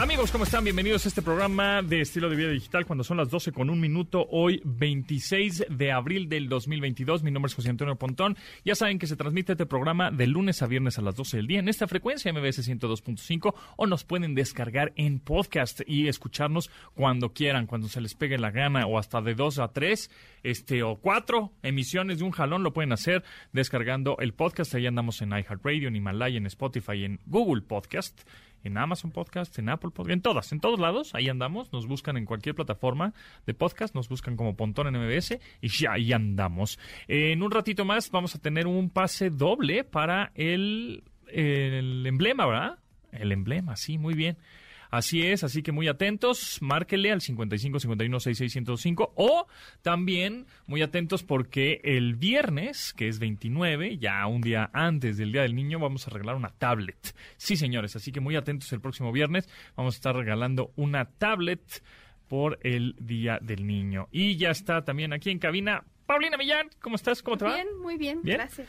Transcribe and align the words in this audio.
Amigos, 0.00 0.32
¿cómo 0.32 0.44
están? 0.44 0.64
Bienvenidos 0.64 1.04
a 1.04 1.08
este 1.08 1.20
programa 1.20 1.82
de 1.82 2.00
estilo 2.00 2.30
de 2.30 2.36
vida 2.36 2.48
digital 2.48 2.86
cuando 2.86 3.04
son 3.04 3.18
las 3.18 3.28
12 3.28 3.52
con 3.52 3.68
un 3.68 3.78
minuto, 3.78 4.26
hoy 4.30 4.62
26 4.64 5.66
de 5.68 5.92
abril 5.92 6.26
del 6.26 6.48
2022. 6.48 7.22
Mi 7.22 7.30
nombre 7.30 7.48
es 7.48 7.54
José 7.54 7.68
Antonio 7.68 7.96
Pontón. 7.96 8.38
Ya 8.64 8.74
saben 8.74 8.98
que 8.98 9.06
se 9.06 9.16
transmite 9.16 9.52
este 9.52 9.66
programa 9.66 10.10
de 10.10 10.26
lunes 10.26 10.62
a 10.62 10.66
viernes 10.66 10.98
a 10.98 11.02
las 11.02 11.16
12 11.16 11.36
del 11.36 11.46
día 11.48 11.58
en 11.58 11.68
esta 11.68 11.86
frecuencia 11.86 12.32
MBS 12.32 12.66
102.5 12.66 13.54
o 13.76 13.86
nos 13.86 14.04
pueden 14.04 14.34
descargar 14.34 14.94
en 14.96 15.20
podcast 15.20 15.82
y 15.86 16.08
escucharnos 16.08 16.70
cuando 16.94 17.34
quieran, 17.34 17.66
cuando 17.66 17.88
se 17.88 18.00
les 18.00 18.14
pegue 18.14 18.38
la 18.38 18.52
gana 18.52 18.86
o 18.86 18.98
hasta 18.98 19.20
de 19.20 19.34
2 19.34 19.58
a 19.58 19.68
3 19.68 20.10
este, 20.44 20.82
o 20.82 20.96
4 20.96 21.52
emisiones 21.62 22.20
de 22.20 22.24
un 22.24 22.30
jalón 22.30 22.62
lo 22.62 22.72
pueden 22.72 22.94
hacer 22.94 23.22
descargando 23.52 24.16
el 24.20 24.32
podcast. 24.32 24.74
Ahí 24.74 24.86
andamos 24.86 25.20
en 25.20 25.32
iHeartRadio, 25.32 25.88
en 25.88 25.96
Himalaya, 25.96 26.38
en 26.38 26.46
Spotify, 26.46 27.04
en 27.04 27.20
Google 27.26 27.60
Podcast 27.60 28.22
en 28.64 28.78
Amazon 28.78 29.10
Podcast, 29.10 29.58
en 29.58 29.68
Apple 29.68 29.90
Podcast, 29.90 30.12
en 30.12 30.22
todas, 30.22 30.52
en 30.52 30.60
todos 30.60 30.80
lados, 30.80 31.14
ahí 31.14 31.28
andamos, 31.28 31.72
nos 31.72 31.86
buscan 31.86 32.16
en 32.16 32.24
cualquier 32.24 32.54
plataforma 32.54 33.14
de 33.46 33.54
podcast, 33.54 33.94
nos 33.94 34.08
buscan 34.08 34.36
como 34.36 34.56
Pontón 34.56 34.86
en 34.88 35.00
MBS 35.00 35.38
y 35.60 35.68
ya 35.68 35.92
ahí 35.92 36.12
andamos. 36.12 36.78
En 37.08 37.42
un 37.42 37.50
ratito 37.50 37.84
más 37.84 38.10
vamos 38.10 38.34
a 38.34 38.38
tener 38.38 38.66
un 38.66 38.90
pase 38.90 39.30
doble 39.30 39.84
para 39.84 40.32
el, 40.34 41.04
el 41.28 42.06
emblema, 42.06 42.46
¿verdad? 42.46 42.78
El 43.12 43.32
emblema, 43.32 43.76
sí, 43.76 43.98
muy 43.98 44.14
bien. 44.14 44.36
Así 44.90 45.22
es, 45.22 45.44
así 45.44 45.62
que 45.62 45.72
muy 45.72 45.88
atentos, 45.88 46.58
márquele 46.60 47.12
al 47.12 47.20
55 47.20 47.80
51 47.80 48.20
66 48.20 48.66
o 49.14 49.46
también 49.82 50.46
muy 50.66 50.82
atentos 50.82 51.22
porque 51.22 51.80
el 51.84 52.16
viernes, 52.16 52.92
que 52.92 53.08
es 53.08 53.18
29, 53.18 53.98
ya 53.98 54.26
un 54.26 54.40
día 54.40 54.70
antes 54.72 55.16
del 55.16 55.32
Día 55.32 55.42
del 55.42 55.54
Niño, 55.54 55.78
vamos 55.78 56.06
a 56.06 56.10
regalar 56.10 56.36
una 56.36 56.50
tablet. 56.50 57.14
Sí, 57.36 57.56
señores, 57.56 57.94
así 57.96 58.12
que 58.12 58.20
muy 58.20 58.36
atentos 58.36 58.72
el 58.72 58.80
próximo 58.80 59.12
viernes, 59.12 59.48
vamos 59.76 59.94
a 59.94 59.96
estar 59.96 60.16
regalando 60.16 60.72
una 60.76 61.04
tablet 61.04 61.82
por 62.28 62.58
el 62.62 62.96
Día 62.98 63.38
del 63.40 63.66
Niño. 63.66 64.08
Y 64.10 64.36
ya 64.36 64.50
está 64.50 64.84
también 64.84 65.12
aquí 65.12 65.30
en 65.30 65.38
cabina 65.38 65.84
Paulina 66.06 66.36
Millán, 66.36 66.68
¿cómo 66.80 66.96
estás? 66.96 67.22
¿Cómo 67.22 67.36
te 67.36 67.44
va? 67.44 67.54
Bien, 67.54 67.68
muy 67.80 67.96
bien, 67.96 68.20
gracias. 68.24 68.68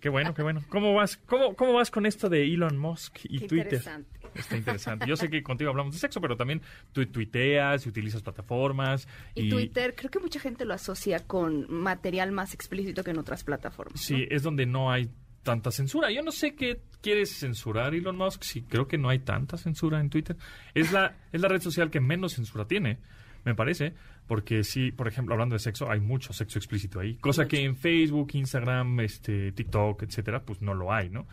Qué 0.00 0.08
bueno, 0.08 0.34
qué 0.34 0.42
bueno. 0.42 0.64
¿Cómo 0.68 0.92
vas? 0.92 1.16
¿Cómo, 1.18 1.54
cómo 1.54 1.72
vas 1.72 1.90
con 1.90 2.04
esto 2.04 2.28
de 2.28 2.44
Elon 2.44 2.76
Musk 2.76 3.20
y 3.24 3.38
Qué 3.38 3.46
Twitter? 3.46 3.66
interesante. 3.66 4.13
Está 4.34 4.56
interesante. 4.56 5.06
Yo 5.06 5.16
sé 5.16 5.28
que 5.28 5.42
contigo 5.42 5.70
hablamos 5.70 5.94
de 5.94 6.00
sexo, 6.00 6.20
pero 6.20 6.36
también 6.36 6.60
tú 6.92 7.04
tuiteas 7.06 7.86
y 7.86 7.88
utilizas 7.88 8.22
plataformas. 8.22 9.08
Y, 9.34 9.48
Twitter, 9.48 9.94
creo 9.94 10.10
que 10.10 10.18
mucha 10.18 10.40
gente 10.40 10.64
lo 10.64 10.74
asocia 10.74 11.20
con 11.20 11.72
material 11.72 12.32
más 12.32 12.54
explícito 12.54 13.04
que 13.04 13.10
en 13.10 13.18
otras 13.18 13.44
plataformas. 13.44 13.94
¿no? 13.94 14.16
Sí, 14.16 14.26
es 14.30 14.42
donde 14.42 14.66
no 14.66 14.90
hay 14.90 15.10
tanta 15.44 15.70
censura. 15.70 16.10
Yo 16.10 16.22
no 16.22 16.32
sé 16.32 16.56
qué 16.56 16.80
quieres 17.00 17.38
censurar 17.38 17.94
Elon 17.94 18.16
Musk, 18.16 18.42
sí, 18.42 18.62
creo 18.62 18.88
que 18.88 18.98
no 18.98 19.10
hay 19.10 19.20
tanta 19.20 19.56
censura 19.56 20.00
en 20.00 20.10
Twitter. 20.10 20.36
Es 20.74 20.90
la, 20.90 21.16
es 21.30 21.40
la 21.40 21.48
red 21.48 21.60
social 21.60 21.90
que 21.90 22.00
menos 22.00 22.32
censura 22.32 22.66
tiene, 22.66 22.98
me 23.44 23.54
parece, 23.54 23.94
porque 24.26 24.64
sí, 24.64 24.90
por 24.90 25.06
ejemplo, 25.06 25.34
hablando 25.34 25.54
de 25.54 25.58
sexo, 25.60 25.88
hay 25.90 26.00
mucho 26.00 26.32
sexo 26.32 26.58
explícito 26.58 26.98
ahí, 26.98 27.16
cosa 27.16 27.46
que 27.46 27.62
en 27.62 27.76
Facebook, 27.76 28.30
Instagram, 28.32 29.00
este, 29.00 29.52
TikTok, 29.52 30.02
etcétera, 30.02 30.42
pues 30.42 30.62
no 30.62 30.74
lo 30.74 30.92
hay, 30.92 31.10
¿no? 31.10 31.26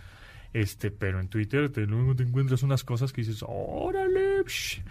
Este, 0.54 0.92
pero 0.92 1.20
en 1.20 1.28
Twitter 1.30 1.70
te, 1.70 1.86
luego 1.86 2.16
te 2.16 2.24
encuentras 2.24 2.62
unas 2.64 2.84
cosas 2.84 3.14
que 3.14 3.22
dices, 3.22 3.44
órale, 3.48 4.44
psh", 4.44 4.82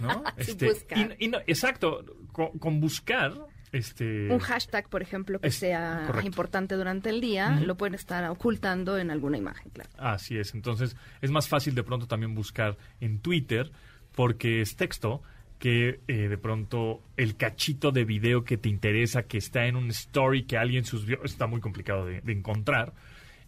¿no? 0.00 0.24
Este, 0.36 0.72
y, 1.18 1.26
y 1.26 1.28
no, 1.28 1.38
exacto, 1.46 2.04
con, 2.32 2.58
con 2.58 2.80
buscar, 2.80 3.34
este, 3.72 4.28
Un 4.32 4.38
hashtag, 4.38 4.88
por 4.88 5.02
ejemplo, 5.02 5.40
que 5.40 5.48
Es 5.48 5.56
sea 5.56 6.04
correcto. 6.06 6.26
importante 6.26 6.74
durante 6.76 7.10
el 7.10 7.20
día, 7.20 7.60
lo 7.60 7.76
pueden 7.76 7.94
estar 7.94 8.24
ocultando 8.30 8.96
en 8.98 9.10
alguna 9.10 9.36
imagen, 9.36 9.70
claro. 9.72 9.90
Así 9.98 10.38
es, 10.38 10.54
entonces 10.54 10.96
es 11.20 11.30
más 11.30 11.48
fácil 11.48 11.74
de 11.74 11.82
pronto 11.82 12.06
también 12.06 12.34
buscar 12.34 12.76
en 13.00 13.18
Twitter 13.18 13.70
porque 14.14 14.60
es 14.60 14.76
texto 14.76 15.22
que 15.58 16.00
eh, 16.08 16.28
de 16.28 16.38
pronto 16.38 17.02
el 17.16 17.36
cachito 17.36 17.90
de 17.90 18.04
video 18.04 18.44
que 18.44 18.56
te 18.56 18.68
interesa, 18.68 19.24
que 19.24 19.38
está 19.38 19.66
en 19.66 19.76
un 19.76 19.88
story 19.90 20.44
que 20.44 20.56
alguien 20.56 20.84
subió, 20.84 21.22
está 21.24 21.46
muy 21.46 21.60
complicado 21.60 22.06
de, 22.06 22.20
de 22.20 22.32
encontrar. 22.32 22.92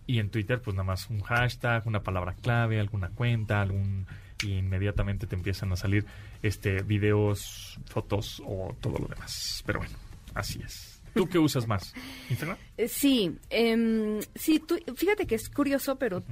Y 0.07 0.19
en 0.21 0.31
Twitter, 0.31 0.61
pues 0.63 0.75
nada 0.77 0.85
más 0.87 1.09
un 1.11 1.21
hashtag, 1.21 1.87
una 1.87 2.03
palabra 2.03 2.35
clave, 2.35 2.79
alguna 2.79 3.09
cuenta, 3.11 3.61
algún 3.63 4.07
y 4.43 4.53
inmediatamente 4.59 5.27
te 5.27 5.35
empiezan 5.35 5.73
a 5.73 5.77
salir 5.77 6.05
este 6.43 6.83
videos, 6.83 7.79
fotos 7.87 8.43
o 8.47 8.77
todo 8.81 8.99
lo 8.99 9.07
demás. 9.09 9.63
Pero 9.67 9.79
bueno, 9.81 9.95
así 10.35 10.61
es. 10.65 11.01
¿Tú 11.15 11.27
qué 11.29 11.39
usas 11.39 11.67
más? 11.67 11.95
¿Instagram? 12.29 12.59
Eh, 12.77 12.89
Sí, 12.89 13.37
em, 13.49 14.21
sí, 14.35 14.61
tú- 14.61 14.79
fíjate 14.95 15.27
que 15.27 15.35
es 15.35 15.49
curioso, 15.49 15.97
pero 15.97 16.23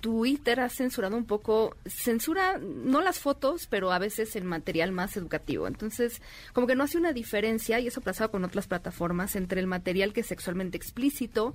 Twitter 0.00 0.58
ha 0.58 0.68
censurado 0.68 1.16
un 1.16 1.26
poco, 1.26 1.76
censura 1.86 2.58
no 2.58 3.00
las 3.00 3.20
fotos, 3.20 3.68
pero 3.68 3.92
a 3.92 4.00
veces 4.00 4.34
el 4.34 4.42
material 4.42 4.90
más 4.90 5.16
educativo. 5.16 5.68
Entonces, 5.68 6.20
como 6.52 6.66
que 6.66 6.74
no 6.74 6.82
hace 6.82 6.98
una 6.98 7.12
diferencia, 7.12 7.78
y 7.78 7.86
eso 7.86 8.00
ha 8.00 8.02
pasado 8.02 8.32
con 8.32 8.42
otras 8.44 8.66
plataformas, 8.66 9.36
entre 9.36 9.60
el 9.60 9.68
material 9.68 10.12
que 10.12 10.22
es 10.22 10.26
sexualmente 10.26 10.76
explícito, 10.76 11.54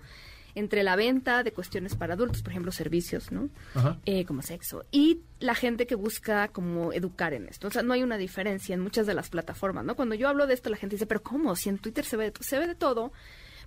entre 0.58 0.84
la 0.84 0.96
venta 0.96 1.44
de 1.44 1.52
cuestiones 1.52 1.96
para 1.96 2.16
adultos, 2.16 2.42
por 2.42 2.52
ejemplo, 2.52 2.72
servicios, 2.72 3.32
¿no? 3.32 3.50
Ajá. 3.76 3.98
Eh, 4.06 4.26
como 4.26 4.42
sexo. 4.42 4.86
Y 4.92 5.22
la 5.40 5.56
gente 5.56 5.86
que 5.88 5.96
busca 5.96 6.48
como 6.50 6.92
educar 6.94 7.34
en 7.34 7.48
esto. 7.48 7.68
O 7.68 7.72
sea, 7.72 7.84
no 7.84 7.94
hay 7.94 8.04
una 8.04 8.18
diferencia 8.18 8.74
en 8.74 8.82
muchas 8.82 9.08
de 9.08 9.14
las 9.14 9.30
plataformas, 9.30 9.86
¿no? 9.86 9.96
Cuando 9.96 10.16
yo 10.16 10.28
hablo 10.28 10.48
de 10.48 10.54
esto, 10.54 10.70
la 10.70 10.78
gente 10.78 10.96
dice, 10.96 11.06
pero 11.06 11.22
¿cómo? 11.22 11.56
Si 11.56 11.70
en 11.70 11.78
Twitter 11.78 12.04
se 12.06 12.18
ve, 12.18 12.32
de- 12.32 12.34
se 12.44 12.60
ve 12.60 12.68
de 12.68 12.76
todo. 12.76 13.12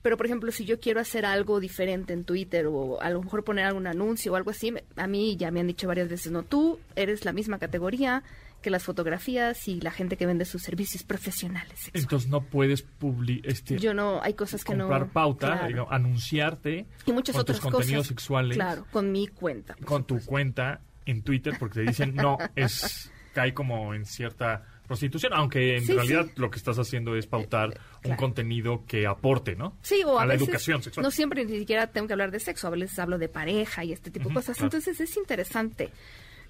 Pero, 0.03 0.17
por 0.17 0.25
ejemplo, 0.25 0.51
si 0.51 0.65
yo 0.65 0.81
quiero 0.81 0.99
hacer 0.99 1.27
algo 1.27 1.61
diferente 1.61 2.15
en 2.15 2.25
Twitter 2.25 2.67
o 2.67 2.99
a 3.03 3.11
lo 3.11 3.23
mejor 3.23 3.45
poner 3.45 3.67
algún 3.67 3.87
anuncio 3.87 4.33
o 4.33 4.37
algo 4.37 4.51
así, 4.51 4.73
a 4.97 5.07
mí 5.07 5.37
ya 5.37 5.51
me 5.51 5.61
han 5.61 5.67
dicho 5.67 5.87
varias 5.89 6.09
veces, 6.09 6.33
no, 6.33 6.43
tú 6.43 6.79
eres 6.97 7.27
la 7.27 7.35
misma 7.35 7.59
categoría 7.59 8.23
que 8.61 8.71
las 8.71 8.85
fotografías 8.85 9.67
y 9.69 9.81
la 9.81 9.91
gente 9.91 10.17
que 10.17 10.27
vende 10.27 10.45
sus 10.45 10.63
servicios 10.63 11.03
profesionales. 11.03 11.79
sexuales". 11.81 12.03
Entonces 12.05 12.29
no 12.31 12.43
puedes 12.43 12.83
publi 12.83 13.41
este, 13.45 13.79
yo 13.79 13.95
no, 13.95 14.21
hay 14.23 14.35
cosas 14.35 14.65
que 14.65 14.75
no... 14.75 14.89
comprar 14.89 15.11
pauta, 15.13 15.47
Claro. 15.53 15.67
digo, 15.69 15.87
anunciarte 15.93 16.87
y 17.07 17.13
muchas 17.13 17.35
con 17.35 17.41
otras 17.43 17.61
tus 17.61 17.71
contenidos 17.71 18.01
cosas. 18.03 18.09
sexuales 18.09 18.57
Claro, 18.57 18.87
con 18.91 19.11
mi 19.13 19.27
cuenta. 19.29 19.75
con 19.85 20.05
tu 20.05 20.21
cuenta 20.25 20.81
en 21.07 21.23
Twitter 21.23 21.55
porque 21.59 21.81
te 21.81 21.87
dicen 21.87 22.15
no, 22.15 22.39
es 22.57 23.11
cae 23.35 23.55
como 23.55 23.95
en 23.95 24.05
cierta 24.05 24.65
prostitución, 24.87 25.33
aunque 25.35 25.77
en 25.77 25.87
Sí, 25.87 25.93
realidad 25.93 26.27
sí. 26.27 26.33
lo 26.35 26.51
que 26.51 26.59
estás 26.59 26.77
haciendo 26.79 27.15
es 27.15 27.27
pautar 27.29 27.71
Eh, 27.71 27.79
un 27.95 28.01
claro. 28.03 28.17
contenido 28.19 28.85
que 28.87 29.07
aporte, 29.07 29.55
¿no? 29.55 29.77
Sí, 29.83 30.03
o 30.05 30.19
a, 30.19 30.23
a 30.23 30.27
la 30.27 30.35
educación 30.35 30.83
sexual. 30.83 31.05
no 31.05 31.13
siempre 31.13 31.45
ni 31.45 31.59
siquiera 31.59 31.87
tengo 31.87 32.09
que 32.09 32.13
hablar 32.15 32.33
de 32.33 32.41
sexo, 32.41 32.67
a 32.67 32.71
veces 32.71 32.99
hablo 32.99 33.17
de 33.17 33.29
pareja 33.29 33.85
y 33.85 33.93
este 33.93 34.11
tipo 34.11 34.29
de 34.31 34.35
cosas. 34.35 34.57
claro. 34.57 34.67
Entonces 34.67 35.01
es 35.01 35.17
interesante 35.17 35.91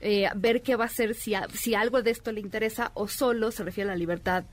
eh, 0.01 0.29
ver 0.37 0.63
qué 0.63 0.77
va 0.77 0.85
a 0.85 0.87
hacer 0.89 1.15
si, 1.15 1.35
a- 1.35 1.47
si 1.53 1.75
algo 1.75 2.03
de 2.03 2.11
esto 2.11 2.33
le 2.33 2.41
interesa 2.41 2.91
o 2.95 3.07
solo 3.09 3.51
se 3.51 3.65
refiere 3.65 3.91
a 3.91 3.95
la 3.95 3.99
libertad 3.99 4.45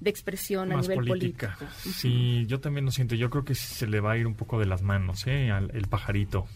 de 0.00 0.10
expresión 0.10 0.72
a 0.72 0.76
más 0.76 0.88
nivel 0.88 1.06
política. 1.06 1.56
político. 1.58 1.92
Sí, 1.94 2.44
yo 2.46 2.60
también 2.60 2.84
lo 2.84 2.90
siento. 2.90 3.14
Yo 3.14 3.30
creo 3.30 3.44
que 3.44 3.54
se 3.54 3.86
le 3.86 4.00
va 4.00 4.12
a 4.12 4.18
ir 4.18 4.26
un 4.26 4.34
poco 4.34 4.58
de 4.58 4.66
las 4.66 4.82
manos, 4.82 5.26
¿eh? 5.26 5.50
Al, 5.50 5.70
el 5.74 5.86
pajarito 5.88 6.46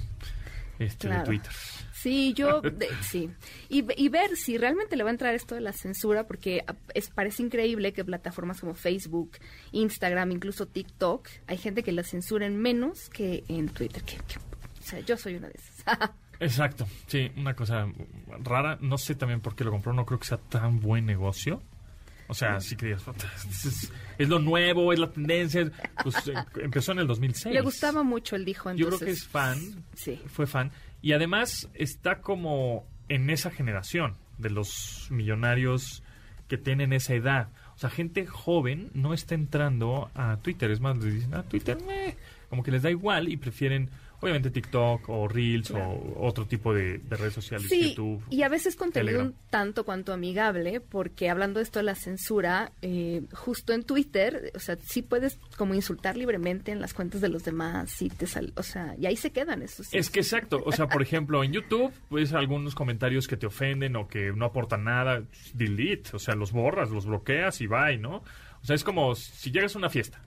este 0.78 1.08
de. 1.08 1.20
Twitter. 1.20 1.52
Sí, 1.92 2.32
yo, 2.34 2.60
de- 2.62 2.88
sí. 3.02 3.28
Y, 3.68 3.84
y 4.02 4.08
ver 4.08 4.34
si 4.36 4.56
realmente 4.56 4.96
le 4.96 5.04
va 5.04 5.10
a 5.10 5.12
entrar 5.12 5.34
esto 5.34 5.54
de 5.54 5.60
la 5.60 5.72
censura, 5.74 6.26
porque 6.26 6.64
es, 6.94 7.08
parece 7.10 7.42
increíble 7.42 7.92
que 7.92 8.04
plataformas 8.04 8.60
como 8.60 8.74
Facebook, 8.74 9.32
Instagram, 9.72 10.32
incluso 10.32 10.66
TikTok, 10.66 11.28
hay 11.46 11.58
gente 11.58 11.82
que 11.82 11.92
la 11.92 12.02
censuren 12.02 12.56
menos 12.56 13.10
que 13.10 13.44
en 13.48 13.68
Twitter. 13.68 14.02
Que, 14.02 14.16
que- 14.16 14.38
o 14.38 14.82
sea, 14.82 15.00
yo 15.00 15.16
soy 15.18 15.34
una 15.36 15.48
de 15.48 15.54
esas. 15.58 16.10
Exacto, 16.40 16.86
sí, 17.06 17.30
una 17.36 17.54
cosa 17.54 17.86
rara. 18.42 18.78
No 18.80 18.96
sé 18.98 19.14
también 19.14 19.40
por 19.40 19.54
qué 19.54 19.62
lo 19.64 19.70
compró. 19.70 19.92
No 19.92 20.06
creo 20.06 20.18
que 20.18 20.26
sea 20.26 20.38
tan 20.38 20.80
buen 20.80 21.04
negocio. 21.06 21.62
O 22.28 22.34
sea, 22.34 22.60
sí 22.60 22.76
que 22.76 22.86
digas, 22.86 23.02
"Puta, 23.02 23.26
es, 24.16 24.28
lo 24.28 24.38
nuevo, 24.38 24.92
es 24.92 24.98
la 25.00 25.10
tendencia. 25.10 25.70
Pues 26.02 26.28
eh, 26.28 26.34
empezó 26.62 26.92
en 26.92 27.00
el 27.00 27.06
2006. 27.08 27.52
Le 27.54 27.60
gustaba 27.60 28.02
mucho, 28.04 28.36
él 28.36 28.44
dijo. 28.44 28.70
Yo 28.72 28.86
Entonces, 28.86 28.98
creo 28.98 29.06
que 29.06 29.12
es 29.12 29.26
fan. 29.26 29.84
Sí. 29.94 30.20
Fue 30.28 30.46
fan. 30.46 30.70
Y 31.02 31.12
además 31.12 31.68
está 31.74 32.20
como 32.20 32.86
en 33.08 33.30
esa 33.30 33.50
generación 33.50 34.14
de 34.38 34.50
los 34.50 35.08
millonarios 35.10 36.04
que 36.46 36.56
tienen 36.56 36.92
esa 36.92 37.14
edad. 37.14 37.48
O 37.74 37.78
sea, 37.78 37.90
gente 37.90 38.26
joven 38.26 38.90
no 38.94 39.12
está 39.12 39.34
entrando 39.34 40.10
a 40.14 40.36
Twitter. 40.36 40.70
Es 40.70 40.80
más, 40.80 40.96
les 40.98 41.14
dicen, 41.14 41.34
ah, 41.34 41.42
Twitter, 41.42 41.78
meh". 41.84 42.16
como 42.48 42.62
que 42.62 42.70
les 42.70 42.82
da 42.82 42.90
igual 42.90 43.28
y 43.28 43.36
prefieren 43.36 43.90
obviamente 44.20 44.50
TikTok 44.50 45.08
o 45.08 45.28
Reels 45.28 45.68
Claro. 45.68 45.90
o 45.90 46.26
otro 46.26 46.46
tipo 46.46 46.72
de, 46.74 46.98
de 46.98 47.16
redes 47.16 47.34
sociales, 47.34 47.68
Sí, 47.68 47.90
YouTube. 47.90 48.22
y 48.30 48.42
a 48.42 48.48
veces 48.48 48.76
contenido 48.76 49.18
Telegram. 49.18 49.26
un 49.28 49.50
tanto 49.50 49.84
cuanto 49.84 50.12
amigable, 50.12 50.80
porque 50.80 51.30
hablando 51.30 51.58
de 51.58 51.64
esto 51.64 51.78
de 51.78 51.84
la 51.84 51.94
censura, 51.94 52.72
eh, 52.82 53.22
justo 53.32 53.72
en 53.72 53.82
Twitter, 53.84 54.52
o 54.54 54.58
sea, 54.58 54.76
sí 54.76 55.02
puedes 55.02 55.38
como 55.56 55.74
insultar 55.74 56.16
libremente 56.16 56.70
en 56.72 56.80
las 56.80 56.92
cuentas 56.94 57.20
de 57.20 57.28
los 57.28 57.44
demás, 57.44 57.90
sí 57.90 58.08
te 58.10 58.26
sal- 58.26 58.52
o 58.56 58.62
sea, 58.62 58.94
y 58.98 59.06
ahí 59.06 59.16
se 59.16 59.30
quedan 59.32 59.62
esos. 59.62 59.88
Es 59.92 60.10
que 60.10 60.20
exacto, 60.20 60.60
o 60.64 60.72
sea, 60.72 60.86
por 60.88 61.02
ejemplo, 61.02 61.42
en 61.42 61.52
YouTube, 61.52 61.92
pues 62.08 62.32
algunos 62.32 62.74
comentarios 62.74 63.26
que 63.26 63.36
te 63.36 63.46
ofenden 63.46 63.96
o 63.96 64.06
que 64.08 64.32
no 64.32 64.44
aportan 64.44 64.84
nada, 64.84 65.22
delete, 65.54 66.10
o 66.14 66.18
sea, 66.18 66.34
los 66.34 66.52
borras, 66.52 66.90
los 66.90 67.06
bloqueas 67.06 67.60
y 67.60 67.66
bye, 67.66 67.98
¿no? 67.98 68.16
O 68.62 68.64
sea, 68.66 68.76
es 68.76 68.84
como 68.84 69.14
si 69.14 69.50
llegas 69.50 69.74
a 69.74 69.78
una 69.78 69.88
fiesta 69.88 70.20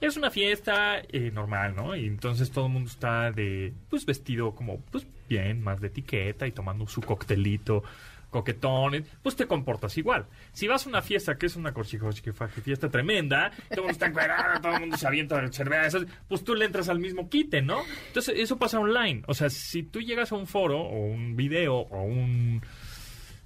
es 0.00 0.16
una 0.16 0.30
fiesta 0.30 1.00
eh, 1.00 1.30
normal, 1.32 1.74
¿no? 1.74 1.96
Y 1.96 2.06
entonces 2.06 2.50
todo 2.50 2.66
el 2.66 2.72
mundo 2.72 2.90
está 2.90 3.32
de, 3.32 3.72
pues 3.90 4.06
vestido 4.06 4.54
como, 4.54 4.80
pues 4.80 5.06
bien, 5.28 5.62
más 5.62 5.80
de 5.80 5.88
etiqueta 5.88 6.46
y 6.46 6.52
tomando 6.52 6.86
su 6.86 7.00
coctelito 7.00 7.82
coquetón, 8.30 9.04
pues 9.22 9.36
te 9.36 9.46
comportas 9.46 9.96
igual. 9.96 10.26
Si 10.52 10.68
vas 10.68 10.86
a 10.86 10.88
una 10.88 11.02
fiesta 11.02 11.36
que 11.36 11.46
es 11.46 11.56
una 11.56 11.72
fiesta 11.72 12.90
tremenda, 12.90 13.50
todo 13.70 13.70
el 13.70 13.80
mundo 13.80 13.92
está 13.92 14.06
encuadrado, 14.06 14.60
todo 14.60 14.74
el 14.74 14.80
mundo 14.80 14.96
se 14.96 15.06
avienta 15.06 15.50
cervezas, 15.52 16.04
pues 16.28 16.44
tú 16.44 16.54
le 16.54 16.66
entras 16.66 16.88
al 16.88 16.98
mismo 16.98 17.28
quite, 17.28 17.62
¿no? 17.62 17.82
Entonces 18.08 18.34
eso 18.38 18.58
pasa 18.58 18.78
online. 18.78 19.22
O 19.26 19.34
sea, 19.34 19.48
si 19.48 19.82
tú 19.82 20.00
llegas 20.00 20.32
a 20.32 20.36
un 20.36 20.46
foro 20.46 20.80
o 20.80 21.06
un 21.06 21.36
video 21.36 21.76
o 21.76 22.02
un, 22.02 22.60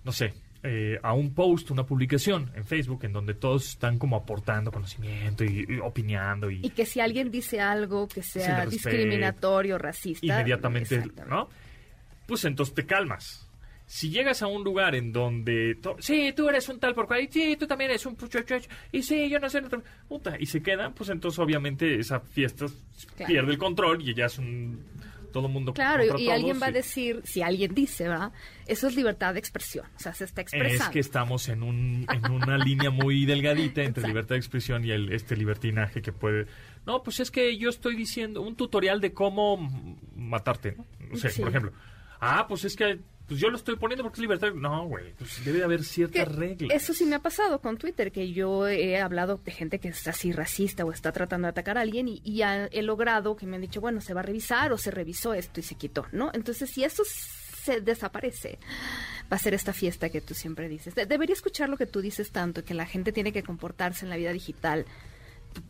no 0.05 0.13
sé, 0.13 0.35
eh, 0.63 0.99
a 1.03 1.13
un 1.13 1.35
post, 1.35 1.71
una 1.71 1.85
publicación 1.85 2.51
en 2.55 2.65
Facebook 2.65 3.05
en 3.05 3.13
donde 3.13 3.35
todos 3.35 3.69
están 3.69 3.99
como 3.99 4.17
aportando 4.17 4.71
conocimiento 4.71 5.45
y, 5.45 5.79
opinando. 5.83 6.51
Y, 6.51 6.61
y, 6.63 6.71
que 6.71 6.87
si 6.87 7.01
alguien 7.01 7.31
dice 7.31 7.61
algo 7.61 8.09
que 8.09 8.23
sea 8.23 8.67
discriminatorio, 8.67 9.79
racista. 9.79 10.27
Inmediatamente, 10.27 11.03
¿no? 11.29 11.49
Pues 12.27 12.45
entonces 12.45 12.75
te 12.75 12.87
calmas 12.87 13.49
si 13.93 14.09
llegas 14.09 14.41
a 14.43 14.47
un 14.47 14.65
lugar 14.65 14.95
en 14.95 15.13
donde, 15.13 15.77
sí, 15.99 16.33
tú 16.35 16.49
eres 16.49 16.67
un 16.71 16.81
tal 16.81 16.95
por 16.95 17.07
cual, 17.07 17.25
y 17.25 17.29
sí, 17.31 17.57
tú 17.59 17.67
también 17.67 17.91
eres 17.91 18.07
un 18.07 18.17
y 18.91 19.03
sí, 19.03 19.29
yo 19.29 19.39
no 19.39 19.51
sé, 19.51 19.63
puta, 20.09 20.35
y 20.41 20.47
se 20.47 20.63
quedan, 20.63 20.95
pues 20.95 21.11
entonces 21.11 21.39
obviamente 21.39 21.99
esa 21.99 22.19
fiesta 22.19 22.65
pierde 23.27 23.53
el 23.53 23.59
control 23.59 24.01
y 24.01 24.15
ya 24.15 24.25
es 24.25 24.39
un 24.39 24.83
todo 25.33 25.47
el 25.47 25.53
mundo 25.53 25.73
Claro, 25.73 26.19
y 26.19 26.31
alguien 26.31 26.61
va 26.63 26.67
a 26.67 26.71
decir, 26.71 27.23
si 27.25 27.43
alguien 27.43 27.75
dice, 27.75 28.09
¿verdad? 28.09 28.33
Eso 28.67 28.87
es 28.87 28.95
libertad 28.95 29.33
de 29.33 29.41
expresión, 29.41 29.87
o 29.97 29.99
sea, 29.99 30.15
se 30.15 30.25
está 30.25 30.43
expresando. 30.43 30.85
Es 30.85 30.91
que 30.91 31.01
estamos 31.01 31.49
en, 31.49 31.63
un, 31.63 32.07
en 32.13 32.31
una 32.31 32.57
línea 32.59 32.91
muy 32.91 33.27
delgadita 33.27 33.83
entre 33.83 34.07
libertad 34.07 34.35
de 34.35 34.39
expresión 34.39 34.85
y 34.85 34.91
el, 34.91 35.13
este 35.13 35.37
libertinaje 35.37 36.03
que 36.03 36.13
puede... 36.13 36.47
No, 36.87 37.03
pues 37.03 37.21
es 37.21 37.31
que 37.31 37.57
yo 37.57 37.71
estoy 37.71 37.97
diciendo 37.97 38.43
un 38.43 38.57
tutorial 38.57 39.01
de 39.01 39.13
cómo 39.13 39.57
matarte, 40.15 40.77
¿no? 40.77 40.87
O 41.13 41.17
sea, 41.17 41.31
por 41.37 41.49
ejemplo, 41.49 41.73
ah, 42.21 42.47
pues 42.49 42.65
es 42.65 42.77
que 42.77 43.01
pues 43.33 43.41
yo 43.41 43.49
lo 43.49 43.57
estoy 43.57 43.77
poniendo 43.77 44.03
porque 44.03 44.17
es 44.17 44.21
libertad. 44.21 44.53
No, 44.53 44.87
güey, 44.89 45.15
pues 45.15 45.43
debe 45.43 45.65
haber 45.65 45.85
ciertas 45.85 46.31
reglas. 46.31 46.71
Eso 46.71 46.93
sí 46.93 47.07
me 47.07 47.15
ha 47.15 47.19
pasado 47.19 47.63
con 47.63 47.79
Twitter, 47.79 48.13
que 48.13 48.31
yo 48.31 48.69
he 48.69 49.01
hablado 49.01 49.41
de 49.43 49.51
gente 49.51 49.79
que 49.79 49.89
es 49.89 50.07
así 50.07 50.33
racista 50.33 50.85
o 50.85 50.93
está 50.93 51.13
tratando 51.13 51.47
de 51.47 51.51
atacar 51.51 51.79
a 51.79 51.81
alguien 51.81 52.09
y, 52.09 52.43
he 52.43 52.83
logrado 52.83 53.35
que 53.35 53.47
me 53.47 53.57
han 53.57 53.63
dicho, 53.63 53.81
bueno, 53.81 54.03
se 54.03 54.13
va 54.13 54.21
a 54.21 54.23
revisar 54.23 54.71
o 54.75 54.77
se 54.77 54.91
revisó 54.91 55.33
esto 55.33 55.61
y 55.61 55.63
se 55.63 55.77
quitó, 55.77 56.07
¿no? 56.13 56.31
Entonces, 56.35 56.69
si 56.69 56.85
eso 56.85 57.05
se 57.07 57.81
desaparece, 57.81 58.59
va 59.33 59.37
a 59.37 59.39
ser 59.39 59.55
esta 59.55 59.73
fiesta 59.73 60.11
que 60.11 60.21
tú 60.21 60.35
siempre 60.35 60.69
dices. 60.69 60.95
debería 60.95 61.33
escuchar 61.33 61.71
lo 61.71 61.79
que 61.79 61.87
tú 61.87 62.03
dices 62.03 62.33
tanto, 62.33 62.65
que 62.65 62.75
la 62.75 62.85
gente 62.85 63.13
tiene 63.13 63.33
que 63.33 63.43
comportarse 63.43 64.05
en 64.05 64.11
la 64.11 64.17
vida 64.17 64.35
digital 64.35 64.85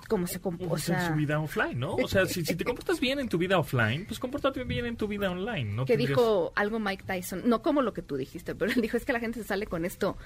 cómo 0.08 0.26
se 0.26 0.40
comporta. 0.40 1.02
En 1.02 1.08
su 1.08 1.14
vida 1.14 1.40
offline, 1.40 1.78
¿no? 1.78 1.94
O 1.94 2.08
sea, 2.08 2.26
si, 2.26 2.42
te 2.42 2.64
comportas 2.64 3.00
bien 3.00 3.18
en 3.18 3.28
tu 3.28 3.38
vida 3.38 3.58
offline, 3.58 4.04
pues 4.06 4.18
compórtate 4.18 4.64
bien 4.64 4.86
en 4.86 4.96
tu 4.96 5.08
vida 5.08 5.30
online, 5.30 5.72
¿no? 5.72 5.84
Que 5.84 5.96
dijo 5.96 6.52
algo 6.54 6.78
Mike 6.78 7.04
Tyson, 7.06 7.42
no 7.46 7.62
como 7.62 7.82
lo 7.82 7.92
que 7.92 8.02
tú 8.02 8.16
dijiste, 8.16 8.54
pero 8.54 8.70
él 8.70 8.80
dijo 8.80 8.96
es 8.96 9.04
que 9.04 9.12
la 9.12 9.20
gente 9.20 9.40
se 9.40 9.46
sale 9.46 9.66
con 9.66 9.84
esto 9.84 10.16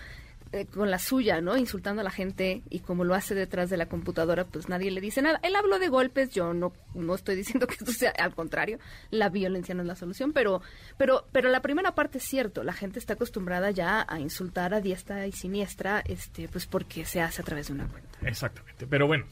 eh, 0.52 0.64
con 0.66 0.92
la 0.92 1.00
suya, 1.00 1.40
¿no? 1.40 1.56
Insultando 1.56 2.02
a 2.02 2.04
la 2.04 2.10
gente 2.10 2.62
y 2.70 2.78
como 2.78 3.02
lo 3.02 3.16
hace 3.16 3.34
detrás 3.34 3.68
de 3.68 3.76
la 3.76 3.86
computadora, 3.86 4.44
pues 4.44 4.68
nadie 4.68 4.92
le 4.92 5.00
dice 5.00 5.20
nada. 5.20 5.40
Él 5.42 5.56
habló 5.56 5.80
de 5.80 5.88
golpes, 5.88 6.30
yo 6.30 6.54
no, 6.54 6.72
no 6.94 7.14
estoy 7.16 7.34
diciendo 7.34 7.66
que 7.66 7.74
esto 7.74 7.92
sea 7.92 8.12
al 8.16 8.32
contrario, 8.32 8.78
la 9.10 9.28
violencia 9.28 9.74
no 9.74 9.82
es 9.82 9.88
la 9.88 9.96
solución, 9.96 10.32
pero, 10.32 10.62
pero, 10.96 11.26
pero 11.32 11.48
la 11.48 11.62
primera 11.62 11.96
parte 11.96 12.18
es 12.18 12.24
cierto, 12.24 12.62
la 12.62 12.72
gente 12.72 13.00
está 13.00 13.14
acostumbrada 13.14 13.72
ya 13.72 14.06
a 14.08 14.20
insultar 14.20 14.72
a 14.72 14.80
diestra 14.80 15.26
y 15.26 15.32
siniestra, 15.32 16.00
este, 16.06 16.48
pues 16.48 16.66
porque 16.66 17.04
se 17.04 17.20
hace 17.20 17.42
a 17.42 17.44
través 17.44 17.66
de 17.66 17.74
una 17.74 17.88
cuenta. 17.88 18.06
Exactamente, 18.22 18.86
pero 18.86 19.08
bueno, 19.08 19.24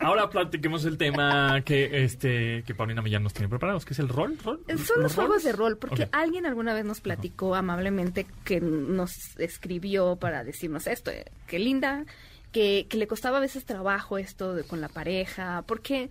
ahora 0.00 0.28
platiquemos 0.28 0.84
el 0.84 0.98
tema 0.98 1.62
que 1.64 2.04
este 2.04 2.64
que 2.66 2.74
Paulina 2.74 3.02
Millán 3.02 3.22
nos 3.22 3.32
tiene 3.32 3.48
preparados, 3.48 3.84
que 3.84 3.94
es 3.94 3.98
el 3.98 4.08
rol. 4.08 4.36
¿Rol? 4.44 4.60
Son 4.84 5.02
los, 5.02 5.14
juegos 5.14 5.44
de 5.44 5.52
rol, 5.52 5.78
porque 5.78 6.08
alguien 6.12 6.44
alguna 6.44 6.74
vez 6.74 6.84
nos 6.84 7.00
platicó 7.00 7.54
amablemente 7.54 8.26
que 8.44 8.60
nos 8.60 9.38
escribió 9.38 10.16
para 10.16 10.44
decir 10.44 10.65
decirnos 10.66 10.86
esto, 10.86 11.10
eh, 11.10 11.24
qué 11.46 11.58
linda, 11.58 12.04
que, 12.52 12.86
le 12.90 13.06
costaba 13.06 13.38
a 13.38 13.40
veces 13.40 13.64
trabajo 13.64 14.18
esto 14.18 14.54
de, 14.54 14.64
con 14.64 14.80
la 14.80 14.88
pareja, 14.88 15.62
porque 15.66 16.10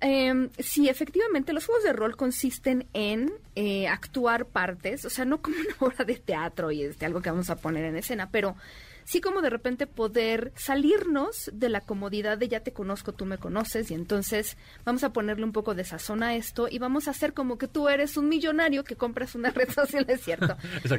eh, 0.00 0.48
sí, 0.58 0.88
efectivamente, 0.88 1.52
los 1.52 1.66
juegos 1.66 1.84
de 1.84 1.92
rol 1.92 2.16
consisten 2.16 2.86
en 2.92 3.32
eh, 3.54 3.88
actuar 3.88 4.46
partes, 4.46 5.04
o 5.04 5.10
sea, 5.10 5.24
no 5.24 5.40
como 5.40 5.56
una 5.56 5.74
obra 5.80 6.04
de 6.04 6.16
teatro 6.16 6.70
y 6.70 6.82
es 6.82 6.98
de 6.98 7.06
algo 7.06 7.22
que 7.22 7.30
vamos 7.30 7.50
a 7.50 7.56
poner 7.56 7.84
en 7.84 7.96
escena, 7.96 8.28
pero 8.30 8.56
sí 9.04 9.20
como 9.20 9.42
de 9.42 9.50
repente 9.50 9.86
poder 9.86 10.52
salirnos 10.56 11.50
de 11.52 11.68
la 11.68 11.80
comodidad 11.80 12.38
de 12.38 12.48
ya 12.48 12.60
te 12.60 12.72
conozco, 12.72 13.12
tú 13.12 13.26
me 13.26 13.38
conoces 13.38 13.90
y 13.90 13.94
entonces 13.94 14.56
vamos 14.84 15.04
a 15.04 15.12
ponerle 15.12 15.44
un 15.44 15.52
poco 15.52 15.74
de 15.74 15.84
sazón 15.84 16.22
a 16.22 16.34
esto 16.34 16.68
y 16.70 16.78
vamos 16.78 17.08
a 17.08 17.12
hacer 17.12 17.34
como 17.34 17.58
que 17.58 17.68
tú 17.68 17.88
eres 17.88 18.16
un 18.16 18.28
millonario 18.28 18.84
que 18.84 18.96
compras 18.96 19.34
una 19.34 19.50
red 19.50 19.70
social, 19.74 20.04
es 20.08 20.22
cierto. 20.22 20.56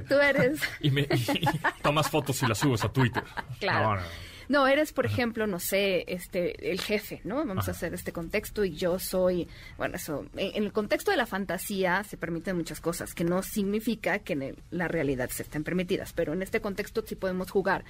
Tú 0.07 0.15
eres... 0.15 0.59
y, 0.79 0.91
me, 0.91 1.07
tomas 1.81 2.09
fotos 2.09 2.41
y 2.43 2.47
las 2.47 2.57
subes 2.57 2.83
a 2.83 2.89
Twitter. 2.89 3.23
Claro. 3.59 4.01
No, 4.01 4.32
eres, 4.67 4.93
por 4.93 5.05
ejemplo, 5.05 5.47
no 5.47 5.59
sé, 5.59 6.05
este, 6.07 6.71
el 6.71 6.79
jefe, 6.79 7.21
¿no? 7.23 7.45
Vamos 7.45 7.67
a 7.67 7.71
hacer 7.71 7.93
este 7.93 8.11
contexto 8.11 8.63
y 8.63 8.75
yo 8.75 8.99
soy, 8.99 9.47
bueno, 9.77 9.95
eso, 9.95 10.25
en, 10.35 10.63
el 10.63 10.71
contexto 10.71 11.11
de 11.11 11.17
la 11.17 11.25
fantasía 11.25 12.03
se 12.03 12.17
permiten 12.17 12.55
muchas 12.55 12.79
cosas, 12.79 13.13
que 13.13 13.23
no 13.23 13.41
significa 13.41 14.19
que 14.19 14.33
en 14.33 14.55
la 14.71 14.87
realidad 14.87 15.29
se 15.29 15.43
estén 15.43 15.63
permitidas, 15.63 16.13
pero 16.13 16.33
en 16.33 16.41
este 16.41 16.61
contexto 16.61 17.03
sí 17.05 17.15
podemos 17.15 17.49
jugar 17.51 17.83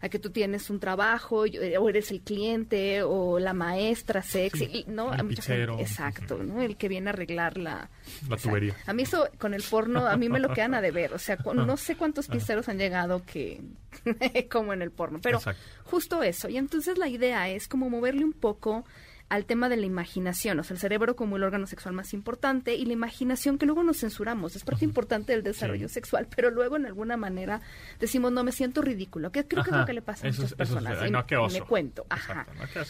a 0.00 0.08
que 0.08 0.18
tú 0.18 0.30
tienes 0.30 0.70
un 0.70 0.80
trabajo 0.80 1.44
eh, 1.46 1.76
o 1.78 1.88
eres 1.88 2.10
el 2.10 2.22
cliente 2.22 3.02
o 3.02 3.38
la 3.38 3.52
maestra 3.52 4.22
sexy, 4.22 4.84
¿no? 4.86 5.12
El 5.12 5.30
exacto, 5.78 6.42
¿no? 6.42 6.62
El 6.62 6.76
que 6.76 6.88
viene 6.88 7.10
a 7.10 7.12
arreglar 7.12 7.58
la... 7.58 7.90
La 8.28 8.36
tubería. 8.36 8.74
a 8.86 8.92
mí 8.92 9.02
eso, 9.02 9.28
con 9.38 9.54
el 9.54 9.62
porno, 9.62 10.06
a 10.06 10.16
mí 10.16 10.28
me 10.28 10.40
lo 10.40 10.52
quedan 10.52 10.74
a 10.74 10.80
deber, 10.80 11.12
o 11.12 11.18
sea, 11.18 11.36
no 11.54 11.76
sé 11.76 11.96
cuántos 11.96 12.28
pizzeros 12.28 12.68
han 12.68 12.78
llegado 12.78 13.22
que... 13.24 13.62
como 14.50 14.72
en 14.72 14.82
el 14.82 14.92
porno, 14.92 15.18
pero 15.20 15.40
justo 15.84 16.22
eso. 16.22 16.48
Y 16.48 16.56
entonces 16.56 16.96
la 16.96 17.08
idea 17.08 17.48
es 17.48 17.66
como 17.66 17.90
moverle 17.90 18.24
un 18.24 18.32
poco 18.32 18.84
al 19.30 19.46
tema 19.46 19.68
de 19.68 19.76
la 19.76 19.86
imaginación, 19.86 20.58
o 20.58 20.64
sea, 20.64 20.74
el 20.74 20.80
cerebro 20.80 21.14
como 21.14 21.36
el 21.36 21.44
órgano 21.44 21.66
sexual 21.66 21.94
más 21.94 22.12
importante 22.12 22.74
y 22.74 22.84
la 22.84 22.92
imaginación 22.92 23.58
que 23.58 23.64
luego 23.64 23.84
nos 23.84 23.98
censuramos, 23.98 24.56
es 24.56 24.64
parte 24.64 24.84
importante 24.84 25.32
del 25.32 25.44
desarrollo 25.44 25.88
sexual, 25.88 26.26
pero 26.34 26.50
luego 26.50 26.76
en 26.76 26.84
alguna 26.84 27.16
manera 27.16 27.60
decimos, 28.00 28.32
no, 28.32 28.42
me 28.42 28.50
siento 28.50 28.82
ridículo, 28.82 29.30
que 29.30 29.46
creo 29.46 29.62
que 29.62 29.70
es 29.70 29.76
lo 29.76 29.86
que 29.86 29.92
le 29.92 30.02
pasa 30.02 30.26
a 30.26 30.30
muchas 30.32 30.54
personas, 30.54 30.98
y, 31.06 31.52
me 31.52 31.60
cuento, 31.62 32.06
ajá, 32.10 32.44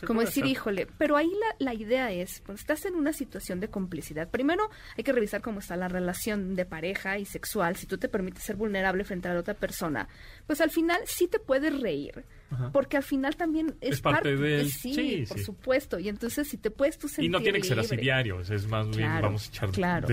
como 0.07 0.23
decir, 0.23 0.47
híjole, 0.47 0.89
pero 0.99 1.19
ahí 1.19 1.29
la, 1.29 1.73
la 1.73 1.75
idea 1.75 2.11
es, 2.11 2.41
cuando 2.41 2.59
estás 2.59 2.87
en 2.87 2.95
una 2.95 3.13
situación 3.13 3.61
de 3.61 3.69
complicidad, 3.69 4.31
primero 4.31 4.71
hay 4.97 5.05
que 5.05 5.13
revisar 5.13 5.43
cómo 5.43 5.61
está 5.61 5.77
la 5.77 5.89
relación 5.89 6.55
de 6.57 6.65
pareja 6.65 7.19
y 7.19 7.27
sexual, 7.27 7.77
si 7.77 7.87
tú 7.87 7.99
te 7.99 8.09
permites 8.09 8.43
ser 8.43 8.57
vulnerable 8.57 9.05
frente 9.05 9.29
a 9.29 9.35
la 9.35 9.41
otra 9.41 9.55
persona, 9.55 10.09
pues 10.51 10.61
al 10.61 10.73
final 10.73 11.01
sí 11.07 11.29
te 11.29 11.39
puedes 11.39 11.81
reír, 11.81 12.25
porque 12.73 12.97
al 12.97 13.05
final 13.05 13.37
también 13.37 13.77
es, 13.81 14.01
parte, 14.01 14.37
de 14.37 14.65
Sí, 14.69 15.25
por 15.29 15.39
supuesto. 15.39 16.01
Y 16.01 16.09
entonces 16.09 16.49
si 16.49 16.57
te 16.57 16.73
puedes 16.73 16.99
tú 16.99 17.07
sentir 17.07 17.27
Y 17.27 17.29
no 17.29 17.41
tiene 17.41 17.61
que 17.61 17.69
ser 17.69 17.79
así 17.79 17.97
diario, 17.97 18.41
es 18.41 18.67
más 18.67 18.91
bien 18.91 19.09
vamos 19.23 19.45
a 19.45 19.49
echar... 19.49 19.71
Claro, 19.71 20.09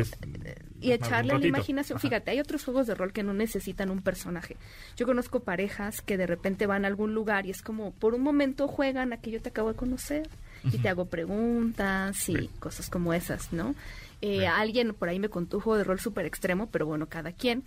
y 0.79 0.91
echarle 0.91 1.33
a 1.33 1.39
la 1.39 1.47
imaginación. 1.47 1.99
Fíjate, 1.99 2.29
hay 2.29 2.39
otros 2.39 2.63
juegos 2.63 2.85
de 2.85 2.93
rol 2.93 3.13
que 3.13 3.23
no 3.23 3.33
necesitan 3.33 3.89
un 3.89 4.03
personaje. 4.03 4.57
Yo 4.95 5.07
conozco 5.07 5.39
parejas 5.39 6.01
que 6.01 6.17
de 6.17 6.27
repente 6.27 6.67
van 6.67 6.85
a 6.85 6.87
algún 6.87 7.15
lugar 7.15 7.47
y 7.47 7.49
es 7.49 7.63
como, 7.63 7.89
por 7.93 8.13
un 8.13 8.21
momento 8.21 8.67
juegan 8.67 9.13
a 9.13 9.17
que 9.17 9.31
yo 9.31 9.41
te 9.41 9.49
acabo 9.49 9.69
de 9.69 9.75
conocer 9.75 10.29
y 10.71 10.77
te 10.77 10.87
hago 10.87 11.05
preguntas 11.05 12.29
y 12.29 12.47
cosas 12.59 12.91
como 12.91 13.11
esas, 13.11 13.51
¿no? 13.53 13.73
Eh, 14.21 14.45
alguien 14.45 14.93
por 14.93 15.09
ahí 15.09 15.17
me 15.17 15.29
contó 15.29 15.57
un 15.57 15.63
juego 15.63 15.77
de 15.79 15.83
rol 15.83 15.99
súper 15.99 16.27
extremo, 16.27 16.69
pero 16.69 16.85
bueno, 16.85 17.07
cada 17.07 17.31
quien 17.31 17.63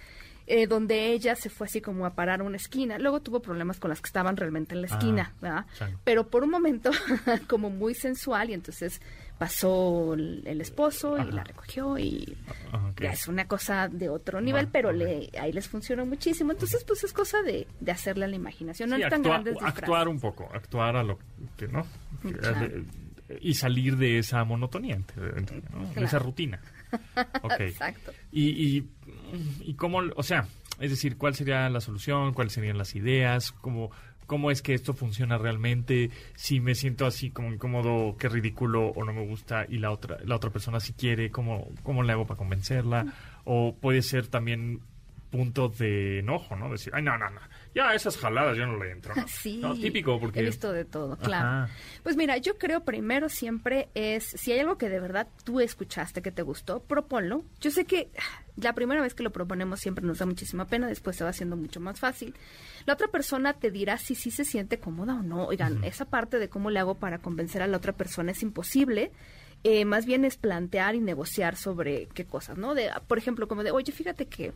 eh, 0.52 0.66
donde 0.66 1.12
ella 1.12 1.37
se 1.37 1.49
fue 1.49 1.69
así 1.69 1.80
como 1.80 2.04
a 2.07 2.14
parar 2.14 2.40
a 2.40 2.42
una 2.42 2.57
esquina. 2.57 2.99
Luego 2.99 3.21
tuvo 3.21 3.40
problemas 3.40 3.78
con 3.78 3.88
las 3.88 4.00
que 4.00 4.09
estaban 4.09 4.37
realmente 4.37 4.75
en 4.75 4.80
la 4.80 4.88
esquina, 4.88 5.30
ah, 5.30 5.38
¿verdad? 5.40 5.66
Pero 6.02 6.26
por 6.26 6.42
un 6.42 6.50
momento 6.50 6.90
como 7.49 7.71
muy 7.71 7.95
sensual 7.95 8.50
y 8.50 8.54
entonces 8.54 9.00
pasó 9.38 10.14
el, 10.14 10.61
esposo 10.61 11.16
y 11.19 11.30
la 11.30 11.45
recogió 11.45 11.97
y 11.99 12.37
ah, 12.73 12.90
ya 13.00 13.12
es 13.12 13.28
una 13.28 13.47
cosa 13.47 13.87
de 13.87 14.09
otro 14.09 14.40
nivel, 14.40 14.66
pero 14.66 14.90
le, 14.90 15.30
ahí 15.40 15.52
les 15.52 15.69
funcionó 15.69 16.04
muchísimo. 16.04 16.50
Entonces, 16.50 16.83
pues 16.83 17.04
es 17.04 17.12
cosa 17.12 17.42
de, 17.42 17.69
de 17.78 17.92
hacerle 17.92 18.25
a 18.25 18.28
la 18.28 18.35
imaginación, 18.35 18.90
no 18.90 18.97
es 18.97 19.09
tan 19.09 19.23
grande 19.23 19.54
Actuar 19.61 20.09
un 20.09 20.19
poco, 20.19 20.50
actuar 20.52 20.97
a 20.97 21.04
lo 21.04 21.21
que, 21.57 21.69
¿no? 21.69 21.87
Y 23.40 23.54
salir 23.54 23.97
de 23.97 24.19
esa 24.19 24.42
monotonía, 24.42 24.99
de 25.14 26.04
esa 26.04 26.19
rutina. 26.19 26.61
Exacto. 27.61 28.12
Y, 28.33 28.78
y, 28.78 28.88
y 29.61 29.75
cómo, 29.75 30.01
o 30.17 30.23
sea, 30.23 30.47
es 30.79 30.91
decir, 30.91 31.17
¿cuál 31.17 31.35
sería 31.35 31.69
la 31.69 31.81
solución? 31.81 32.33
¿Cuáles 32.33 32.55
serían 32.55 32.79
las 32.79 32.95
ideas? 32.95 33.53
¿Cómo, 33.53 33.91
cómo 34.27 34.51
es 34.51 34.63
que 34.63 34.75
esto 34.75 34.95
funciona 34.95 35.39
realmente? 35.39 36.11
Si 36.35 36.61
me 36.61 36.75
siento 36.75 37.07
así 37.07 37.31
como 37.31 37.53
incómodo, 37.53 38.17
qué 38.19 38.29
ridículo 38.29 38.89
o 38.89 39.05
no 39.05 39.13
me 39.13 39.27
gusta 39.27 39.67
y 39.69 39.79
la 39.79 39.91
otra, 39.91 40.19
la 40.25 40.37
otra 40.37 40.51
persona 40.51 40.81
si 40.81 40.93
quiere, 40.93 41.31
¿cómo, 41.31 41.69
cómo 41.83 42.03
le 42.03 42.13
hago 42.13 42.27
para 42.27 42.39
convencerla? 42.39 43.07
O 43.45 43.77
puede 43.77 44.03
ser 44.03 44.29
también 44.29 44.81
punto 45.31 45.69
de 45.69 46.19
enojo, 46.19 46.57
¿no? 46.57 46.71
Decir, 46.71 46.93
ay, 46.95 47.03
no, 47.03 47.17
no, 47.17 47.31
no, 47.31 47.41
ya 47.75 47.95
esas 47.95 48.17
jaladas 48.17 48.57
yo 48.57 48.67
no 48.67 48.83
le 48.83 48.93
entro. 48.93 49.15
¿no? 49.15 49.25
Sí, 49.29 49.59
No, 49.59 49.75
típico, 49.75 50.19
porque... 50.19 50.41
he 50.41 50.45
visto 50.45 50.73
de 50.73 50.85
todo, 50.85 51.17
claro. 51.17 51.49
Ajá. 51.65 51.69
Pues 52.03 52.17
mira, 52.17 52.37
yo 52.39 52.59
creo 52.59 52.85
primero 52.85 53.29
siempre 53.29 53.89
es, 53.95 54.25
si 54.25 54.53
hay 54.53 54.61
algo 54.61 54.77
que 54.79 54.89
de 54.89 55.00
verdad 55.00 55.29
tú 55.45 55.61
escuchaste 55.61 56.23
que 56.23 56.33
te 56.33 56.43
gustó, 56.43 56.81
proponlo. 56.83 57.45
Yo 57.61 57.71
sé 57.71 57.85
que 57.85 58.11
la 58.57 58.75
primera 58.75 59.00
vez 59.03 59.15
que 59.15 59.23
lo 59.23 59.31
proponemos 59.31 59.81
siempre 59.81 60.05
nos 60.05 60.19
da 60.19 60.27
muchísima 60.27 60.67
pena, 60.67 60.87
después 60.89 61.17
se 61.17 61.25
va 61.25 61.31
haciendo 61.31 61.57
mucho 61.57 61.81
más 61.81 61.99
fácil. 62.00 62.35
La 62.87 62.95
otra 62.95 63.09
persona 63.09 63.55
te 63.55 63.71
dirá 63.71 63.99
si 63.99 64.15
sí 64.15 64.31
se 64.31 64.45
siente 64.45 64.79
cómoda 64.81 65.15
o 65.15 65.23
no. 65.23 65.47
Oigan, 65.47 65.85
esa 65.85 66.07
parte 66.07 66.39
de 66.39 66.49
cómo 66.49 66.71
le 66.71 66.81
hago 66.81 66.97
para 66.97 67.19
convencer 67.19 67.62
a 67.62 67.67
la 67.67 67.77
otra 67.77 67.93
persona 67.93 68.33
es 68.33 68.43
imposible. 68.43 69.12
Eh, 69.62 69.85
más 69.85 70.07
bien 70.07 70.25
es 70.25 70.39
plantear 70.39 70.95
y 70.95 71.00
negociar 71.00 71.55
sobre 71.55 72.07
qué 72.15 72.25
cosas, 72.25 72.57
¿no? 72.57 72.75
De, 72.75 72.91
por 73.07 73.19
ejemplo, 73.19 73.47
como 73.47 73.62
de, 73.62 73.71
oye, 73.71 73.93
fíjate 73.93 74.25
que 74.25 74.53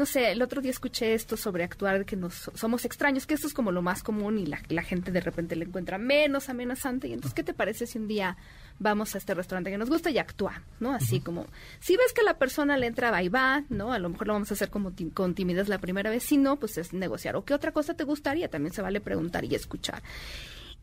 no 0.00 0.06
sé, 0.06 0.32
el 0.32 0.40
otro 0.40 0.62
día 0.62 0.70
escuché 0.70 1.12
esto 1.12 1.36
sobre 1.36 1.62
actuar 1.62 2.06
que 2.06 2.16
nos 2.16 2.50
somos 2.54 2.86
extraños, 2.86 3.26
que 3.26 3.34
esto 3.34 3.46
es 3.46 3.52
como 3.52 3.70
lo 3.70 3.82
más 3.82 4.02
común 4.02 4.38
y 4.38 4.46
la, 4.46 4.58
la 4.70 4.82
gente 4.82 5.12
de 5.12 5.20
repente 5.20 5.56
le 5.56 5.66
encuentra 5.66 5.98
menos 5.98 6.48
amenazante. 6.48 7.06
Y 7.06 7.12
entonces, 7.12 7.34
¿qué 7.34 7.42
te 7.42 7.52
parece 7.52 7.86
si 7.86 7.98
un 7.98 8.08
día 8.08 8.38
vamos 8.78 9.14
a 9.14 9.18
este 9.18 9.34
restaurante 9.34 9.70
que 9.70 9.76
nos 9.76 9.90
gusta 9.90 10.08
y 10.08 10.16
actuamos, 10.16 10.62
¿no? 10.80 10.94
Así 10.94 11.20
como, 11.20 11.46
si 11.80 11.98
ves 11.98 12.14
que 12.14 12.22
la 12.22 12.38
persona 12.38 12.78
le 12.78 12.86
entra, 12.86 13.10
va 13.10 13.22
y 13.22 13.28
va, 13.28 13.62
¿no? 13.68 13.92
A 13.92 13.98
lo 13.98 14.08
mejor 14.08 14.28
lo 14.28 14.32
vamos 14.32 14.50
a 14.50 14.54
hacer 14.54 14.70
como 14.70 14.94
con 15.12 15.34
timidez 15.34 15.68
la 15.68 15.76
primera 15.76 16.08
vez, 16.08 16.22
si 16.22 16.38
no, 16.38 16.56
pues 16.56 16.78
es 16.78 16.94
negociar. 16.94 17.36
¿O 17.36 17.44
qué 17.44 17.52
otra 17.52 17.72
cosa 17.72 17.92
te 17.92 18.04
gustaría? 18.04 18.48
También 18.48 18.72
se 18.72 18.80
vale 18.80 19.02
preguntar 19.02 19.44
y 19.44 19.54
escuchar. 19.54 20.02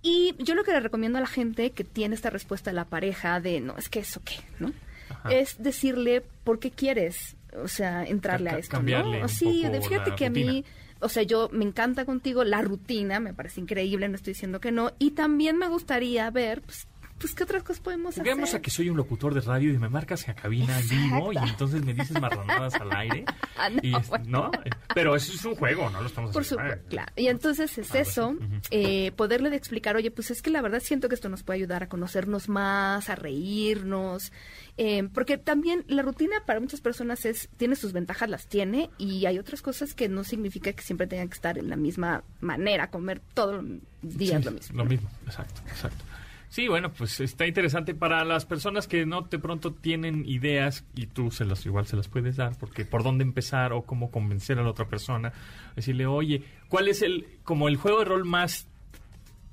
Y 0.03 0.35
yo 0.37 0.53
lo 0.53 0.63
que 0.63 0.73
le 0.73 0.79
recomiendo 0.79 1.17
a 1.17 1.21
la 1.21 1.27
gente 1.27 1.71
que 1.71 1.83
tiene 1.83 2.13
esta 2.13 2.29
respuesta 2.29 2.69
de 2.69 2.75
la 2.75 2.85
pareja 2.85 3.41
de, 3.41 3.61
no, 3.61 3.75
es 3.77 3.89
que 3.89 4.01
eso 4.01 4.21
qué, 4.23 4.35
¿no? 4.59 4.71
Ajá. 5.09 5.33
Es 5.33 5.57
decirle 5.57 6.23
por 6.43 6.59
qué 6.59 6.69
quieres, 6.69 7.36
o 7.55 7.67
sea, 7.67 8.03
entrarle 8.03 8.49
a 8.49 8.57
esto, 8.57 8.71
cambiarle 8.71 9.21
¿no? 9.21 9.27
Sí, 9.27 9.65
fíjate 9.81 10.15
que 10.15 10.25
a 10.25 10.29
mí, 10.29 10.65
o 10.99 11.09
sea, 11.09 11.23
yo 11.23 11.49
me 11.51 11.65
encanta 11.65 12.05
contigo 12.05 12.43
la 12.43 12.61
rutina, 12.61 13.19
me 13.19 13.33
parece 13.33 13.61
increíble, 13.61 14.09
no 14.09 14.15
estoy 14.15 14.33
diciendo 14.33 14.59
que 14.59 14.71
no, 14.71 14.91
y 14.99 15.11
también 15.11 15.57
me 15.57 15.67
gustaría 15.67 16.29
ver, 16.31 16.61
pues, 16.61 16.87
pues 17.19 17.33
qué 17.33 17.43
otras 17.43 17.63
cosas 17.63 17.81
podemos 17.81 18.15
Juguemos 18.15 18.49
hacer. 18.49 18.59
a 18.59 18.61
que 18.61 18.69
soy 18.71 18.89
un 18.89 18.97
locutor 18.97 19.33
de 19.33 19.41
radio 19.41 19.73
y 19.73 19.77
me 19.77 19.89
marcas 19.89 20.27
a 20.29 20.33
cabina 20.35 20.79
en 20.79 20.87
vivo 20.89 21.33
y 21.33 21.37
entonces 21.37 21.83
me 21.83 21.93
dices 21.93 22.19
marranadas 22.19 22.73
al 22.75 22.91
aire. 22.95 23.25
Ah, 23.59 23.69
no, 23.71 23.79
y 23.81 23.95
es- 23.95 24.07
bueno. 24.09 24.25
¿no? 24.27 24.51
Pero 24.93 25.15
eso 25.15 25.33
es 25.33 25.43
un 25.43 25.55
juego, 25.55 25.89
¿no? 25.89 25.99
Lo 25.99 26.05
estamos 26.07 26.31
Por 26.31 26.43
haciendo. 26.43 26.63
supuesto, 26.63 26.85
eh. 26.85 26.89
claro. 26.91 27.11
Y 27.15 27.27
entonces 27.27 27.75
es 27.79 27.95
eso, 27.95 28.35
eh, 28.69 29.11
poderle 29.15 29.49
de 29.49 29.55
explicar, 29.55 29.95
oye, 29.95 30.11
pues 30.11 30.29
es 30.29 30.43
que 30.43 30.51
la 30.51 30.61
verdad 30.61 30.79
siento 30.79 31.09
que 31.09 31.15
esto 31.15 31.27
nos 31.27 31.41
puede 31.41 31.57
ayudar 31.57 31.81
a 31.81 31.89
conocernos 31.89 32.49
más, 32.49 33.09
a 33.09 33.15
reírnos, 33.15 34.31
eh, 34.77 35.09
porque 35.11 35.39
también 35.39 35.85
la 35.87 36.03
rutina 36.03 36.35
para 36.45 36.59
muchas 36.59 36.81
personas 36.81 37.25
es, 37.25 37.49
tiene 37.57 37.75
sus 37.75 37.93
ventajas, 37.93 38.29
las 38.29 38.45
tiene, 38.47 38.91
y 38.99 39.25
hay 39.25 39.39
otras 39.39 39.63
cosas 39.63 39.95
que 39.95 40.07
no 40.07 40.23
significa 40.23 40.71
que 40.73 40.83
siempre 40.83 41.07
tengan 41.07 41.29
que 41.29 41.35
estar 41.35 41.57
en 41.57 41.69
la 41.71 41.75
misma 41.77 42.23
manera, 42.41 42.91
comer 42.91 43.21
todos 43.33 43.63
los 43.63 43.79
días 44.03 44.39
Sí, 44.41 44.45
lo 44.45 44.51
mismo. 44.51 44.77
Lo 44.77 44.85
mismo, 44.85 45.09
exacto, 45.25 45.61
exacto. 45.67 46.03
Sí, 46.49 46.67
bueno, 46.69 46.91
pues 46.93 47.19
está 47.19 47.45
interesante 47.45 47.93
para 47.93 48.23
las 48.23 48.45
personas 48.45 48.87
que 48.87 49.05
no 49.05 49.21
de 49.23 49.37
pronto 49.37 49.73
tienen 49.73 50.23
ideas 50.25 50.85
y 50.95 51.07
tú 51.07 51.29
se 51.29 51.43
las 51.43 51.65
igual 51.65 51.87
se 51.87 51.97
las 51.97 52.07
puedes 52.07 52.37
dar 52.37 52.57
porque 52.57 52.85
por 52.85 53.03
dónde 53.03 53.23
empezar 53.23 53.73
o 53.73 53.81
cómo 53.83 54.11
convencer 54.11 54.57
a 54.57 54.63
la 54.63 54.69
otra 54.69 54.87
persona, 54.87 55.33
decirle, 55.75 56.05
"Oye, 56.05 56.43
¿cuál 56.69 56.87
es 56.87 57.01
el 57.01 57.27
como 57.43 57.67
el 57.67 57.75
juego 57.75 57.99
de 57.99 58.05
rol 58.05 58.23
más 58.23 58.67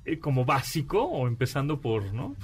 eh, 0.05 0.19
como 0.19 0.45
básico 0.45 1.03
o 1.03 1.27
empezando 1.27 1.81
por, 1.81 2.13
¿no? 2.13 2.35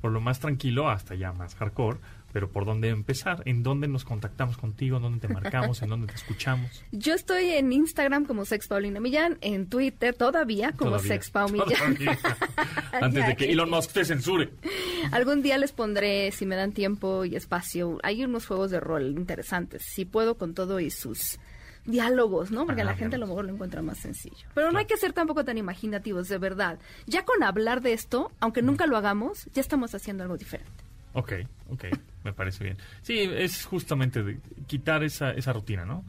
Por 0.00 0.12
lo 0.12 0.20
más 0.20 0.40
tranquilo 0.40 0.90
hasta 0.90 1.14
ya 1.14 1.32
más 1.32 1.54
hardcore, 1.54 1.98
pero 2.36 2.50
por 2.50 2.66
dónde 2.66 2.90
empezar, 2.90 3.42
en 3.46 3.62
dónde 3.62 3.88
nos 3.88 4.04
contactamos 4.04 4.58
contigo, 4.58 4.98
en 4.98 5.04
dónde 5.04 5.26
te 5.26 5.32
marcamos, 5.32 5.80
en 5.80 5.88
dónde 5.88 6.08
te 6.08 6.16
escuchamos. 6.16 6.84
Yo 6.92 7.14
estoy 7.14 7.48
en 7.48 7.72
Instagram 7.72 8.26
como 8.26 8.44
Sex 8.44 8.68
Paulina 8.68 9.00
Millán, 9.00 9.38
en 9.40 9.70
Twitter 9.70 10.14
todavía 10.14 10.72
como 10.72 10.90
Todavía. 10.90 11.08
Sex 11.14 11.30
Pau 11.30 11.48
Millán. 11.48 11.68
Todavía. 11.96 12.18
Antes 12.92 13.26
de 13.26 13.36
que 13.36 13.50
Elon 13.50 13.70
Musk 13.70 13.92
te 13.92 14.04
censure. 14.04 14.50
Algún 15.12 15.40
día 15.40 15.56
les 15.56 15.72
pondré, 15.72 16.30
si 16.30 16.44
me 16.44 16.56
dan 16.56 16.72
tiempo 16.72 17.24
y 17.24 17.36
espacio, 17.36 17.98
hay 18.02 18.22
unos 18.22 18.46
juegos 18.46 18.70
de 18.70 18.80
rol 18.80 19.12
interesantes. 19.12 19.82
Si 19.86 20.04
puedo 20.04 20.36
con 20.36 20.52
todo 20.52 20.78
y 20.78 20.90
sus 20.90 21.38
diálogos, 21.86 22.50
¿no? 22.50 22.66
Porque 22.66 22.84
la 22.84 22.96
gente 22.96 23.16
a 23.16 23.18
lo 23.18 23.28
mejor 23.28 23.46
lo 23.46 23.52
encuentra 23.54 23.80
más 23.80 23.96
sencillo. 23.96 24.46
Pero 24.52 24.70
no 24.72 24.78
hay 24.78 24.84
que 24.84 24.98
ser 24.98 25.14
tampoco 25.14 25.42
tan 25.42 25.56
imaginativos, 25.56 26.28
de 26.28 26.36
verdad. 26.36 26.78
Ya 27.06 27.24
con 27.24 27.42
hablar 27.42 27.80
de 27.80 27.94
esto, 27.94 28.30
aunque 28.40 28.60
nunca 28.60 28.86
lo 28.86 28.98
hagamos, 28.98 29.48
ya 29.54 29.62
estamos 29.62 29.94
haciendo 29.94 30.22
algo 30.22 30.36
diferente. 30.36 30.84
Ok, 31.14 31.32
ok, 31.70 31.84
me 32.26 32.32
parece 32.34 32.62
bien. 32.64 32.76
Sí, 33.02 33.18
es 33.20 33.64
justamente 33.64 34.22
de 34.22 34.38
quitar 34.66 35.02
esa, 35.02 35.30
esa 35.30 35.52
rutina, 35.52 35.84
¿no? 35.86 36.04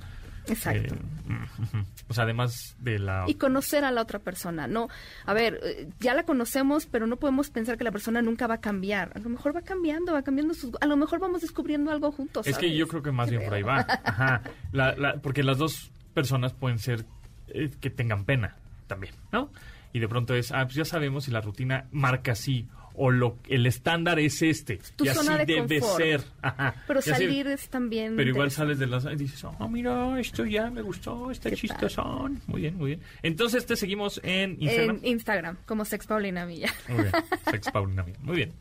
Exacto. 0.50 0.96
Eh, 0.96 1.00
mm, 1.28 1.80
o 2.10 2.14
sea, 2.14 2.24
además 2.24 2.76
de 2.80 3.00
la... 3.00 3.26
y 3.28 3.36
conocer 3.36 3.84
a 3.84 3.92
la 3.92 4.02
otra 4.02 4.20
persona. 4.20 4.66
No, 4.68 4.88
a 5.26 5.34
ver, 5.34 5.60
eh, 5.64 5.90
ya 6.00 6.14
la 6.14 6.24
conocemos, 6.24 6.86
pero 6.86 7.06
no 7.06 7.18
podemos 7.18 7.50
pensar 7.50 7.78
que 7.78 7.84
la 7.84 7.92
persona 7.92 8.22
nunca 8.22 8.48
va 8.48 8.56
a 8.56 8.62
cambiar. 8.62 9.12
A 9.16 9.20
lo 9.20 9.30
mejor 9.30 9.54
va 9.56 9.62
cambiando, 9.62 10.14
va 10.14 10.22
cambiando 10.24 10.54
sus... 10.54 10.72
A 10.80 10.86
lo 10.86 10.96
mejor 10.96 11.20
vamos 11.20 11.42
descubriendo 11.42 11.92
algo 11.92 12.12
juntos. 12.14 12.48
Es 12.48 12.58
que 12.58 12.74
yo 12.76 12.88
creo 12.88 13.04
que 13.04 13.12
más 13.12 13.30
bien 13.30 13.44
por 13.44 13.54
ahí 13.54 13.64
va. 13.64 13.86
Ajá. 14.06 14.42
La- 14.72 14.96
la- 14.96 15.16
porque 15.18 15.44
las 15.44 15.58
dos 15.58 15.92
personas 16.14 16.54
pueden 16.54 16.80
ser 16.80 17.04
eh, 17.50 17.70
que 17.82 17.90
tengan 17.90 18.24
pena 18.24 18.56
también, 18.88 19.14
¿no? 19.34 19.52
Y 19.94 20.00
de 20.00 20.08
pronto 20.08 20.34
es, 20.34 20.52
ah, 20.54 20.64
pues 20.64 20.76
ya 20.76 20.86
sabemos 20.86 21.26
si 21.26 21.32
la 21.32 21.42
rutina 21.42 21.88
marca 21.92 22.32
así 22.34 22.68
o 22.98 23.12
lo 23.12 23.38
el 23.48 23.66
estándar 23.66 24.20
es 24.20 24.42
este. 24.42 24.80
Tu 24.96 25.06
y 25.06 25.10
así 25.10 25.18
zona 25.20 25.38
de 25.38 25.46
debe 25.46 25.80
confort. 25.80 25.98
ser. 26.04 26.22
Ajá. 26.42 26.84
Pero 26.88 27.00
Y 27.00 27.01
así- 27.01 27.12
salir 27.12 27.48
es 27.48 27.70
también... 27.70 28.16
Pero 28.16 28.30
igual 28.30 28.51
sales 28.51 28.80
de 28.80 28.88
las 28.88 29.06
y 29.06 29.16
dices, 29.16 29.44
oh, 29.44 29.68
mira, 29.70 30.20
esto 30.20 30.46
ya 30.46 30.70
me 30.70 30.82
gustó, 30.82 31.32
está 31.32 31.50
¿Qué 31.50 31.56
chistosón. 31.56 32.42
Muy 32.48 32.62
bien, 32.62 32.75
muy 32.77 32.88
bien. 32.88 33.01
Entonces 33.24 33.66
te 33.66 33.75
seguimos 33.75 34.20
en 34.24 34.58
Instagram. 34.60 35.00
En 35.04 35.06
Instagram, 35.08 35.58
como 35.66 35.86
Sex 35.86 36.06
Paulina 36.08 36.46
Millán. 36.46 36.74
Muy 36.89 37.04
bien, 37.04 37.12
Sex 37.51 37.72
Paulina 37.72 38.04
Mía. 38.04 38.16
Muy 38.22 38.36
bien. 38.36 38.54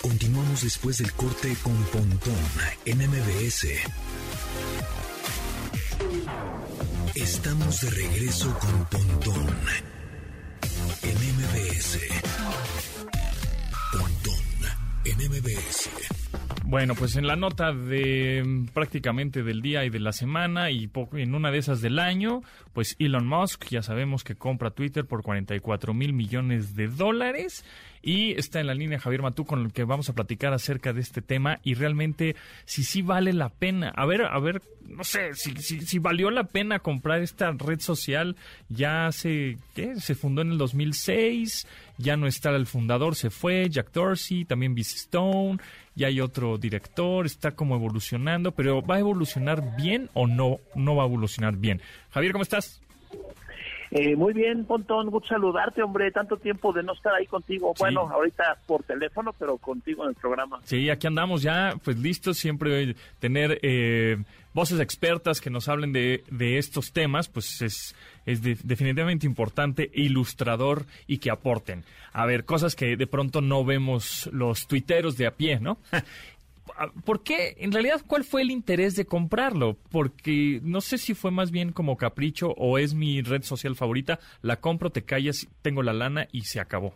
Continuamos 0.00 0.62
después 0.64 0.98
del 0.98 1.12
corte 1.12 1.54
con 1.62 1.74
Pontón 1.84 2.34
en 2.84 2.98
MBS. 2.98 3.66
Estamos 7.14 7.80
de 7.82 7.90
regreso 7.90 8.58
con 8.58 8.84
Pontón 8.86 9.46
MBS. 11.92 12.22
Pontón 13.92 14.44
en 15.04 15.16
MBS. 15.30 16.21
Bueno, 16.72 16.94
pues 16.94 17.16
en 17.16 17.26
la 17.26 17.36
nota 17.36 17.74
de 17.74 18.42
mm, 18.42 18.68
prácticamente 18.68 19.42
del 19.42 19.60
día 19.60 19.84
y 19.84 19.90
de 19.90 20.00
la 20.00 20.10
semana 20.10 20.70
y 20.70 20.88
en 21.12 21.34
una 21.34 21.50
de 21.50 21.58
esas 21.58 21.82
del 21.82 21.98
año, 21.98 22.40
pues 22.72 22.96
Elon 22.98 23.26
Musk 23.26 23.66
ya 23.68 23.82
sabemos 23.82 24.24
que 24.24 24.36
compra 24.36 24.70
Twitter 24.70 25.04
por 25.04 25.22
44 25.22 25.92
mil 25.92 26.14
millones 26.14 26.74
de 26.74 26.88
dólares 26.88 27.66
y 28.00 28.32
está 28.32 28.58
en 28.58 28.68
la 28.68 28.74
línea 28.74 28.98
Javier 28.98 29.20
Matú 29.20 29.44
con 29.44 29.60
el 29.60 29.74
que 29.74 29.84
vamos 29.84 30.08
a 30.08 30.14
platicar 30.14 30.54
acerca 30.54 30.94
de 30.94 31.02
este 31.02 31.20
tema 31.20 31.60
y 31.62 31.74
realmente 31.74 32.36
si 32.64 32.84
sí 32.84 33.02
vale 33.02 33.34
la 33.34 33.50
pena. 33.50 33.92
A 33.94 34.06
ver, 34.06 34.24
a 34.24 34.38
ver, 34.38 34.62
no 34.88 35.04
sé, 35.04 35.34
si, 35.34 35.54
si, 35.56 35.82
si 35.82 35.98
valió 35.98 36.30
la 36.30 36.44
pena 36.44 36.78
comprar 36.78 37.20
esta 37.20 37.52
red 37.52 37.80
social 37.80 38.34
ya 38.70 39.06
hace, 39.06 39.58
¿qué? 39.74 40.00
Se 40.00 40.14
fundó 40.14 40.40
en 40.40 40.52
el 40.52 40.58
2006, 40.58 41.66
ya 41.98 42.16
no 42.16 42.26
está 42.26 42.48
el 42.48 42.66
fundador, 42.66 43.14
se 43.14 43.28
fue, 43.28 43.68
Jack 43.68 43.92
Dorsey, 43.92 44.46
también 44.46 44.74
BC 44.74 44.96
Stone, 44.96 45.58
ya 45.94 46.08
hay 46.08 46.20
otro 46.20 46.58
director, 46.58 47.26
está 47.26 47.52
como 47.52 47.74
evolucionando, 47.74 48.52
pero 48.52 48.82
¿va 48.82 48.96
a 48.96 49.00
evolucionar 49.00 49.76
bien 49.76 50.10
o 50.14 50.26
no, 50.26 50.58
no 50.74 50.96
va 50.96 51.04
a 51.04 51.06
evolucionar 51.06 51.56
bien? 51.56 51.80
Javier, 52.10 52.32
¿cómo 52.32 52.42
estás? 52.42 52.80
Eh, 53.94 54.16
muy 54.16 54.32
bien, 54.32 54.64
Pontón, 54.64 55.10
gusto 55.10 55.28
saludarte, 55.28 55.82
hombre, 55.82 56.10
tanto 56.10 56.38
tiempo 56.38 56.72
de 56.72 56.82
no 56.82 56.94
estar 56.94 57.12
ahí 57.12 57.26
contigo. 57.26 57.74
Sí. 57.76 57.80
Bueno, 57.80 58.08
ahorita 58.10 58.56
por 58.66 58.82
teléfono, 58.84 59.34
pero 59.38 59.58
contigo 59.58 60.04
en 60.04 60.10
el 60.10 60.14
programa. 60.14 60.60
Sí, 60.64 60.88
aquí 60.88 61.06
andamos 61.06 61.42
ya, 61.42 61.74
pues 61.84 61.98
listos, 61.98 62.38
siempre 62.38 62.96
tener 63.18 63.58
eh, 63.60 64.16
voces 64.54 64.80
expertas 64.80 65.42
que 65.42 65.50
nos 65.50 65.68
hablen 65.68 65.92
de, 65.92 66.24
de 66.30 66.56
estos 66.56 66.94
temas, 66.94 67.28
pues 67.28 67.60
es, 67.60 67.94
es 68.26 68.42
de- 68.42 68.56
definitivamente 68.62 69.26
importante, 69.26 69.90
ilustrador 69.94 70.86
y 71.06 71.18
que 71.18 71.30
aporten. 71.30 71.84
A 72.12 72.26
ver, 72.26 72.44
cosas 72.44 72.74
que 72.76 72.96
de 72.96 73.06
pronto 73.06 73.40
no 73.40 73.64
vemos 73.64 74.28
los 74.32 74.66
tuiteros 74.66 75.16
de 75.16 75.26
a 75.26 75.32
pie, 75.32 75.60
¿no? 75.60 75.78
¿Por 77.04 77.22
qué? 77.22 77.56
En 77.58 77.72
realidad, 77.72 78.00
¿cuál 78.06 78.24
fue 78.24 78.42
el 78.42 78.50
interés 78.50 78.94
de 78.96 79.04
comprarlo? 79.04 79.76
Porque 79.90 80.60
no 80.62 80.80
sé 80.80 80.96
si 80.96 81.12
fue 81.14 81.30
más 81.30 81.50
bien 81.50 81.72
como 81.72 81.96
capricho 81.96 82.52
o 82.56 82.78
es 82.78 82.94
mi 82.94 83.20
red 83.20 83.42
social 83.42 83.74
favorita. 83.76 84.18
La 84.42 84.56
compro, 84.56 84.90
te 84.90 85.02
callas, 85.02 85.48
tengo 85.60 85.82
la 85.82 85.92
lana 85.92 86.28
y 86.32 86.42
se 86.42 86.60
acabó. 86.60 86.94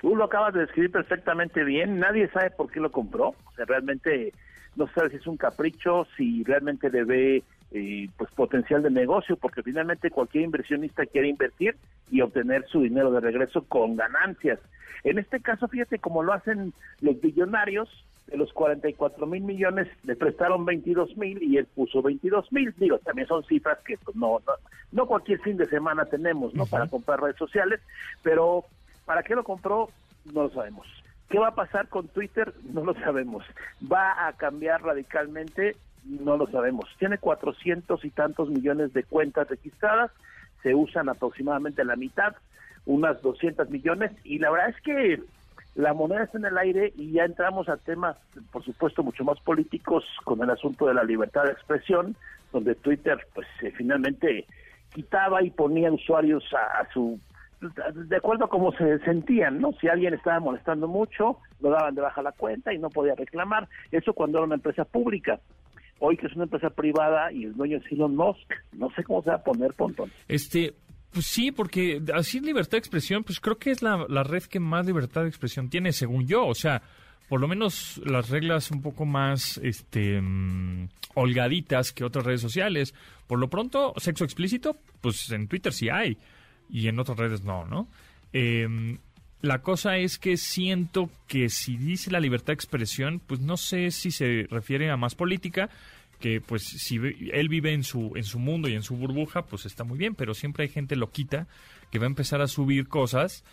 Tú 0.00 0.14
lo 0.14 0.24
acabas 0.24 0.52
de 0.54 0.60
describir 0.60 0.90
perfectamente 0.92 1.64
bien. 1.64 1.98
Nadie 1.98 2.28
sabe 2.30 2.50
por 2.50 2.70
qué 2.70 2.80
lo 2.80 2.90
compró. 2.92 3.28
O 3.28 3.52
sea, 3.56 3.64
realmente 3.64 4.32
no 4.76 4.86
sabe 4.94 5.10
si 5.10 5.16
es 5.16 5.26
un 5.26 5.36
capricho, 5.36 6.06
si 6.16 6.44
realmente 6.44 6.88
le 6.90 7.04
ve 7.04 7.42
eh, 7.72 8.08
pues 8.16 8.30
potencial 8.32 8.82
de 8.82 8.90
negocio, 8.90 9.36
porque 9.36 9.62
finalmente 9.62 10.10
cualquier 10.10 10.44
inversionista 10.44 11.06
quiere 11.06 11.28
invertir 11.28 11.76
y 12.10 12.20
obtener 12.20 12.66
su 12.68 12.82
dinero 12.82 13.10
de 13.10 13.20
regreso 13.20 13.64
con 13.64 13.96
ganancias. 13.96 14.58
En 15.04 15.18
este 15.18 15.40
caso, 15.40 15.68
fíjate 15.68 15.98
cómo 15.98 16.22
lo 16.22 16.32
hacen 16.32 16.72
los 17.00 17.20
billonarios, 17.20 17.88
de 18.26 18.36
los 18.36 18.52
44 18.52 19.26
mil 19.26 19.42
millones 19.42 19.88
le 20.04 20.16
prestaron 20.16 20.64
22 20.64 21.16
mil 21.16 21.42
y 21.42 21.58
él 21.58 21.66
puso 21.66 22.02
22 22.02 22.52
mil. 22.52 22.74
Digo, 22.76 22.98
también 22.98 23.28
son 23.28 23.44
cifras 23.44 23.78
que 23.84 23.96
pues, 23.98 24.16
no, 24.16 24.40
no, 24.46 24.52
no 24.92 25.06
cualquier 25.06 25.40
fin 25.40 25.56
de 25.56 25.66
semana 25.66 26.04
tenemos, 26.06 26.54
¿no? 26.54 26.66
Para 26.66 26.86
comprar 26.86 27.20
redes 27.20 27.36
sociales, 27.36 27.80
pero 28.22 28.64
¿para 29.04 29.22
qué 29.22 29.34
lo 29.34 29.44
compró? 29.44 29.90
No 30.32 30.44
lo 30.44 30.50
sabemos. 30.50 30.86
¿Qué 31.28 31.38
va 31.38 31.48
a 31.48 31.54
pasar 31.54 31.88
con 31.88 32.08
Twitter? 32.08 32.52
No 32.72 32.84
lo 32.84 32.94
sabemos. 32.94 33.44
¿Va 33.90 34.28
a 34.28 34.32
cambiar 34.34 34.82
radicalmente? 34.82 35.76
No 36.04 36.36
lo 36.36 36.46
sabemos. 36.46 36.88
Tiene 36.98 37.18
400 37.18 38.04
y 38.04 38.10
tantos 38.10 38.50
millones 38.50 38.92
de 38.92 39.04
cuentas 39.04 39.48
registradas, 39.48 40.10
se 40.62 40.74
usan 40.74 41.08
aproximadamente 41.08 41.84
la 41.84 41.96
mitad, 41.96 42.34
unas 42.86 43.20
200 43.22 43.70
millones, 43.70 44.12
y 44.24 44.38
la 44.38 44.50
verdad 44.50 44.70
es 44.70 44.80
que 44.82 45.22
la 45.74 45.94
moneda 45.94 46.24
está 46.24 46.38
en 46.38 46.44
el 46.44 46.58
aire 46.58 46.92
y 46.96 47.12
ya 47.12 47.24
entramos 47.24 47.68
a 47.68 47.78
temas, 47.78 48.16
por 48.50 48.62
supuesto, 48.62 49.02
mucho 49.02 49.24
más 49.24 49.40
políticos 49.40 50.04
con 50.24 50.42
el 50.42 50.50
asunto 50.50 50.86
de 50.86 50.94
la 50.94 51.04
libertad 51.04 51.44
de 51.44 51.52
expresión, 51.52 52.14
donde 52.52 52.74
Twitter, 52.74 53.26
pues 53.34 53.46
eh, 53.62 53.72
finalmente 53.76 54.46
quitaba 54.92 55.42
y 55.42 55.50
ponía 55.50 55.90
usuarios 55.90 56.44
a, 56.52 56.86
su 56.92 57.18
de 57.94 58.16
acuerdo 58.16 58.46
a 58.46 58.50
cómo 58.50 58.72
se 58.72 58.98
sentían, 59.00 59.60
¿no? 59.60 59.72
Si 59.80 59.86
alguien 59.86 60.14
estaba 60.14 60.40
molestando 60.40 60.88
mucho, 60.88 61.38
lo 61.60 61.70
daban 61.70 61.94
de 61.94 62.00
baja 62.00 62.20
la 62.20 62.32
cuenta 62.32 62.74
y 62.74 62.78
no 62.78 62.90
podía 62.90 63.14
reclamar. 63.14 63.68
Eso 63.92 64.12
cuando 64.12 64.38
era 64.38 64.46
una 64.46 64.56
empresa 64.56 64.84
pública. 64.84 65.38
Hoy 66.04 66.16
que 66.16 66.26
es 66.26 66.34
una 66.34 66.44
empresa 66.44 66.70
privada 66.70 67.32
y 67.32 67.44
el 67.44 67.54
dueño 67.54 67.76
es 67.76 67.84
Elon 67.92 68.16
Musk, 68.16 68.52
no 68.72 68.90
sé 68.96 69.04
cómo 69.04 69.22
se 69.22 69.30
va 69.30 69.36
a 69.36 69.44
poner, 69.44 69.72
Pontón. 69.74 70.10
Este, 70.26 70.74
pues 71.12 71.26
sí, 71.26 71.52
porque 71.52 72.02
así 72.12 72.40
libertad 72.40 72.72
de 72.72 72.78
expresión, 72.78 73.22
pues 73.22 73.38
creo 73.38 73.56
que 73.56 73.70
es 73.70 73.82
la, 73.82 74.04
la 74.08 74.24
red 74.24 74.42
que 74.42 74.58
más 74.58 74.84
libertad 74.84 75.22
de 75.22 75.28
expresión 75.28 75.70
tiene, 75.70 75.92
según 75.92 76.26
yo. 76.26 76.44
O 76.44 76.56
sea, 76.56 76.82
por 77.28 77.40
lo 77.40 77.46
menos 77.46 78.00
las 78.04 78.30
reglas 78.30 78.70
un 78.70 78.82
poco 78.82 79.04
más 79.04 79.58
este 79.62 80.20
mm, 80.20 80.88
holgaditas 81.14 81.92
que 81.92 82.02
otras 82.04 82.24
redes 82.24 82.40
sociales. 82.40 82.94
Por 83.28 83.38
lo 83.38 83.48
pronto, 83.48 83.94
sexo 83.98 84.24
explícito, 84.24 84.76
pues 85.00 85.30
en 85.30 85.46
Twitter 85.46 85.72
sí 85.72 85.88
hay 85.88 86.18
y 86.68 86.88
en 86.88 86.98
otras 86.98 87.18
redes 87.18 87.44
no, 87.44 87.64
¿no? 87.64 87.86
Em, 88.32 88.98
la 89.42 89.60
cosa 89.60 89.98
es 89.98 90.18
que 90.18 90.36
siento 90.36 91.10
que 91.26 91.48
si 91.48 91.76
dice 91.76 92.10
la 92.10 92.20
libertad 92.20 92.48
de 92.48 92.54
expresión, 92.54 93.20
pues 93.26 93.40
no 93.40 93.56
sé 93.56 93.90
si 93.90 94.12
se 94.12 94.46
refiere 94.48 94.90
a 94.90 94.96
más 94.96 95.14
política 95.14 95.68
que 96.20 96.40
pues 96.40 96.62
si 96.62 97.00
él 97.32 97.48
vive 97.48 97.72
en 97.72 97.82
su 97.82 98.12
en 98.14 98.22
su 98.22 98.38
mundo 98.38 98.68
y 98.68 98.74
en 98.74 98.82
su 98.82 98.96
burbuja, 98.96 99.42
pues 99.42 99.66
está 99.66 99.82
muy 99.82 99.98
bien, 99.98 100.14
pero 100.14 100.34
siempre 100.34 100.62
hay 100.62 100.68
gente 100.68 100.94
loquita 100.94 101.48
que 101.90 101.98
va 101.98 102.04
a 102.04 102.06
empezar 102.06 102.40
a 102.40 102.46
subir 102.46 102.86
cosas 102.86 103.44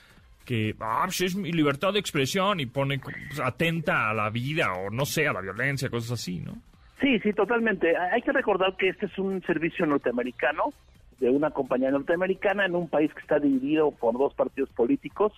que 0.46 0.75
ah, 0.79 1.01
pues 1.05 1.22
es 1.22 1.36
mi 1.36 1.51
libertad 1.51 1.93
de 1.93 2.00
expresión 2.00 2.60
y 2.60 2.67
pone 2.67 3.00
pues, 3.00 3.39
atenta 3.43 4.10
a 4.10 4.13
la 4.13 4.29
vida 4.29 4.74
o 4.74 4.91
no 4.91 5.05
sé, 5.05 5.27
a 5.27 5.34
la 5.34 5.41
violencia, 5.41 5.89
cosas 5.89 6.12
así, 6.12 6.39
¿no? 6.39 6.53
Sí, 7.01 7.19
sí, 7.19 7.34
totalmente. 7.34 7.98
Hay 7.98 8.22
que 8.22 8.31
recordar 8.31 8.75
que 8.77 8.89
este 8.89 9.08
es 9.08 9.17
un 9.17 9.41
servicio 9.43 9.86
norteamericano 9.86 10.74
de 11.19 11.29
una 11.29 11.50
compañía 11.50 11.91
norteamericana 11.91 12.65
en 12.65 12.75
un 12.75 12.88
país 12.88 13.12
que 13.13 13.22
está 13.22 13.39
dividido 13.39 13.91
por 13.91 14.17
dos 14.17 14.34
partidos 14.34 14.69
políticos 14.69 15.34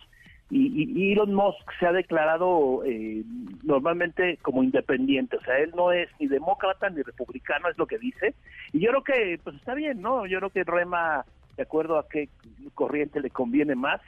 y, 0.53 1.13
Elon 1.13 1.34
Musk 1.34 1.72
se 1.79 1.88
ha 1.88 1.93
declarado 1.93 2.84
eh, 2.86 3.24
normalmente 3.63 4.38
como 4.41 4.63
independiente, 4.63 5.38
o 5.38 5.41
sea, 5.41 5.58
él 5.60 5.72
no 5.75 5.93
es 5.93 6.10
ni 6.20 6.27
demócrata 6.27 6.89
ni 6.89 7.01
republicano, 7.01 7.70
es 7.70 7.77
lo 7.77 7.88
que 7.88 7.98
dice, 7.98 8.36
y 8.74 8.79
yo 8.79 8.89
creo 8.89 9.03
que 9.03 9.39
pues 9.43 9.55
está 9.55 9.74
bien, 9.74 10.01
¿no? 10.01 10.25
Yo 10.25 10.39
creo 10.39 10.50
que 10.50 10.63
rema 10.63 11.25
de 11.55 11.63
acuerdo 11.63 11.98
a 11.98 12.08
qué 12.10 12.27
corriente 12.75 13.22
le 13.22 13.29
conviene 13.29 13.75
más, 13.75 14.01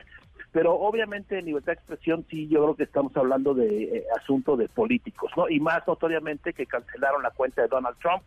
pero 0.52 0.74
obviamente 0.74 1.40
en 1.40 1.46
libertad 1.46 1.74
de 1.74 1.80
expresión 1.80 2.26
sí 2.30 2.48
yo 2.50 2.62
creo 2.62 2.76
que 2.76 2.84
estamos 2.84 3.16
hablando 3.16 3.54
de 3.54 3.84
eh, 3.84 4.04
asunto 4.20 4.58
de 4.58 4.68
políticos, 4.68 5.32
¿no? 5.38 5.50
Y 5.50 5.62
más 5.62 5.88
notoriamente 5.88 6.54
que 6.54 6.66
cancelaron 6.66 7.24
la 7.24 7.32
cuenta 7.32 7.62
de 7.62 7.70
Donald 7.70 7.98
Trump 8.00 8.24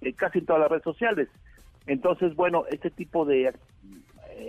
en 0.00 0.12
casi 0.12 0.40
todas 0.40 0.60
las 0.60 0.70
redes 0.70 0.84
sociales. 0.84 1.28
Entonces, 1.86 2.34
bueno, 2.34 2.64
este 2.70 2.90
tipo 2.90 3.24
de 3.24 3.52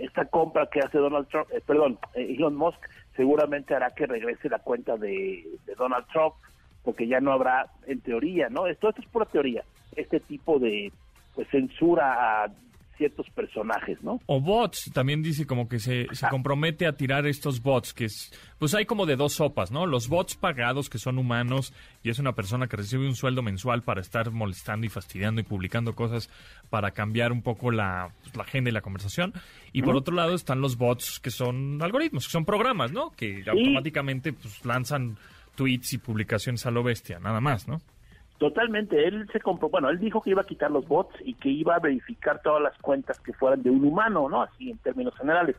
esta 0.00 0.24
compra 0.24 0.66
que 0.66 0.80
hace 0.80 0.98
Donald 0.98 1.28
Trump, 1.28 1.48
eh, 1.52 1.62
perdón, 1.64 1.98
Elon 2.14 2.54
Musk 2.54 2.80
seguramente 3.16 3.74
hará 3.74 3.90
que 3.90 4.06
regrese 4.06 4.48
la 4.48 4.58
cuenta 4.58 4.96
de, 4.96 5.44
Donald 5.76 6.06
Trump, 6.12 6.34
porque 6.82 7.06
ya 7.06 7.20
no 7.20 7.32
habrá, 7.32 7.70
en 7.86 8.00
teoría, 8.00 8.48
¿no? 8.48 8.66
Esto, 8.66 8.88
esto 8.88 9.02
es 9.02 9.08
pura 9.08 9.26
teoría, 9.26 9.64
este 9.96 10.20
tipo 10.20 10.58
de 10.58 10.92
pues, 11.34 11.48
censura 11.48 12.44
a 12.44 12.48
ciertos 13.02 13.28
personajes, 13.30 14.00
¿no? 14.02 14.20
O 14.26 14.40
bots, 14.40 14.92
también 14.94 15.24
dice 15.24 15.44
como 15.44 15.68
que 15.68 15.80
se, 15.80 16.06
se, 16.12 16.28
compromete 16.28 16.86
a 16.86 16.92
tirar 16.92 17.26
estos 17.26 17.60
bots, 17.60 17.92
que 17.92 18.04
es, 18.04 18.32
pues 18.60 18.74
hay 18.74 18.86
como 18.86 19.06
de 19.06 19.16
dos 19.16 19.32
sopas, 19.32 19.72
¿no? 19.72 19.86
Los 19.86 20.06
bots 20.06 20.36
pagados 20.36 20.88
que 20.88 20.98
son 20.98 21.18
humanos 21.18 21.74
y 22.04 22.10
es 22.10 22.20
una 22.20 22.32
persona 22.34 22.68
que 22.68 22.76
recibe 22.76 23.08
un 23.08 23.16
sueldo 23.16 23.42
mensual 23.42 23.82
para 23.82 24.00
estar 24.00 24.30
molestando 24.30 24.86
y 24.86 24.88
fastidiando 24.88 25.40
y 25.40 25.44
publicando 25.44 25.96
cosas 25.96 26.30
para 26.70 26.92
cambiar 26.92 27.32
un 27.32 27.42
poco 27.42 27.72
la, 27.72 28.12
pues, 28.22 28.36
la 28.36 28.44
agenda 28.44 28.70
y 28.70 28.72
la 28.72 28.82
conversación. 28.82 29.32
Y 29.72 29.82
por 29.82 29.96
otro 29.96 30.14
lado 30.14 30.34
están 30.34 30.60
los 30.60 30.76
bots 30.76 31.18
que 31.18 31.32
son 31.32 31.82
algoritmos, 31.82 32.26
que 32.26 32.30
son 32.30 32.44
programas, 32.44 32.92
¿no? 32.92 33.10
Que 33.10 33.42
automáticamente 33.48 34.32
pues, 34.32 34.64
lanzan 34.64 35.18
tweets 35.56 35.94
y 35.94 35.98
publicaciones 35.98 36.66
a 36.66 36.70
lo 36.70 36.84
bestia, 36.84 37.18
nada 37.18 37.40
más, 37.40 37.66
¿no? 37.66 37.80
Totalmente, 38.42 39.06
él 39.06 39.28
se 39.32 39.38
compró, 39.38 39.68
bueno, 39.68 39.88
él 39.88 40.00
dijo 40.00 40.20
que 40.20 40.30
iba 40.30 40.42
a 40.42 40.44
quitar 40.44 40.68
los 40.68 40.88
bots 40.88 41.14
y 41.24 41.34
que 41.34 41.48
iba 41.48 41.76
a 41.76 41.78
verificar 41.78 42.42
todas 42.42 42.60
las 42.60 42.76
cuentas 42.78 43.20
que 43.20 43.32
fueran 43.32 43.62
de 43.62 43.70
un 43.70 43.84
humano, 43.84 44.28
¿no? 44.28 44.42
Así 44.42 44.68
en 44.68 44.78
términos 44.78 45.14
generales. 45.14 45.54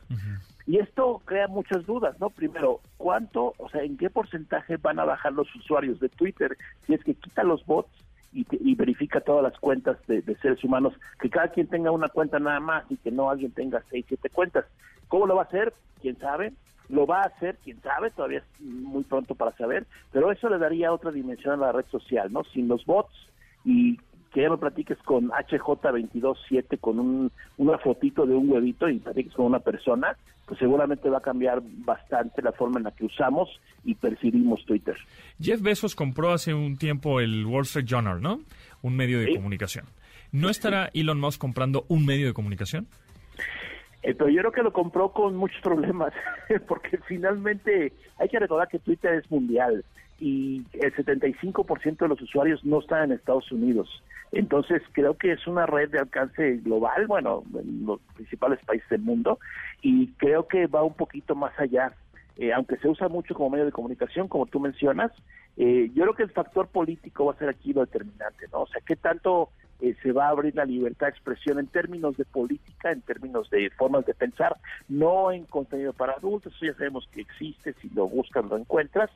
Y 0.66 0.76
esto 0.76 1.22
crea 1.24 1.48
muchas 1.48 1.86
dudas, 1.86 2.20
¿no? 2.20 2.28
Primero, 2.28 2.80
¿cuánto, 2.98 3.54
o 3.56 3.70
sea, 3.70 3.84
en 3.84 3.96
qué 3.96 4.10
porcentaje 4.10 4.76
van 4.76 4.98
a 4.98 5.06
bajar 5.06 5.32
los 5.32 5.48
usuarios 5.56 5.98
de 5.98 6.10
Twitter 6.10 6.58
si 6.86 6.92
es 6.92 7.02
que 7.02 7.14
quita 7.14 7.42
los 7.42 7.64
bots 7.64 7.88
y, 8.34 8.74
verifica 8.74 9.22
todas 9.22 9.42
las 9.42 9.58
cuentas 9.58 9.96
de, 10.06 10.20
de, 10.20 10.36
seres 10.36 10.62
humanos, 10.62 10.92
que 11.18 11.30
cada 11.30 11.48
quien 11.48 11.68
tenga 11.68 11.90
una 11.90 12.08
cuenta 12.10 12.38
nada 12.38 12.60
más 12.60 12.84
y 12.90 12.98
que 12.98 13.10
no 13.10 13.30
alguien 13.30 13.52
tenga 13.52 13.82
seis, 13.88 14.04
siete 14.06 14.28
cuentas? 14.28 14.66
¿Cómo 15.08 15.26
lo 15.26 15.36
va 15.36 15.44
a 15.44 15.46
hacer? 15.46 15.72
¿Quién 16.02 16.18
sabe? 16.18 16.52
Lo 16.88 17.06
va 17.06 17.22
a 17.22 17.26
hacer, 17.26 17.58
quién 17.64 17.80
sabe, 17.82 18.10
todavía 18.10 18.38
es 18.38 18.60
muy 18.60 19.04
pronto 19.04 19.34
para 19.34 19.56
saber, 19.56 19.86
pero 20.12 20.30
eso 20.30 20.48
le 20.48 20.58
daría 20.58 20.92
otra 20.92 21.10
dimensión 21.10 21.54
a 21.54 21.66
la 21.66 21.72
red 21.72 21.86
social, 21.90 22.32
¿no? 22.32 22.44
Sin 22.52 22.68
los 22.68 22.84
bots 22.84 23.14
y 23.64 23.98
que 24.32 24.42
ya 24.42 24.50
me 24.50 24.58
platiques 24.58 24.98
con 24.98 25.28
HJ227 25.28 26.80
con 26.80 26.98
un, 26.98 27.32
una 27.56 27.78
fotito 27.78 28.26
de 28.26 28.34
un 28.34 28.50
huevito 28.50 28.88
y 28.88 28.98
platiques 28.98 29.32
con 29.32 29.46
una 29.46 29.60
persona, 29.60 30.16
pues 30.44 30.58
seguramente 30.58 31.08
va 31.08 31.18
a 31.18 31.22
cambiar 31.22 31.62
bastante 31.62 32.42
la 32.42 32.52
forma 32.52 32.78
en 32.78 32.84
la 32.84 32.90
que 32.90 33.04
usamos 33.06 33.48
y 33.84 33.94
percibimos 33.94 34.64
Twitter. 34.66 34.96
Jeff 35.40 35.62
Bezos 35.62 35.94
compró 35.94 36.32
hace 36.32 36.52
un 36.52 36.76
tiempo 36.76 37.20
el 37.20 37.46
Wall 37.46 37.62
Street 37.62 37.86
Journal, 37.86 38.20
¿no? 38.20 38.40
Un 38.82 38.96
medio 38.96 39.20
de 39.20 39.34
comunicación. 39.34 39.86
¿No 40.32 40.50
estará 40.50 40.90
Elon 40.92 41.20
Musk 41.20 41.40
comprando 41.40 41.84
un 41.88 42.04
medio 42.04 42.26
de 42.26 42.32
comunicación? 42.32 42.88
Pero 44.04 44.28
yo 44.28 44.40
creo 44.40 44.52
que 44.52 44.62
lo 44.62 44.72
compró 44.72 45.10
con 45.10 45.34
muchos 45.34 45.60
problemas, 45.62 46.12
porque 46.68 46.98
finalmente 47.06 47.92
hay 48.18 48.28
que 48.28 48.38
recordar 48.38 48.68
que 48.68 48.78
Twitter 48.78 49.14
es 49.14 49.30
mundial 49.30 49.84
y 50.20 50.62
el 50.74 50.94
75% 50.94 51.96
de 51.96 52.08
los 52.08 52.20
usuarios 52.20 52.64
no 52.64 52.80
están 52.80 53.04
en 53.04 53.12
Estados 53.12 53.50
Unidos. 53.50 54.02
Entonces 54.32 54.82
creo 54.92 55.16
que 55.16 55.32
es 55.32 55.46
una 55.46 55.66
red 55.66 55.90
de 55.90 55.98
alcance 55.98 56.56
global, 56.58 57.06
bueno, 57.06 57.44
en 57.54 57.86
los 57.86 58.00
principales 58.14 58.58
países 58.64 58.88
del 58.90 59.00
mundo, 59.00 59.38
y 59.80 60.08
creo 60.12 60.46
que 60.46 60.66
va 60.66 60.82
un 60.82 60.94
poquito 60.94 61.34
más 61.34 61.58
allá. 61.58 61.92
Eh, 62.36 62.52
aunque 62.52 62.76
se 62.78 62.88
usa 62.88 63.08
mucho 63.08 63.34
como 63.34 63.50
medio 63.50 63.64
de 63.64 63.72
comunicación, 63.72 64.26
como 64.26 64.46
tú 64.46 64.58
mencionas, 64.58 65.12
eh, 65.56 65.90
yo 65.94 66.02
creo 66.02 66.14
que 66.14 66.24
el 66.24 66.32
factor 66.32 66.66
político 66.66 67.26
va 67.26 67.32
a 67.32 67.38
ser 67.38 67.48
aquí 67.48 67.72
lo 67.72 67.82
determinante, 67.82 68.46
¿no? 68.52 68.62
O 68.62 68.66
sea, 68.66 68.80
qué 68.84 68.96
tanto 68.96 69.50
eh, 69.84 69.94
se 70.02 70.12
va 70.12 70.26
a 70.26 70.30
abrir 70.30 70.54
la 70.56 70.64
libertad 70.64 71.08
de 71.08 71.10
expresión 71.10 71.58
en 71.58 71.66
términos 71.66 72.16
de 72.16 72.24
política, 72.24 72.90
en 72.90 73.02
términos 73.02 73.50
de 73.50 73.68
formas 73.68 74.06
de 74.06 74.14
pensar, 74.14 74.56
no 74.88 75.30
en 75.30 75.44
contenido 75.44 75.92
para 75.92 76.14
adultos, 76.14 76.54
eso 76.54 76.64
ya 76.64 76.74
sabemos 76.74 77.06
que 77.12 77.20
existe, 77.20 77.74
si 77.74 77.90
lo 77.90 78.08
buscas 78.08 78.46
lo 78.46 78.56
encuentras, 78.56 79.10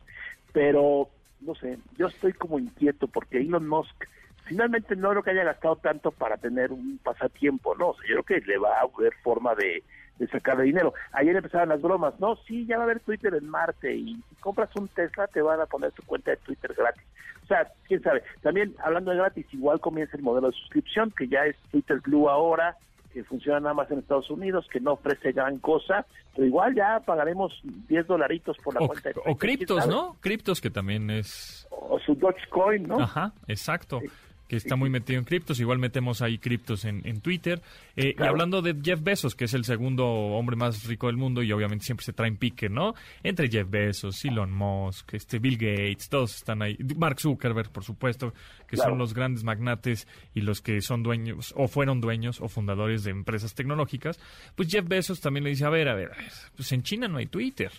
pero 0.53 1.09
no 1.41 1.55
sé, 1.55 1.79
yo 1.97 2.09
estoy 2.09 2.35
como 2.35 2.59
inquieto 2.59 3.09
porque 3.09 3.39
Elon 3.39 3.67
Musk 3.67 4.05
finalmente 4.45 4.95
no 4.95 5.09
creo 5.11 5.23
que 5.23 5.31
haya 5.31 5.45
gastado 5.45 5.77
tanto 5.77 6.11
para 6.11 6.37
tener 6.37 6.71
un 6.71 6.99
pasatiempo, 6.99 7.75
no, 7.75 7.95
yo 8.07 8.23
creo 8.23 8.41
que 8.43 8.47
le 8.47 8.59
va 8.59 8.79
a 8.79 8.83
haber 8.83 9.15
forma 9.23 9.55
de, 9.55 9.83
de 10.19 10.27
sacar 10.29 10.61
dinero. 10.61 10.95
Ayer 11.13 11.37
empezaron 11.37 11.69
las 11.69 11.83
bromas, 11.83 12.19
no, 12.21 12.37
sí, 12.47 12.67
ya 12.67 12.77
va 12.77 12.83
a 12.83 12.85
haber 12.87 13.01
Twitter 13.01 13.35
en 13.35 13.49
Marte 13.49 13.95
y 13.95 14.15
si 14.15 14.35
compras 14.41 14.71
un 14.77 14.89
Tesla 14.89 15.27
te 15.29 15.43
van 15.43 15.61
a 15.61 15.67
poner 15.67 15.93
tu 15.93 16.03
cuenta 16.03 16.33
de 16.33 16.37
Twitter 16.39 16.75
gratis. 16.77 17.05
O 17.45 17.47
sea, 17.47 17.67
quién 17.87 18.03
sabe. 18.03 18.23
También 18.43 18.75
hablando 18.85 19.11
de 19.11 19.17
gratis, 19.17 19.47
igual 19.53 19.81
comienza 19.81 20.17
el 20.17 20.23
modelo 20.23 20.49
de 20.49 20.57
suscripción, 20.57 21.11
que 21.17 21.29
ya 21.29 21.47
es 21.47 21.57
Twitter 21.71 22.01
Blue 22.01 22.29
ahora, 22.29 22.77
que 23.13 23.25
funciona 23.25 23.61
nada 23.61 23.75
más 23.75 23.91
en 23.91 24.01
Estados 24.01 24.29
Unidos, 24.31 24.67
que 24.71 24.81
no 24.81 24.93
ofrece 24.93 25.33
gran 25.33 25.59
cosa, 25.59 26.05
pero 26.35 26.47
igual 26.47 26.75
ya 26.75 27.01
pagaremos 27.01 27.59
10 27.89 28.07
dolaritos 28.07 28.57
por 28.59 28.79
la 28.79 28.87
cuenta. 28.87 29.11
o 29.25 29.37
criptos, 29.37 29.87
¿no? 29.87 30.17
Criptos 30.21 30.61
que 30.61 30.71
también 30.71 31.11
es... 31.11 31.67
O 31.71 31.99
su 32.01 32.15
Dogecoin, 32.15 32.87
¿no? 32.87 33.01
Ajá, 33.01 33.33
exacto. 33.47 34.01
Que 34.49 34.57
está 34.57 34.75
muy 34.77 34.89
metido 34.91 35.19
en 35.19 35.25
criptos. 35.27 35.61
Igual 35.61 35.79
metemos 35.79 36.23
ahí 36.23 36.39
criptos 36.39 36.85
en, 36.87 37.07
en 37.07 37.21
Twitter. 37.21 37.61
Eh, 37.97 38.15
Y 38.19 38.23
hablando 38.23 38.63
de 38.63 38.75
Jeff 38.83 39.03
Bezos, 39.03 39.35
que 39.35 39.45
es 39.45 39.53
el 39.55 39.65
segundo 39.65 40.07
hombre 40.07 40.57
más 40.57 40.85
rico 40.87 41.07
del 41.09 41.17
mundo 41.19 41.43
y 41.43 41.53
obviamente 41.53 41.85
siempre 41.85 42.05
se 42.07 42.13
traen 42.15 42.39
pique, 42.39 42.69
¿no? 42.69 42.95
Entre 43.23 43.49
Jeff 43.51 43.69
Bezos, 43.71 44.25
Elon 44.25 44.51
Musk, 44.53 45.13
este 45.15 45.39
Bill 45.39 45.59
Gates, 45.59 46.09
todos 46.09 46.35
están 46.37 46.63
ahí. 46.63 46.77
Mark 46.97 47.21
Zuckerberg, 47.21 47.71
por 47.71 47.85
supuesto, 47.85 48.33
que 48.67 48.77
Claro. 48.77 48.93
son 48.93 48.99
los 48.99 49.13
grandes 49.15 49.45
magnates 49.45 50.09
y 50.35 50.41
los 50.41 50.63
que 50.63 50.81
son 50.81 51.03
dueños 51.03 51.53
o 51.57 51.69
fueron 51.69 52.01
dueños 52.01 52.41
o 52.41 52.49
fundadores 52.49 53.05
de 53.05 53.11
empresas 53.11 53.55
tecnológicas. 53.55 54.19
Pues 54.57 54.69
Jeff 54.71 54.89
Bezos 54.89 55.21
también 55.21 55.45
le 55.45 55.51
dice, 55.51 55.67
a 55.67 55.71
ver, 55.71 55.89
a 55.89 55.95
ver, 55.95 56.13
a 56.13 56.17
ver, 56.17 56.33
pues 56.57 56.73
en 56.73 56.83
China 56.83 57.07
no 57.07 57.19
hay 57.19 57.27
Twitter. 57.27 57.71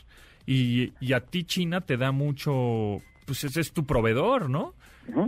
Y, 0.45 0.93
y 0.99 1.13
a 1.13 1.19
ti 1.19 1.43
China 1.43 1.81
te 1.81 1.97
da 1.97 2.11
mucho, 2.11 3.01
pues 3.25 3.43
ese 3.43 3.61
es 3.61 3.71
tu 3.71 3.85
proveedor, 3.85 4.49
¿no? 4.49 4.73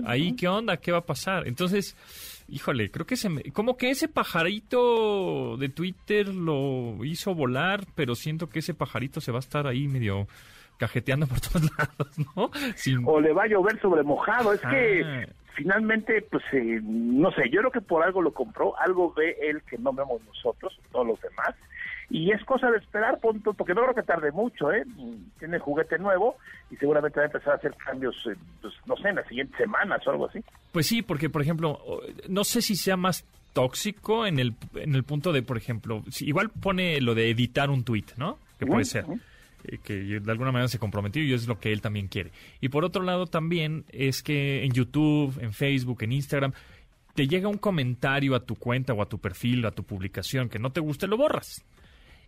Ahí, 0.05 0.35
¿qué 0.35 0.47
onda? 0.47 0.77
¿Qué 0.77 0.91
va 0.91 0.99
a 0.99 1.05
pasar? 1.05 1.47
Entonces, 1.47 1.95
híjole, 2.49 2.91
creo 2.91 3.05
que 3.05 3.15
se 3.15 3.29
me, 3.29 3.43
como 3.51 3.77
que 3.77 3.89
ese 3.89 4.07
pajarito 4.07 5.57
de 5.57 5.69
Twitter 5.69 6.27
lo 6.27 7.03
hizo 7.03 7.33
volar, 7.33 7.85
pero 7.95 8.15
siento 8.15 8.47
que 8.49 8.59
ese 8.59 8.73
pajarito 8.73 9.21
se 9.21 9.31
va 9.31 9.39
a 9.39 9.41
estar 9.41 9.67
ahí 9.67 9.87
medio 9.87 10.27
cajeteando 10.77 11.27
por 11.27 11.39
todos 11.41 11.69
lados, 11.77 12.17
¿no? 12.35 12.51
Sin- 12.75 13.03
o 13.05 13.19
le 13.19 13.33
va 13.33 13.43
a 13.43 13.47
llover 13.47 13.79
sobre 13.81 14.03
mojado. 14.03 14.53
Es 14.53 14.61
Ah. 14.63 14.69
que 14.71 15.27
finalmente, 15.55 16.21
pues, 16.29 16.43
eh, 16.53 16.79
no 16.83 17.31
sé, 17.31 17.49
yo 17.51 17.59
creo 17.59 17.71
que 17.71 17.81
por 17.81 18.03
algo 18.03 18.21
lo 18.21 18.33
compró, 18.33 18.77
algo 18.79 19.13
ve 19.13 19.35
él 19.41 19.61
que 19.69 19.77
no 19.77 19.93
vemos 19.93 20.21
nosotros, 20.25 20.79
todos 20.91 21.05
los 21.07 21.21
demás, 21.21 21.55
y 22.11 22.31
es 22.31 22.43
cosa 22.45 22.69
de 22.69 22.77
esperar, 22.77 23.19
punto, 23.19 23.53
porque 23.53 23.73
no 23.73 23.81
creo 23.81 23.95
que 23.95 24.03
tarde 24.03 24.31
mucho, 24.31 24.71
¿eh? 24.71 24.83
Tiene 25.39 25.59
juguete 25.59 25.97
nuevo 25.97 26.35
y 26.69 26.75
seguramente 26.75 27.19
va 27.19 27.23
a 27.23 27.27
empezar 27.27 27.53
a 27.53 27.55
hacer 27.55 27.73
cambios, 27.83 28.15
pues, 28.61 28.73
no 28.85 28.95
sé, 28.97 29.09
en 29.09 29.15
las 29.15 29.27
siguientes 29.27 29.57
semanas 29.57 30.05
o 30.05 30.11
algo 30.11 30.27
así. 30.27 30.39
Pues 30.71 30.85
sí, 30.87 31.01
porque 31.01 31.29
por 31.29 31.41
ejemplo, 31.41 31.71
o- 31.71 32.01
no 32.29 32.43
sé 32.43 32.61
si 32.61 32.75
sea 32.75 32.97
más 32.97 33.25
tóxico 33.53 34.25
en 34.25 34.39
el, 34.39 34.53
en 34.75 34.95
el 34.95 35.03
punto 35.03 35.31
de, 35.33 35.41
por 35.41 35.57
ejemplo, 35.57 36.03
si 36.09 36.25
igual 36.27 36.49
pone 36.49 36.99
lo 37.01 37.15
de 37.15 37.29
editar 37.29 37.69
un 37.69 37.83
tweet, 37.83 38.05
¿no? 38.17 38.37
Que 38.59 38.65
puede 38.65 38.85
ser. 38.85 39.05
eh, 39.63 39.77
que 39.83 39.93
de 39.93 40.31
alguna 40.31 40.51
manera 40.51 40.67
se 40.67 40.79
comprometió 40.79 41.23
y 41.23 41.33
es 41.33 41.47
lo 41.47 41.59
que 41.59 41.71
él 41.71 41.81
también 41.81 42.07
quiere. 42.07 42.31
Y 42.61 42.69
por 42.69 42.83
otro 42.83 43.03
lado 43.03 43.27
también 43.27 43.85
es 43.89 44.23
que 44.23 44.63
en 44.63 44.71
YouTube, 44.71 45.37
en 45.39 45.53
Facebook, 45.53 46.01
en 46.03 46.13
Instagram, 46.13 46.53
te 47.13 47.27
llega 47.27 47.47
un 47.47 47.57
comentario 47.57 48.33
a 48.35 48.39
tu 48.39 48.55
cuenta 48.55 48.93
o 48.93 49.01
a 49.01 49.05
tu 49.09 49.19
perfil, 49.19 49.65
a 49.65 49.71
tu 49.71 49.83
publicación 49.83 50.49
que 50.49 50.57
no 50.59 50.71
te 50.71 50.79
guste, 50.79 51.07
lo 51.07 51.17
borras. 51.17 51.63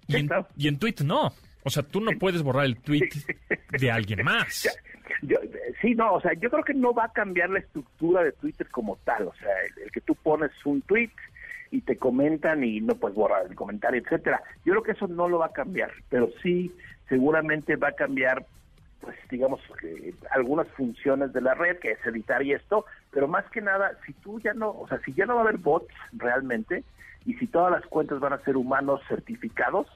Y, 0.08 0.14
Sí, 0.14 0.20
en, 0.20 0.28
claro. 0.28 0.48
y 0.58 0.68
en 0.68 0.78
Twitter 0.78 1.06
no. 1.06 1.32
O 1.64 1.70
sea, 1.70 1.84
tú 1.84 2.02
no 2.02 2.12
puedes 2.20 2.42
borrar 2.42 2.66
el 2.66 2.78
tweet 2.78 3.10
de 3.80 3.92
alguien 3.92 4.24
más. 4.24 4.70
Yo, 5.22 5.38
sí, 5.82 5.96
no, 5.96 6.16
o 6.16 6.22
sea, 6.22 6.34
yo 6.34 6.50
creo 6.50 6.64
que 6.64 6.74
no 6.74 6.94
va 6.94 7.06
a 7.06 7.14
cambiar 7.14 7.50
la 7.50 7.60
estructura 7.60 8.24
de 8.24 8.34
Twitter 8.34 8.68
como 8.70 8.98
tal, 9.06 9.28
o 9.28 9.34
sea, 9.36 9.52
el, 9.78 9.84
el 9.86 9.92
que 9.92 10.02
tú 10.02 10.16
pones 10.16 10.52
un 10.66 10.82
tweet 10.82 11.12
y 11.72 11.82
te 11.82 11.98
comentan 11.98 12.64
y 12.64 12.82
no 12.82 12.96
puedes 12.96 13.16
borrar 13.16 13.46
el 13.50 13.56
comentario, 13.56 14.02
etcétera. 14.02 14.44
Yo 14.66 14.74
creo 14.74 14.84
que 14.84 14.92
eso 14.92 15.08
no 15.08 15.30
lo 15.30 15.40
va 15.40 15.48
a 15.48 15.54
cambiar, 15.54 15.92
pero 16.10 16.30
sí 16.42 16.72
seguramente 17.08 17.76
va 17.78 17.90
a 17.90 17.94
cambiar 17.94 18.46
pues 19.04 19.18
digamos 19.30 19.60
eh, 19.84 20.16
algunas 20.32 20.68
funciones 20.70 21.34
de 21.34 21.42
la 21.42 21.54
red 21.54 21.78
que 21.80 21.92
es 21.92 22.06
editar 22.06 22.42
y 22.42 22.54
esto, 22.54 22.86
pero 23.12 23.28
más 23.28 23.44
que 23.52 23.62
nada 23.62 23.92
si 24.06 24.14
tú 24.14 24.40
ya 24.40 24.54
no, 24.54 24.70
o 24.70 24.88
sea, 24.88 25.00
si 25.00 25.14
ya 25.14 25.26
no 25.26 25.36
va 25.36 25.42
a 25.42 25.44
haber 25.44 25.58
bots 25.58 25.94
realmente 26.14 26.84
y 27.26 27.34
si 27.36 27.48
todas 27.48 27.72
las 27.72 27.86
cuentas 27.86 28.20
van 28.20 28.34
a 28.34 28.44
ser 28.44 28.56
humanos 28.56 29.02
certificados, 29.08 29.88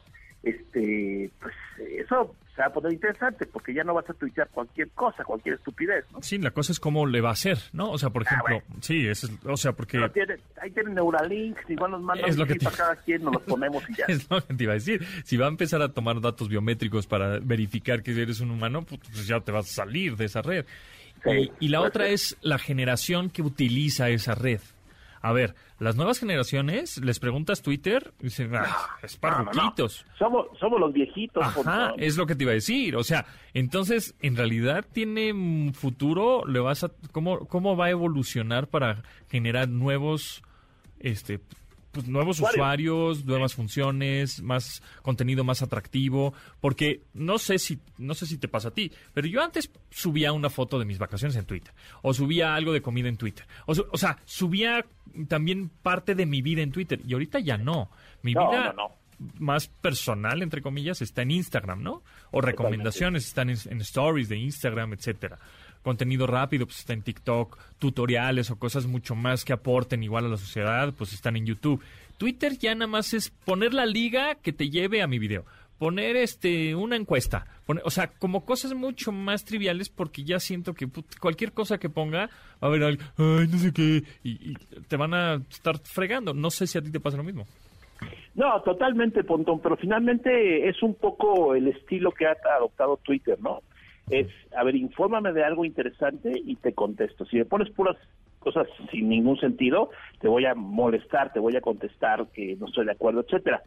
este, 0.49 1.29
pues 1.39 1.53
eso 1.99 2.36
se 2.55 2.62
va 2.62 2.67
a 2.67 2.73
poner 2.73 2.93
interesante 2.93 3.45
porque 3.45 3.71
ya 3.73 3.83
no 3.83 3.93
vas 3.93 4.10
a 4.10 4.13
tuitear 4.13 4.47
cualquier 4.49 4.89
cosa, 4.89 5.23
cualquier 5.23 5.55
estupidez, 5.55 6.05
¿no? 6.12 6.23
Sí, 6.23 6.39
la 6.39 6.49
cosa 6.51 6.71
es 6.71 6.79
cómo 6.79 7.05
le 7.05 7.21
va 7.21 7.29
a 7.29 7.33
hacer, 7.33 7.60
¿no? 7.73 7.91
O 7.91 7.97
sea, 7.99 8.10
por 8.10 8.23
ejemplo, 8.23 8.63
sí, 8.81 9.07
eso 9.07 9.27
es- 9.27 9.45
o 9.45 9.57
sea, 9.57 9.73
porque 9.73 9.97
Pero 9.99 10.12
tiene, 10.12 10.36
ahí 10.60 10.71
tienen 10.71 10.95
Neuralink, 10.95 11.57
igual 11.69 11.91
nos 11.91 12.01
mandan 12.01 12.27
Es 12.29 12.36
lo 12.38 12.47
que 12.47 12.55
te- 12.55 12.65
cada 12.65 12.95
quien, 13.05 13.23
nos 13.23 13.33
los 13.36 13.43
ponemos 13.43 13.83
y 13.89 13.95
ya. 13.95 14.05
es 14.07 14.27
lo 14.29 14.43
que 14.43 14.53
te 14.55 14.63
iba 14.63 14.71
a 14.71 14.75
decir. 14.75 15.05
Si 15.23 15.38
va 15.38 15.45
a 15.45 15.49
empezar 15.49 15.81
a 15.83 15.89
tomar 15.93 16.19
datos 16.19 16.49
biométricos 16.49 17.05
para 17.05 17.38
verificar 17.39 18.01
que 18.01 18.19
eres 18.19 18.39
un 18.39 18.49
humano, 18.49 18.81
pues 18.83 19.01
pues 19.01 19.27
ya 19.27 19.39
te 19.39 19.51
vas 19.51 19.69
a 19.69 19.73
salir 19.86 20.15
de 20.15 20.25
esa 20.25 20.41
red. 20.41 20.65
Sí, 21.23 21.51
y, 21.60 21.65
y 21.65 21.67
la 21.69 21.79
puede 21.79 21.89
otra 21.89 22.03
ser. 22.05 22.13
es 22.13 22.38
la 22.41 22.57
generación 22.57 23.29
que 23.29 23.41
utiliza 23.43 24.10
esa 24.10 24.33
red. 24.33 24.62
A 25.27 25.33
ver, 25.33 25.55
las 25.79 25.97
nuevas 25.97 26.19
generaciones, 26.19 26.97
les 27.03 27.19
preguntas 27.19 27.61
Twitter 27.61 28.13
y 28.21 28.25
dicen, 28.25 28.55
ah, 28.55 28.97
es 29.03 29.17
para 29.17 29.39
No, 29.39 29.43
no, 29.43 29.51
no. 29.51 29.61
ruquitos. 29.61 30.05
Somos, 30.17 30.47
somos 30.57 30.79
los 30.79 30.93
viejitos. 30.93 31.43
Ajá, 31.43 31.53
Pontón. 31.55 31.93
es 31.97 32.15
lo 32.15 32.25
que 32.25 32.35
te 32.35 32.43
iba 32.45 32.51
a 32.51 32.55
decir. 32.55 32.95
O 32.95 33.03
sea, 33.03 33.25
entonces, 33.53 34.15
en 34.21 34.37
realidad 34.37 34.85
tiene 34.91 35.71
futuro, 35.73 36.45
le 36.45 36.59
vas 36.59 36.85
a 36.85 36.91
cómo 37.11 37.45
cómo 37.47 37.75
va 37.75 37.87
a 37.87 37.89
evolucionar 37.89 38.67
para 38.67 39.03
generar 39.29 39.67
nuevos 39.67 40.43
este 40.99 41.41
pues, 42.03 42.07
nuevos 42.10 42.39
Usuarios. 42.39 43.25
nuevas 43.25 43.53
funciones, 43.55 44.41
más 44.41 44.81
contenido 45.01 45.43
más 45.43 45.62
atractivo, 45.62 46.33
porque 46.62 47.01
no 47.13 47.38
sé 47.39 47.60
si 47.60 47.79
no 47.97 48.13
sé 48.13 48.25
si 48.25 48.38
te 48.38 48.47
pasa 48.47 48.69
a 48.69 48.71
ti, 48.71 48.91
pero 49.13 49.27
yo 49.27 49.41
antes 49.41 49.71
subía 49.89 50.31
una 50.31 50.49
foto 50.49 50.77
de 50.79 50.86
mis 50.86 50.97
vacaciones 50.99 51.36
en 51.36 51.45
Twitter 51.45 51.73
o 52.01 52.13
subía 52.13 52.53
algo 52.55 52.71
de 52.73 52.81
comida 52.81 53.10
en 53.10 53.17
Twitter. 53.17 53.45
O, 53.65 53.97
sea, 53.97 54.17
subía 54.25 54.86
también 55.27 55.69
parte 55.69 56.15
de 56.15 56.25
mi 56.25 56.41
vida 56.41 56.62
en 56.62 56.71
Twitter 56.71 57.01
y 57.05 57.13
ahorita 57.13 57.39
ya 57.39 57.57
no. 57.57 57.89
Mi 58.21 58.33
No, 58.33 58.49
vida 58.49 58.73
no, 58.77 58.89
no. 58.89 58.95
más 59.39 59.67
personal, 59.67 60.41
entre 60.43 60.62
comillas, 60.62 61.01
está 61.01 61.23
en 61.23 61.31
Instagram, 61.31 61.81
¿no? 61.81 62.03
O 62.31 62.41
recomendaciones 62.41 63.25
están 63.25 63.49
en, 63.49 63.57
en 63.69 63.81
stories 63.81 64.29
de 64.29 64.38
Instagram, 64.38 64.93
etcétera. 64.93 65.39
Contenido 65.88 66.28
rápido, 66.28 66.65
pues 66.65 66.80
está 66.80 66.91
en 66.91 67.02
TikTok, 67.02 67.58
tutoriales 67.80 68.52
o 68.52 68.60
cosas 68.60 68.88
mucho 68.88 69.15
más 69.15 69.45
que 69.45 69.54
aporten 69.54 70.04
igual 70.04 70.26
a 70.26 70.28
la 70.28 70.36
sociedad, 70.36 70.93
pues 70.97 71.13
están 71.13 71.38
en 71.38 71.45
YouTube. 71.45 71.82
Twitter 72.17 72.58
ya 72.58 72.76
nada 72.76 72.88
más 72.88 73.13
es 73.13 73.30
poner 73.30 73.73
la 73.73 73.86
liga 73.86 74.36
que 74.36 74.52
te 74.52 74.69
lleve 74.69 75.02
a 75.02 75.08
mi 75.08 75.17
video. 75.17 75.45
Poner 75.80 76.17
este 76.17 76.76
una 76.76 76.97
encuesta, 76.97 77.45
poner- 77.65 77.84
o 77.86 77.89
sea, 77.89 78.08
como 78.08 78.43
cosas 78.43 78.73
mucho 78.73 79.13
más 79.13 79.45
triviales 79.45 79.88
porque 79.88 80.26
ya 80.26 80.39
siento 80.41 80.73
que 80.73 80.89
put, 80.89 81.06
cualquier 81.21 81.54
cosa 81.54 81.78
que 81.78 81.88
ponga 81.88 82.30
va 82.62 82.67
a 82.67 82.73
algo, 82.73 83.04
ay, 83.17 83.47
no 83.47 83.58
sé 83.58 83.71
qué, 83.71 84.04
y, 84.26 84.52
y 84.52 84.56
te 84.89 84.97
van 84.97 85.13
a 85.13 85.36
estar 85.50 85.78
fregando. 85.80 86.34
No 86.34 86.50
sé 86.50 86.67
si 86.67 86.78
a 86.78 86.82
ti 86.82 86.91
te 86.91 87.00
pasa 87.00 87.15
lo 87.15 87.23
mismo. 87.23 87.47
No, 88.36 88.62
totalmente, 88.63 89.23
Pontón, 89.23 89.62
pero 89.62 89.78
finalmente 89.78 90.67
es 90.67 90.84
un 90.84 90.95
poco 90.95 91.56
el 91.56 91.69
estilo 91.69 92.12
que 92.12 92.26
ha 92.28 92.36
adoptado 92.58 92.97
Twitter, 92.97 93.38
¿no? 93.39 93.62
Es, 94.09 94.27
a 94.55 94.63
ver, 94.63 94.75
infórmame 94.75 95.33
de 95.33 95.43
algo 95.43 95.65
interesante 95.65 96.31
y 96.33 96.55
te 96.55 96.73
contesto. 96.73 97.25
Si 97.25 97.37
me 97.37 97.45
pones 97.45 97.69
puras 97.71 97.97
cosas 98.39 98.67
sin 98.91 99.09
ningún 99.09 99.37
sentido, 99.39 99.89
te 100.19 100.27
voy 100.27 100.45
a 100.45 100.55
molestar, 100.55 101.33
te 101.33 101.39
voy 101.39 101.55
a 101.57 101.61
contestar 101.61 102.27
que 102.27 102.55
no 102.55 102.67
estoy 102.67 102.85
de 102.85 102.93
acuerdo, 102.93 103.21
etcétera. 103.21 103.61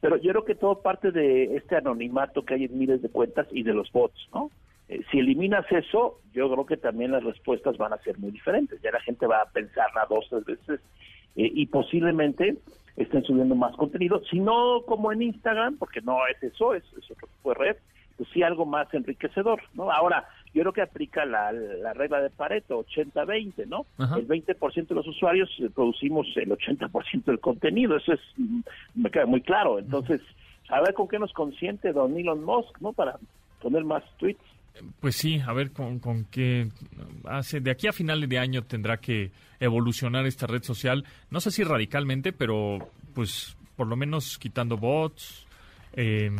Pero 0.00 0.16
yo 0.16 0.30
creo 0.30 0.44
que 0.44 0.54
todo 0.54 0.80
parte 0.80 1.10
de 1.10 1.56
este 1.56 1.76
anonimato 1.76 2.44
que 2.44 2.54
hay 2.54 2.64
en 2.64 2.78
miles 2.78 3.02
de 3.02 3.08
cuentas 3.08 3.46
y 3.50 3.62
de 3.62 3.74
los 3.74 3.90
bots, 3.92 4.28
¿no? 4.32 4.50
Eh, 4.88 5.02
si 5.10 5.18
eliminas 5.18 5.70
eso, 5.70 6.20
yo 6.32 6.50
creo 6.50 6.66
que 6.66 6.76
también 6.76 7.12
las 7.12 7.22
respuestas 7.22 7.76
van 7.76 7.92
a 7.92 7.98
ser 7.98 8.18
muy 8.18 8.30
diferentes. 8.30 8.80
Ya 8.80 8.90
la 8.90 9.00
gente 9.00 9.26
va 9.26 9.42
a 9.42 9.50
pensarla 9.50 10.06
dos, 10.08 10.26
tres 10.30 10.44
veces 10.44 10.80
eh, 11.36 11.50
y 11.54 11.66
posiblemente 11.66 12.56
estén 12.96 13.22
subiendo 13.24 13.54
más 13.54 13.76
contenido, 13.76 14.20
si 14.24 14.40
no 14.40 14.82
como 14.86 15.12
en 15.12 15.22
Instagram, 15.22 15.76
porque 15.78 16.00
no 16.00 16.26
es 16.26 16.42
eso, 16.42 16.74
es, 16.74 16.82
es 16.98 17.10
otro 17.10 17.28
tipo 17.28 17.50
de 17.50 17.54
red, 17.54 17.76
pues 18.18 18.28
sí 18.34 18.42
algo 18.42 18.66
más 18.66 18.92
enriquecedor, 18.92 19.62
¿no? 19.74 19.90
Ahora, 19.92 20.28
yo 20.52 20.62
creo 20.62 20.72
que 20.72 20.82
aplica 20.82 21.24
la, 21.24 21.52
la 21.52 21.94
regla 21.94 22.20
de 22.20 22.30
Pareto, 22.30 22.84
80-20, 22.84 23.66
¿no? 23.66 23.86
Ajá. 23.96 24.16
El 24.16 24.26
20% 24.26 24.88
de 24.88 24.94
los 24.94 25.06
usuarios 25.06 25.48
eh, 25.60 25.70
producimos 25.72 26.26
el 26.36 26.50
80% 26.50 27.24
del 27.24 27.38
contenido, 27.38 27.96
eso 27.96 28.12
es, 28.12 28.20
mm, 28.36 28.60
me 28.96 29.10
queda 29.10 29.26
muy 29.26 29.40
claro. 29.40 29.78
Entonces, 29.78 30.20
a 30.68 30.80
ver 30.80 30.94
con 30.94 31.06
qué 31.06 31.20
nos 31.20 31.32
consiente 31.32 31.92
don 31.92 32.18
Elon 32.18 32.44
Musk, 32.44 32.80
¿no? 32.80 32.92
Para 32.92 33.18
poner 33.62 33.84
más 33.84 34.02
tweets. 34.18 34.42
Pues 35.00 35.16
sí, 35.16 35.40
a 35.46 35.52
ver 35.52 35.72
con, 35.72 36.00
con 36.00 36.24
qué 36.24 36.68
hace. 37.24 37.60
De 37.60 37.70
aquí 37.70 37.86
a 37.86 37.92
finales 37.92 38.28
de 38.28 38.38
año 38.38 38.62
tendrá 38.62 38.98
que 38.98 39.30
evolucionar 39.60 40.26
esta 40.26 40.46
red 40.46 40.62
social. 40.62 41.04
No 41.30 41.40
sé 41.40 41.50
si 41.50 41.62
radicalmente, 41.64 42.32
pero 42.32 42.78
pues 43.14 43.56
por 43.76 43.86
lo 43.86 43.96
menos 43.96 44.38
quitando 44.38 44.76
bots, 44.76 45.47
eh, 46.00 46.30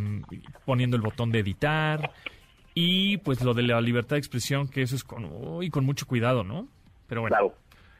poniendo 0.64 0.96
el 0.96 1.02
botón 1.02 1.32
de 1.32 1.40
editar 1.40 2.10
y 2.74 3.16
pues 3.18 3.42
lo 3.42 3.54
de 3.54 3.64
la 3.64 3.80
libertad 3.80 4.14
de 4.16 4.20
expresión, 4.20 4.68
que 4.68 4.82
eso 4.82 4.94
es 4.94 5.02
con, 5.02 5.24
uy, 5.24 5.68
con 5.68 5.84
mucho 5.84 6.06
cuidado, 6.06 6.44
¿no? 6.44 6.68
Pero 7.08 7.22
bueno, 7.22 7.34
Claro, 7.36 7.54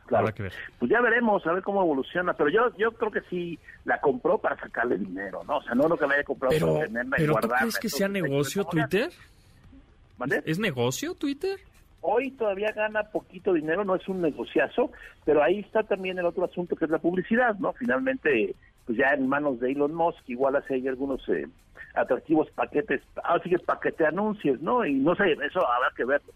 claro. 0.07 0.21
habrá 0.23 0.35
que 0.35 0.43
ver. 0.45 0.53
Pues 0.79 0.89
ya 0.91 1.01
veremos, 1.01 1.45
a 1.47 1.53
ver 1.53 1.63
cómo 1.65 1.83
evoluciona, 1.83 2.33
pero 2.35 2.49
yo 2.49 2.77
yo 2.79 2.93
creo 2.93 3.11
que 3.11 3.23
sí 3.29 3.59
la 3.85 4.01
compró 4.01 4.39
para 4.39 4.57
sacarle 4.61 4.99
dinero, 4.99 5.43
¿no? 5.49 5.57
O 5.59 5.63
sea, 5.65 5.75
no 5.75 5.89
lo 5.89 5.97
que 5.97 6.07
la 6.07 6.15
haya 6.15 6.25
comprado 6.25 6.53
Pero, 6.55 6.75
para 6.75 6.87
tenerla 6.87 7.17
y 7.17 7.21
pero 7.21 7.27
¿tú 7.27 7.33
guardarla. 7.41 7.59
crees 7.59 7.79
que 7.79 7.89
sea 7.89 8.09
negocio 8.09 8.65
Twitter? 8.65 9.11
¿Es 10.45 10.59
negocio 10.59 11.15
Twitter? 11.15 11.59
Hoy 12.01 12.31
todavía 12.33 12.71
gana 12.73 13.03
poquito 13.05 13.53
dinero, 13.53 13.85
no 13.85 13.97
es 13.97 14.07
un 14.09 14.21
negociazo, 14.23 14.93
pero 15.25 15.43
ahí 15.43 15.59
está 15.61 15.83
también 15.83 16.19
el 16.19 16.27
otro 16.27 16.45
asunto 16.45 16.77
que 16.77 16.85
es 16.85 16.91
la 16.91 16.99
publicidad, 16.99 17.57
¿no? 17.59 17.73
Finalmente, 17.73 18.55
pues 18.89 18.97
ya 18.99 19.13
en 19.13 19.29
manos 19.29 19.61
de 19.61 19.71
Elon 19.71 19.95
Musk, 19.95 20.27
igual 20.29 20.57
hace 20.57 20.77
ahí 20.77 20.89
algunos 20.89 21.21
eh, 21.29 21.47
atractivos 21.95 22.49
paquetes, 22.53 23.03
así 23.23 23.51
que 23.51 23.59
paquete 23.59 24.07
anuncios, 24.07 24.59
¿no? 24.63 24.83
Y 24.87 24.95
no 24.95 25.15
sé, 25.15 25.33
eso 25.33 25.61
habrá 25.61 25.91
que 25.95 26.07
verlo. 26.07 26.33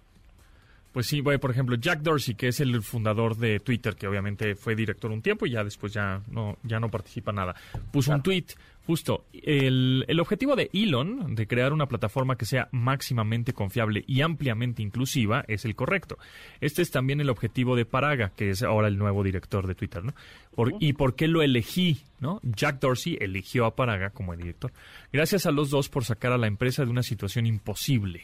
Pues 0.92 1.06
sí, 1.06 1.22
bueno, 1.22 1.40
por 1.40 1.50
ejemplo, 1.50 1.76
Jack 1.76 2.00
Dorsey, 2.00 2.34
que 2.34 2.48
es 2.48 2.60
el 2.60 2.82
fundador 2.82 3.36
de 3.38 3.58
Twitter, 3.60 3.96
que 3.96 4.06
obviamente 4.06 4.54
fue 4.54 4.74
director 4.74 5.10
un 5.10 5.22
tiempo 5.22 5.46
y 5.46 5.52
ya 5.52 5.64
después 5.64 5.94
ya 5.94 6.20
no, 6.30 6.58
ya 6.62 6.78
no 6.78 6.90
participa 6.90 7.32
nada, 7.32 7.54
puso 7.90 8.12
un 8.12 8.22
tweet 8.22 8.44
Justo, 8.86 9.24
el, 9.32 10.04
el, 10.08 10.20
objetivo 10.20 10.56
de 10.56 10.68
Elon 10.72 11.36
de 11.36 11.46
crear 11.46 11.72
una 11.72 11.86
plataforma 11.86 12.36
que 12.36 12.46
sea 12.46 12.68
máximamente 12.72 13.52
confiable 13.52 14.02
y 14.08 14.22
ampliamente 14.22 14.82
inclusiva 14.82 15.44
es 15.46 15.64
el 15.64 15.76
correcto. 15.76 16.18
Este 16.60 16.82
es 16.82 16.90
también 16.90 17.20
el 17.20 17.30
objetivo 17.30 17.76
de 17.76 17.84
Paraga, 17.84 18.32
que 18.36 18.50
es 18.50 18.62
ahora 18.62 18.88
el 18.88 18.98
nuevo 18.98 19.22
director 19.22 19.68
de 19.68 19.76
Twitter, 19.76 20.02
¿no? 20.02 20.14
¿Y 20.80 20.94
por 20.94 21.14
qué 21.14 21.28
lo 21.28 21.42
elegí? 21.42 22.02
¿no? 22.18 22.40
Jack 22.42 22.80
Dorsey 22.80 23.18
eligió 23.20 23.66
a 23.66 23.74
Paraga 23.74 24.10
como 24.10 24.36
director. 24.36 24.72
Gracias 25.12 25.46
a 25.46 25.50
los 25.50 25.70
dos 25.70 25.88
por 25.88 26.04
sacar 26.04 26.32
a 26.32 26.38
la 26.38 26.46
empresa 26.46 26.84
de 26.84 26.90
una 26.90 27.02
situación 27.02 27.46
imposible. 27.46 28.22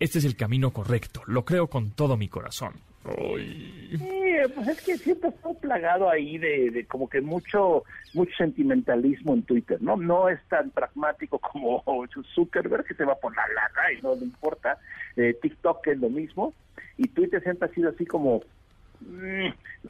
Este 0.00 0.18
es 0.18 0.24
el 0.24 0.36
camino 0.36 0.72
correcto, 0.72 1.22
lo 1.26 1.44
creo 1.44 1.68
con 1.68 1.90
todo 1.90 2.16
mi 2.16 2.28
corazón. 2.28 2.74
Sí, 3.04 4.32
pues 4.54 4.68
es 4.68 4.80
que 4.82 4.98
siempre 4.98 5.28
está 5.30 5.52
plagado 5.60 6.08
ahí 6.08 6.38
de, 6.38 6.86
como 6.88 7.08
que 7.08 7.20
mucho 7.20 7.84
mucho 8.12 8.32
sentimentalismo 8.36 9.34
en 9.34 9.42
Twitter, 9.42 9.80
¿no? 9.82 9.96
No 9.96 10.28
es 10.28 10.40
tan 10.48 10.70
pragmático 10.70 11.38
como 11.38 11.82
Zuckerberg 12.34 12.84
que 12.84 12.94
se 12.94 13.04
va 13.04 13.14
por 13.16 13.34
la 13.36 13.46
lana 13.48 13.92
y 13.92 14.02
no 14.02 14.14
le 14.14 14.24
importa. 14.24 14.78
Eh, 15.16 15.36
TikTok 15.40 15.86
es 15.88 15.98
lo 15.98 16.08
mismo 16.08 16.54
y 16.96 17.08
Twitter 17.08 17.42
siempre 17.42 17.68
ha 17.68 17.74
sido 17.74 17.90
así 17.90 18.06
como 18.06 18.42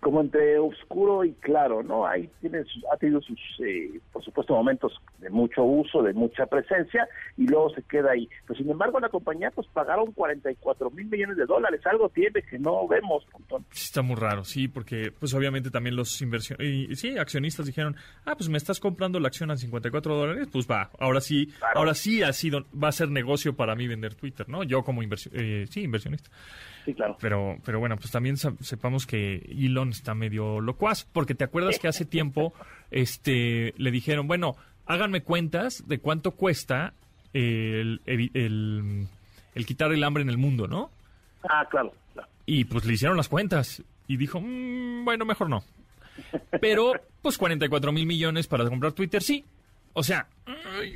como 0.01 0.21
entre 0.21 0.59
oscuro 0.59 1.25
y 1.25 1.33
claro, 1.35 1.83
¿no? 1.83 2.07
Ahí 2.07 2.29
tiene, 2.41 2.65
ha 2.93 2.97
tenido 2.97 3.21
sus, 3.23 3.39
eh, 3.65 4.01
por 4.13 4.25
supuesto, 4.25 4.55
momentos 4.55 5.01
de 5.19 5.31
mucho 5.31 5.63
uso, 5.63 6.03
de 6.03 6.13
mucha 6.13 6.47
presencia, 6.47 7.07
y 7.37 7.47
luego 7.47 7.71
se 7.71 7.83
queda 7.83 8.13
ahí. 8.13 8.29
Pero 8.47 8.59
sin 8.59 8.71
embargo, 8.71 8.99
la 9.01 9.09
compañía, 9.09 9.51
pues 9.51 9.67
pagaron 9.69 10.13
44 10.13 10.91
mil 10.91 11.07
millones 11.07 11.37
de 11.37 11.47
dólares, 11.47 11.81
algo 11.87 12.09
tiene 12.09 12.43
que 12.43 12.59
no 12.59 12.87
vemos. 12.89 13.25
está 13.73 14.03
muy 14.03 14.17
raro, 14.17 14.45
sí, 14.45 14.69
porque, 14.69 15.13
pues 15.19 15.33
obviamente 15.35 15.71
también 15.71 15.97
los 15.97 16.21
inversionistas, 16.21 16.99
sí, 16.99 17.17
accionistas 17.17 17.67
dijeron, 17.67 17.97
ah, 18.25 18.35
pues 18.37 18.49
me 18.49 18.59
estás 18.59 18.81
comprando 18.81 19.21
la 19.21 19.29
acción 19.29 19.51
a 19.51 19.57
54 19.57 20.15
dólares, 20.15 20.49
pues 20.53 20.69
va, 20.69 20.91
ahora 20.99 21.21
sí, 21.21 21.53
ahora 21.75 21.95
sí 21.95 22.23
ha 22.23 22.33
sido, 22.33 22.65
va 22.75 22.89
a 22.89 22.93
ser 22.93 23.11
negocio 23.11 23.55
para 23.55 23.75
mí 23.75 23.87
vender 23.87 24.15
Twitter, 24.15 24.49
¿no? 24.49 24.65
Yo 24.65 24.83
como 24.83 25.03
inversión, 25.03 25.35
eh, 25.37 25.67
sí, 25.71 25.83
inversionista. 25.83 26.31
Sí, 26.85 26.93
claro. 26.93 27.17
Pero, 27.19 27.57
pero 27.65 27.81
bueno, 27.81 27.97
pues 27.97 28.11
también 28.11 28.37
sepamos 28.37 28.94
que 29.07 29.37
Elon 29.49 29.91
está 29.91 30.15
medio 30.15 30.61
locuaz, 30.61 31.05
porque 31.13 31.35
te 31.35 31.45
acuerdas 31.45 31.79
que 31.79 31.89
hace 31.89 32.05
tiempo 32.05 32.55
este, 32.91 33.75
le 33.77 33.91
dijeron, 33.91 34.27
bueno, 34.27 34.57
háganme 34.87 35.23
cuentas 35.23 35.87
de 35.87 35.99
cuánto 35.99 36.33
cuesta 36.33 36.95
el, 37.33 38.01
el, 38.07 39.67
quitar 39.67 39.93
el 39.93 40.05
hambre 40.05 40.23
en 40.23 40.31
el 40.31 40.39
mundo, 40.39 40.69
¿no? 40.69 40.91
Ah, 41.49 41.67
claro, 41.71 41.93
Y 42.47 42.65
pues 42.65 42.85
le 42.85 42.95
hicieron 42.95 43.17
las 43.17 43.29
cuentas 43.29 43.83
y 44.07 44.17
dijo, 44.17 44.41
mm, 44.41 45.05
bueno, 45.05 45.25
mejor 45.25 45.51
no. 45.51 45.65
Pero, 46.61 46.93
pues 47.23 47.37
44 47.37 47.93
mil 47.93 48.07
millones 48.07 48.47
para 48.47 48.65
comprar 48.69 48.93
Twitter, 48.93 49.23
sí. 49.23 49.45
O 49.95 50.03
sea, 50.03 50.27
ay. 50.47 50.95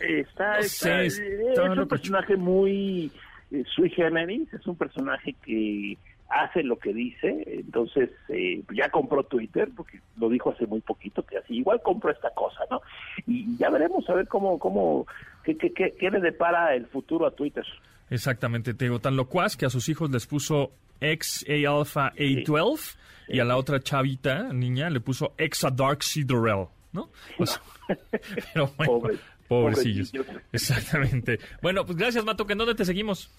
Está, 0.00 0.58
está, 0.58 1.02
es 1.02 1.20
un 1.58 1.88
personaje 1.88 2.36
muy 2.36 3.10
eh, 3.50 3.64
sui 3.74 3.90
generis, 3.90 4.52
es 4.52 4.66
un 4.66 4.76
personaje 4.76 5.34
que 5.44 5.96
hace 6.42 6.62
lo 6.62 6.78
que 6.78 6.92
dice, 6.92 7.44
entonces 7.46 8.10
eh, 8.28 8.62
ya 8.74 8.88
compró 8.90 9.22
Twitter, 9.24 9.70
porque 9.76 10.00
lo 10.18 10.28
dijo 10.28 10.50
hace 10.50 10.66
muy 10.66 10.80
poquito, 10.80 11.24
que 11.24 11.38
así 11.38 11.56
igual 11.56 11.80
compró 11.82 12.10
esta 12.10 12.30
cosa, 12.30 12.60
¿no? 12.70 12.80
Y 13.26 13.56
ya 13.56 13.70
veremos 13.70 14.08
a 14.08 14.14
ver 14.14 14.28
cómo, 14.28 14.58
cómo, 14.58 15.06
qué, 15.44 15.56
qué, 15.56 15.72
qué, 15.72 16.10
le 16.10 16.20
depara 16.20 16.74
el 16.74 16.86
futuro 16.86 17.26
a 17.26 17.30
Twitter. 17.30 17.64
Exactamente, 18.10 18.74
te 18.74 18.86
digo, 18.86 18.98
tan 18.98 19.16
locuaz 19.16 19.56
que 19.56 19.66
a 19.66 19.70
sus 19.70 19.88
hijos 19.88 20.10
les 20.10 20.26
puso 20.26 20.72
X 21.00 21.44
A 21.48 21.70
Alpha 21.70 22.12
A12 22.14 22.96
y 23.28 23.40
a 23.40 23.44
la 23.44 23.56
otra 23.56 23.80
chavita, 23.80 24.52
niña, 24.52 24.90
le 24.90 25.00
puso 25.00 25.34
X 25.38 25.64
a 25.64 25.70
Dark 25.70 26.02
Sidorel, 26.02 26.66
¿no? 26.92 27.10
pero 28.52 28.72
bueno, 28.76 29.18
pobrecillos. 29.46 30.12
Exactamente. 30.52 31.38
Bueno, 31.62 31.84
pues 31.84 31.96
gracias, 31.96 32.24
Mato, 32.24 32.44
¿en 32.48 32.58
dónde 32.58 32.74
te 32.74 32.84
seguimos? 32.84 33.30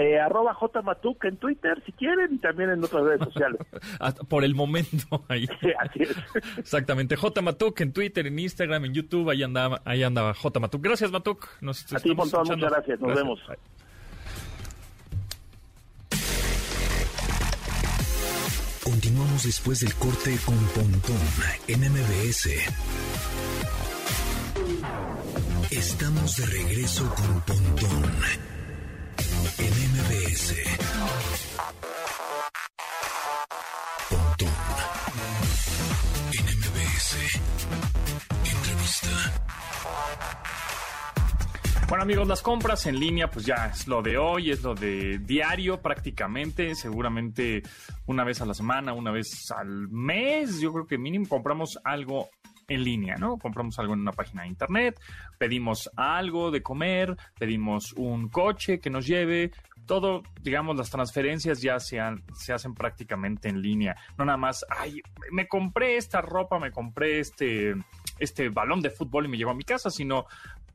Eh, 0.00 0.16
arroba 0.16 0.54
jmatuk 0.54 1.24
en 1.24 1.38
Twitter 1.38 1.82
si 1.84 1.90
quieren 1.90 2.34
y 2.34 2.38
también 2.38 2.70
en 2.70 2.84
otras 2.84 3.02
redes 3.02 3.20
sociales. 3.24 3.60
Por 4.28 4.44
el 4.44 4.54
momento 4.54 5.24
ahí. 5.28 5.48
así 5.76 6.02
es. 6.02 6.16
Exactamente. 6.58 7.16
jmatuk 7.16 7.80
en 7.80 7.92
Twitter, 7.92 8.28
en 8.28 8.38
Instagram, 8.38 8.84
en 8.84 8.94
YouTube, 8.94 9.28
ahí 9.30 9.42
andaba, 9.42 9.82
ahí 9.84 10.04
andaba 10.04 10.34
jmatuk. 10.34 10.84
Gracias 10.84 11.10
Matuk. 11.10 11.48
Nos 11.60 11.92
A 11.92 11.98
ti, 11.98 12.14
montón, 12.14 12.46
muchas 12.46 12.70
gracias. 12.70 13.00
Nos 13.00 13.12
vemos. 13.12 13.40
Continuamos 18.84 19.42
después 19.42 19.80
del 19.80 19.94
corte 19.94 20.38
con 20.46 20.58
Pontón 20.76 21.18
en 21.66 21.80
MBS. 21.80 22.50
Estamos 25.72 26.36
de 26.36 26.46
regreso 26.46 27.12
con 27.16 27.40
Pontón 27.40 28.57
MBS. 30.28 30.52
Pontón 34.10 34.52
en. 34.98 35.08
Bueno 41.88 42.02
amigos, 42.02 42.28
las 42.28 42.42
compras 42.42 42.84
en 42.84 43.00
línea 43.00 43.30
pues 43.30 43.46
ya 43.46 43.68
es 43.68 43.88
lo 43.88 44.02
de 44.02 44.18
hoy, 44.18 44.50
es 44.50 44.62
lo 44.62 44.74
de 44.74 45.18
diario 45.18 45.80
prácticamente, 45.80 46.74
seguramente 46.74 47.62
una 48.04 48.22
vez 48.24 48.42
a 48.42 48.46
la 48.46 48.52
semana, 48.52 48.92
una 48.92 49.10
vez 49.10 49.50
al 49.50 49.88
mes, 49.88 50.60
yo 50.60 50.74
creo 50.74 50.86
que 50.86 50.98
mínimo 50.98 51.26
compramos 51.26 51.78
algo 51.84 52.28
en 52.68 52.84
línea, 52.84 53.16
¿no? 53.16 53.38
Compramos 53.38 53.78
algo 53.78 53.94
en 53.94 54.00
una 54.00 54.12
página 54.12 54.42
de 54.42 54.48
internet, 54.48 55.00
pedimos 55.38 55.90
algo 55.96 56.50
de 56.50 56.62
comer, 56.62 57.16
pedimos 57.38 57.94
un 57.94 58.28
coche 58.28 58.78
que 58.78 58.90
nos 58.90 59.06
lleve, 59.06 59.52
todo, 59.88 60.22
digamos, 60.42 60.76
las 60.76 60.90
transferencias 60.90 61.62
ya 61.62 61.80
se, 61.80 61.98
se 62.34 62.52
hacen 62.52 62.74
prácticamente 62.74 63.48
en 63.48 63.62
línea. 63.62 63.96
No 64.18 64.26
nada 64.26 64.36
más, 64.36 64.64
ay, 64.68 65.00
me 65.32 65.48
compré 65.48 65.96
esta 65.96 66.20
ropa, 66.20 66.60
me 66.60 66.70
compré 66.70 67.18
este, 67.18 67.74
este 68.18 68.50
balón 68.50 68.82
de 68.82 68.90
fútbol 68.90 69.24
y 69.24 69.28
me 69.28 69.38
llegó 69.38 69.50
a 69.50 69.54
mi 69.54 69.64
casa, 69.64 69.90
sino 69.90 70.26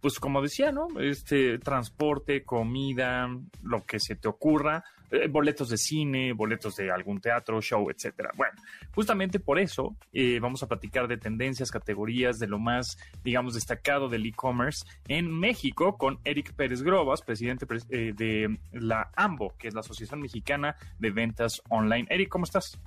pues 0.02 0.20
como 0.20 0.42
decía, 0.42 0.74
¿no? 0.74 0.88
Este 1.00 1.60
transporte, 1.60 2.44
comida, 2.44 3.30
lo 3.62 3.86
que 3.86 4.00
se 4.00 4.16
te 4.16 4.28
ocurra, 4.28 4.84
eh, 5.14 5.28
boletos 5.28 5.70
de 5.70 5.78
cine, 5.78 6.34
boletos 6.34 6.76
de 6.76 6.90
algún 6.90 7.22
teatro, 7.22 7.62
show, 7.62 7.88
etcétera. 7.92 8.32
Bueno, 8.36 8.54
justamente 8.96 9.40
por 9.40 9.60
eso 9.60 9.96
eh, 10.12 10.40
vamos 10.42 10.64
a 10.64 10.68
platicar 10.68 11.08
de 11.08 11.18
tendencias, 11.18 11.70
categorías, 11.70 12.40
de 12.40 12.48
lo 12.48 12.58
más, 12.58 12.98
digamos, 13.24 13.54
destacado 13.54 14.10
del 14.10 14.26
e-commerce 14.26 14.88
en 15.08 15.32
México 15.32 16.00
con 16.00 16.18
Eric 16.24 16.54
Pérez 16.54 16.82
Grobas, 16.82 17.22
presidente 17.22 17.68
eh, 17.92 18.14
de 18.16 18.58
la 18.72 19.12
AMBO, 19.16 19.54
que 19.60 19.68
es 19.68 19.76
la 19.76 19.82
Asociación 19.82 20.20
Mexicana 20.20 20.78
de 20.98 21.12
Ventas 21.12 21.62
Online. 21.70 22.08
Eric, 22.10 22.30
¿cómo 22.30 22.46
estás? 22.46 22.80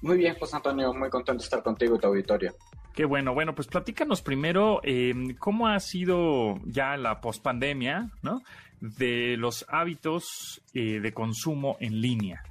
Muy 0.00 0.16
bien, 0.16 0.34
José 0.38 0.56
Antonio, 0.56 0.94
muy 0.94 1.10
contento 1.10 1.42
de 1.42 1.44
estar 1.44 1.62
contigo 1.62 1.96
y 1.96 1.98
tu 1.98 2.06
auditorio. 2.06 2.54
Qué 2.94 3.04
bueno. 3.04 3.34
Bueno, 3.34 3.54
pues 3.54 3.68
platícanos 3.68 4.22
primero 4.22 4.80
cómo 5.38 5.68
ha 5.68 5.78
sido 5.80 6.54
ya 6.64 6.96
la 6.96 7.20
pospandemia, 7.20 8.08
¿no? 8.22 8.40
De 8.80 9.36
los 9.36 9.64
hábitos 9.68 10.60
eh, 10.74 11.00
de 11.00 11.12
consumo 11.12 11.76
en 11.80 12.00
línea. 12.00 12.42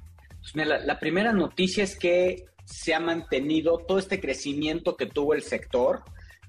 Pues 0.52 0.66
la, 0.66 0.98
primera 0.98 1.32
noticia 1.32 1.84
es 1.84 1.96
que 1.96 2.46
se 2.64 2.94
ha 2.94 3.00
mantenido 3.00 3.78
todo 3.78 3.98
este 3.98 4.20
crecimiento 4.20 4.96
que 4.96 5.06
tuvo 5.06 5.34
el 5.34 5.42
sector, 5.42 6.02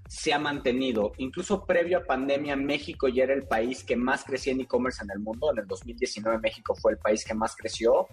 se 0.08 0.34
ha 0.34 0.40
mantenido. 0.40 1.14
Incluso 1.18 1.66
previo 1.66 2.00
a 2.00 2.04
pandemia, 2.04 2.56
México 2.56 3.08
ya 3.08 3.24
era 3.24 3.34
el 3.34 3.44
país 3.44 3.84
que 3.84 3.96
más 3.96 4.24
crecía 4.24 4.54
en 4.54 4.62
e-commerce 4.62 5.04
en 5.04 5.12
el 5.12 5.20
mundo. 5.20 5.52
En 5.52 5.60
el 5.60 5.68
2019 5.68 6.40
México 6.40 6.76
fue 6.76 6.94
el 6.94 6.98
país 6.98 7.24
que 7.26 7.34
más 7.34 7.56
creció. 7.56 8.08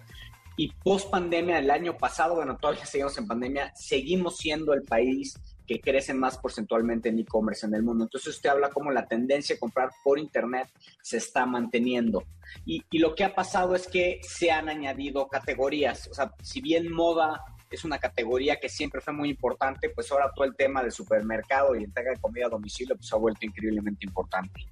Y 0.57 0.71
post 0.71 1.09
pandemia, 1.09 1.59
el 1.59 1.69
año 1.69 1.97
pasado, 1.97 2.35
bueno, 2.35 2.57
todavía 2.57 2.85
seguimos 2.85 3.17
en 3.17 3.27
pandemia, 3.27 3.73
seguimos 3.75 4.37
siendo 4.37 4.73
el 4.73 4.83
país 4.83 5.35
que 5.65 5.79
crecen 5.79 6.19
más 6.19 6.37
porcentualmente 6.37 7.09
en 7.09 7.19
e-commerce 7.19 7.65
en 7.65 7.73
el 7.73 7.83
mundo. 7.83 8.05
Entonces 8.05 8.35
usted 8.35 8.49
habla 8.49 8.69
como 8.69 8.91
la 8.91 9.07
tendencia 9.07 9.55
a 9.55 9.59
comprar 9.59 9.89
por 10.03 10.19
Internet 10.19 10.69
se 11.01 11.17
está 11.17 11.45
manteniendo. 11.45 12.23
Y, 12.65 12.83
lo 12.99 13.15
que 13.15 13.23
ha 13.23 13.35
pasado 13.35 13.75
es 13.75 13.87
que 13.87 14.19
se 14.21 14.51
han 14.51 14.69
añadido 14.69 15.27
categorías. 15.27 16.07
O 16.09 16.13
sea, 16.13 16.33
si 16.41 16.61
bien 16.61 16.91
moda 16.91 17.43
es 17.69 17.83
una 17.83 17.97
categoría 17.97 18.59
que 18.59 18.69
siempre 18.69 19.01
fue 19.01 19.13
muy 19.13 19.29
importante, 19.29 19.89
pues 19.89 20.11
ahora 20.11 20.31
todo 20.33 20.45
el 20.45 20.55
tema 20.55 20.83
de 20.83 20.91
supermercado 20.91 21.75
y 21.75 21.83
entrega 21.83 22.11
de 22.11 22.19
comida 22.19 22.45
a 22.45 22.49
domicilio 22.49 22.95
pues 22.95 23.11
ha 23.11 23.17
vuelto 23.17 23.45
increíblemente 23.45 24.05
importante. 24.05 24.67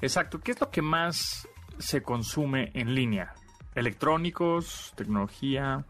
Exacto. 0.00 0.40
¿Qué 0.40 0.52
es 0.52 0.60
lo 0.60 0.70
que 0.70 0.82
más 0.82 1.48
se 1.78 2.02
consume 2.02 2.70
en 2.74 2.94
línea? 2.94 3.34
Electrónicos, 3.74 4.92
tecnología. 4.96 5.84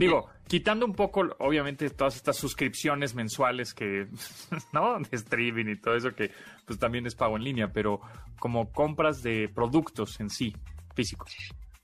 Digo, 0.00 0.30
quitando 0.48 0.86
un 0.86 0.94
poco, 0.94 1.28
obviamente, 1.40 1.90
todas 1.90 2.16
estas 2.16 2.38
suscripciones 2.38 3.14
mensuales 3.14 3.74
que, 3.74 4.06
¿no? 4.72 4.98
De 4.98 5.14
streaming 5.14 5.66
y 5.66 5.76
todo 5.76 5.94
eso 5.94 6.14
que, 6.14 6.30
pues 6.64 6.78
también 6.78 7.06
es 7.06 7.14
pago 7.14 7.36
en 7.36 7.44
línea, 7.44 7.68
pero 7.70 8.00
como 8.38 8.72
compras 8.72 9.22
de 9.22 9.50
productos 9.54 10.18
en 10.18 10.30
sí, 10.30 10.56
físicos. 10.94 11.36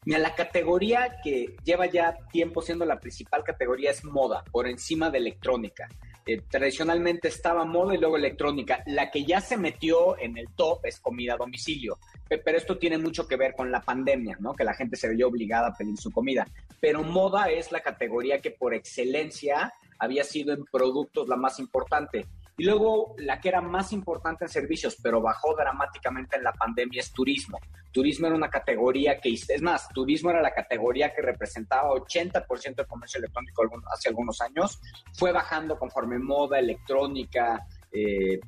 Mira, 0.07 0.19
la 0.19 0.35
categoría 0.35 1.19
que 1.23 1.57
lleva 1.63 1.85
ya 1.85 2.17
tiempo 2.33 2.63
siendo 2.63 2.87
la 2.87 2.99
principal 2.99 3.45
categoría 3.45 3.91
es 3.91 4.03
moda, 4.03 4.45
por 4.51 4.67
encima 4.67 5.11
de 5.11 5.19
electrónica. 5.19 5.87
Eh, 6.29 6.43
tradicionalmente 6.51 7.29
estaba 7.29 7.65
moda 7.65 7.95
y 7.95 7.99
luego 7.99 8.17
electrónica. 8.17 8.83
La 8.87 9.13
que 9.13 9.25
ya 9.25 9.41
se 9.41 9.57
metió 9.57 10.19
en 10.19 10.37
el 10.37 10.49
top 10.57 10.85
es 10.85 10.99
comida 10.99 11.35
a 11.35 11.37
domicilio. 11.37 11.99
Pero 12.29 12.59
esto 12.59 12.79
tiene 12.79 12.99
mucho 12.99 13.29
que 13.29 13.37
ver 13.37 13.55
con 13.55 13.71
la 13.71 13.81
pandemia, 13.81 14.37
¿no? 14.41 14.53
Que 14.53 14.65
la 14.65 14.75
gente 14.75 14.97
se 14.97 15.09
veía 15.09 15.29
obligada 15.29 15.69
a 15.69 15.77
pedir 15.77 15.97
su 15.97 16.11
comida. 16.11 16.45
Pero 16.81 17.05
moda 17.05 17.49
es 17.49 17.71
la 17.71 17.81
categoría 17.81 18.41
que 18.41 18.51
por 18.51 18.75
excelencia 18.75 19.73
había 20.01 20.25
sido 20.25 20.53
en 20.53 20.65
productos 20.65 21.29
la 21.29 21.37
más 21.37 21.61
importante. 21.61 22.27
Y 22.59 22.65
luego 22.65 23.15
la 23.19 23.39
que 23.39 23.51
era 23.51 23.61
más 23.61 23.93
importante 23.93 24.45
en 24.45 24.49
servicios, 24.49 24.97
pero 25.03 25.21
bajó 25.21 25.55
dramáticamente 25.55 26.37
en 26.37 26.45
la 26.45 26.53
pandemia, 26.53 27.01
es 27.01 27.13
turismo. 27.13 27.59
Turismo 27.93 28.27
era 28.29 28.37
una 28.37 28.49
categoría 28.49 29.21
que, 29.21 29.31
es 29.33 29.63
más, 29.63 29.89
turismo 29.91 30.31
era 30.31 30.41
la 30.41 30.53
categoría 30.53 31.13
que 31.13 31.21
representaba 31.21 31.91
80% 31.91 32.77
del 32.77 32.87
comercio 32.87 33.19
electrónico 33.19 33.63
hace 33.93 34.09
algunos 34.09 34.41
años. 34.41 34.81
Fue 35.13 35.33
bajando 35.33 35.79
conforme 35.79 36.19
moda, 36.19 36.59
electrónica, 36.59 37.67
eh, 37.93 38.41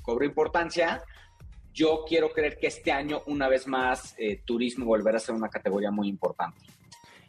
cobró 0.00 0.24
importancia. 0.24 1.02
Yo 1.72 2.04
quiero 2.06 2.30
creer 2.30 2.56
que 2.56 2.68
este 2.68 2.92
año, 2.92 3.22
una 3.26 3.48
vez 3.48 3.66
más, 3.66 4.14
eh, 4.16 4.42
turismo 4.44 4.84
volverá 4.84 5.16
a 5.16 5.20
ser 5.20 5.34
una 5.34 5.48
categoría 5.48 5.90
muy 5.90 6.06
importante. 6.06 6.60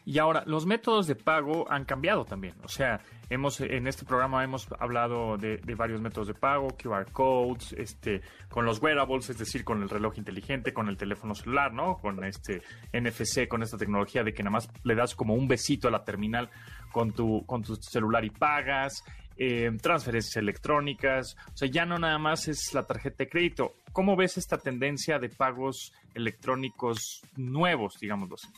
Y 0.05 0.19
ahora, 0.19 0.43
los 0.45 0.65
métodos 0.65 1.07
de 1.07 1.15
pago 1.15 1.69
han 1.71 1.85
cambiado 1.85 2.25
también. 2.25 2.55
O 2.63 2.67
sea, 2.67 2.99
hemos 3.29 3.61
en 3.61 3.87
este 3.87 4.05
programa 4.05 4.43
hemos 4.43 4.67
hablado 4.79 5.37
de, 5.37 5.59
varios 5.77 6.01
métodos 6.01 6.27
de 6.27 6.33
pago, 6.33 6.67
QR 6.69 7.09
codes, 7.11 7.73
este, 7.77 8.21
con 8.49 8.65
los 8.65 8.81
wearables, 8.81 9.29
es 9.29 9.37
decir, 9.37 9.63
con 9.63 9.81
el 9.81 9.89
reloj 9.89 10.17
inteligente, 10.17 10.73
con 10.73 10.89
el 10.89 10.97
teléfono 10.97 11.35
celular, 11.35 11.73
¿no? 11.73 11.97
Con 11.99 12.23
este 12.25 12.61
NFC, 12.91 13.47
con 13.47 13.63
esta 13.63 13.77
tecnología 13.77 14.23
de 14.23 14.33
que 14.33 14.43
nada 14.43 14.51
más 14.51 14.69
le 14.83 14.95
das 14.95 15.15
como 15.15 15.35
un 15.35 15.47
besito 15.47 15.87
a 15.87 15.91
la 15.91 16.03
terminal 16.03 16.49
con 16.91 17.13
tu, 17.13 17.45
con 17.45 17.63
tu 17.63 17.75
celular 17.77 18.25
y 18.25 18.29
pagas. 18.29 19.03
Eh, 19.35 19.71
transferencias 19.81 20.35
electrónicas, 20.37 21.35
o 21.47 21.57
sea, 21.57 21.67
ya 21.67 21.87
no 21.87 21.97
nada 21.97 22.19
más 22.19 22.47
es 22.47 22.71
la 22.75 22.83
tarjeta 22.83 23.23
de 23.23 23.29
crédito. 23.29 23.73
¿Cómo 23.91 24.15
ves 24.15 24.37
esta 24.37 24.59
tendencia 24.59 25.17
de 25.17 25.29
pagos 25.29 25.91
electrónicos 26.13 27.23
nuevos, 27.35 27.97
digámoslo 27.99 28.35
así? 28.35 28.49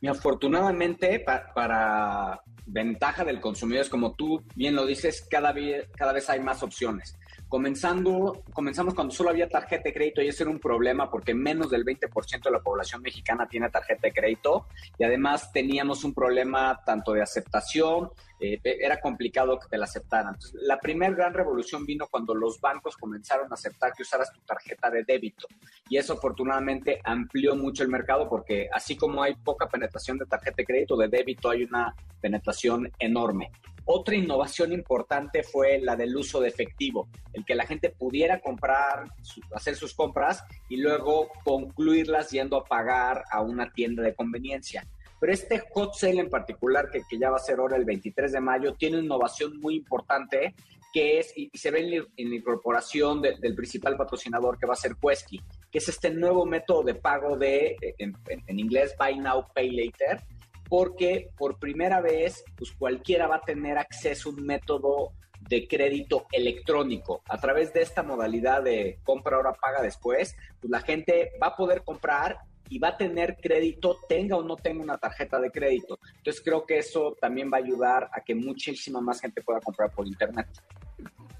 Y 0.00 0.06
afortunadamente, 0.06 1.24
para 1.24 2.40
ventaja 2.68 3.24
del 3.24 3.40
consumidor, 3.40 3.82
es 3.82 3.88
como 3.88 4.14
tú 4.14 4.42
bien 4.54 4.74
lo 4.74 4.86
dices, 4.86 5.26
cada, 5.28 5.54
cada 5.96 6.12
vez 6.12 6.28
hay 6.30 6.40
más 6.40 6.62
opciones. 6.62 7.18
Comenzando, 7.48 8.42
comenzamos 8.52 8.94
cuando 8.94 9.14
solo 9.14 9.30
había 9.30 9.48
tarjeta 9.48 9.84
de 9.84 9.94
crédito 9.94 10.20
y 10.20 10.28
ese 10.28 10.42
era 10.42 10.50
un 10.50 10.60
problema 10.60 11.10
porque 11.10 11.34
menos 11.34 11.70
del 11.70 11.82
20% 11.82 12.42
de 12.42 12.50
la 12.50 12.60
población 12.60 13.00
mexicana 13.00 13.48
tiene 13.48 13.70
tarjeta 13.70 14.02
de 14.02 14.12
crédito 14.12 14.66
y 14.98 15.04
además 15.04 15.50
teníamos 15.50 16.04
un 16.04 16.12
problema 16.12 16.78
tanto 16.84 17.14
de 17.14 17.22
aceptación, 17.22 18.10
eh, 18.40 18.60
era 18.62 19.00
complicado 19.00 19.58
que 19.58 19.68
te 19.68 19.78
la 19.78 19.84
aceptaran. 19.84 20.36
la 20.62 20.78
primera 20.78 21.14
gran 21.14 21.34
revolución 21.34 21.84
vino 21.84 22.06
cuando 22.10 22.34
los 22.34 22.60
bancos 22.60 22.96
comenzaron 22.96 23.50
a 23.50 23.54
aceptar 23.54 23.92
que 23.92 24.02
usaras 24.02 24.32
tu 24.32 24.40
tarjeta 24.40 24.90
de 24.90 25.04
débito 25.04 25.46
y 25.88 25.96
eso 25.96 26.14
afortunadamente 26.14 27.00
amplió 27.04 27.56
mucho 27.56 27.82
el 27.82 27.88
mercado 27.88 28.28
porque 28.28 28.68
así 28.72 28.96
como 28.96 29.22
hay 29.22 29.34
poca 29.34 29.68
penetración 29.68 30.18
de 30.18 30.26
tarjeta 30.26 30.56
de 30.58 30.64
crédito, 30.64 30.96
de 30.96 31.08
débito 31.08 31.50
hay 31.50 31.64
una 31.64 31.94
penetración 32.20 32.90
enorme. 32.98 33.50
Otra 33.90 34.16
innovación 34.16 34.74
importante 34.74 35.42
fue 35.42 35.80
la 35.80 35.96
del 35.96 36.14
uso 36.14 36.40
de 36.40 36.48
efectivo, 36.48 37.08
el 37.32 37.46
que 37.46 37.54
la 37.54 37.64
gente 37.64 37.88
pudiera 37.88 38.38
comprar, 38.38 39.06
hacer 39.54 39.76
sus 39.76 39.94
compras 39.94 40.44
y 40.68 40.76
luego 40.76 41.30
concluirlas 41.42 42.30
yendo 42.30 42.58
a 42.58 42.64
pagar 42.64 43.24
a 43.32 43.40
una 43.40 43.72
tienda 43.72 44.02
de 44.02 44.14
conveniencia. 44.14 44.86
Pero 45.20 45.32
este 45.32 45.62
hot 45.70 45.94
sale 45.94 46.20
en 46.20 46.30
particular, 46.30 46.90
que, 46.90 47.02
ya 47.18 47.30
va 47.30 47.36
a 47.36 47.40
ser 47.40 47.58
ahora 47.58 47.76
el 47.76 47.84
23 47.84 48.32
de 48.32 48.40
mayo, 48.40 48.74
tiene 48.74 48.96
una 48.96 49.04
innovación 49.04 49.58
muy 49.58 49.76
importante 49.76 50.54
que 50.92 51.18
es, 51.18 51.36
y, 51.36 51.50
se 51.52 51.70
ve 51.70 52.06
en 52.16 52.30
la, 52.30 52.36
incorporación 52.36 53.20
del 53.20 53.54
principal 53.54 53.96
patrocinador 53.96 54.58
que 54.58 54.66
va 54.66 54.72
a 54.72 54.76
ser 54.76 54.96
Quesky, 54.96 55.40
que 55.70 55.78
es 55.78 55.88
este 55.88 56.10
nuevo 56.10 56.46
método 56.46 56.82
de 56.82 56.94
pago 56.94 57.36
de, 57.36 57.76
en, 57.98 58.14
en 58.26 58.58
inglés, 58.58 58.94
Buy 58.98 59.18
Now, 59.18 59.46
Pay 59.54 59.70
Later, 59.72 60.22
porque 60.68 61.30
por 61.36 61.58
primera 61.58 62.00
vez, 62.00 62.44
pues 62.56 62.72
cualquiera 62.72 63.26
va 63.26 63.36
a 63.36 63.40
tener 63.42 63.78
acceso 63.78 64.28
a 64.28 64.32
un 64.32 64.44
método 64.44 65.12
de 65.48 65.66
crédito 65.66 66.26
electrónico. 66.32 67.22
A 67.28 67.38
través 67.38 67.72
de 67.72 67.82
esta 67.82 68.02
modalidad 68.02 68.62
de 68.62 68.98
compra 69.04 69.36
ahora, 69.36 69.52
paga 69.52 69.82
después, 69.82 70.36
pues 70.60 70.70
la 70.70 70.80
gente 70.80 71.32
va 71.42 71.48
a 71.48 71.56
poder 71.56 71.82
comprar 71.84 72.38
y 72.68 72.78
va 72.78 72.88
a 72.88 72.96
tener 72.96 73.36
crédito, 73.40 73.98
tenga 74.08 74.36
o 74.36 74.42
no 74.42 74.56
tenga 74.56 74.82
una 74.82 74.98
tarjeta 74.98 75.40
de 75.40 75.50
crédito. 75.50 75.98
Entonces 76.16 76.42
creo 76.44 76.64
que 76.66 76.78
eso 76.78 77.16
también 77.20 77.50
va 77.52 77.58
a 77.58 77.60
ayudar 77.60 78.10
a 78.12 78.20
que 78.20 78.34
muchísima 78.34 79.00
más 79.00 79.20
gente 79.20 79.42
pueda 79.42 79.60
comprar 79.60 79.90
por 79.92 80.06
Internet. 80.06 80.46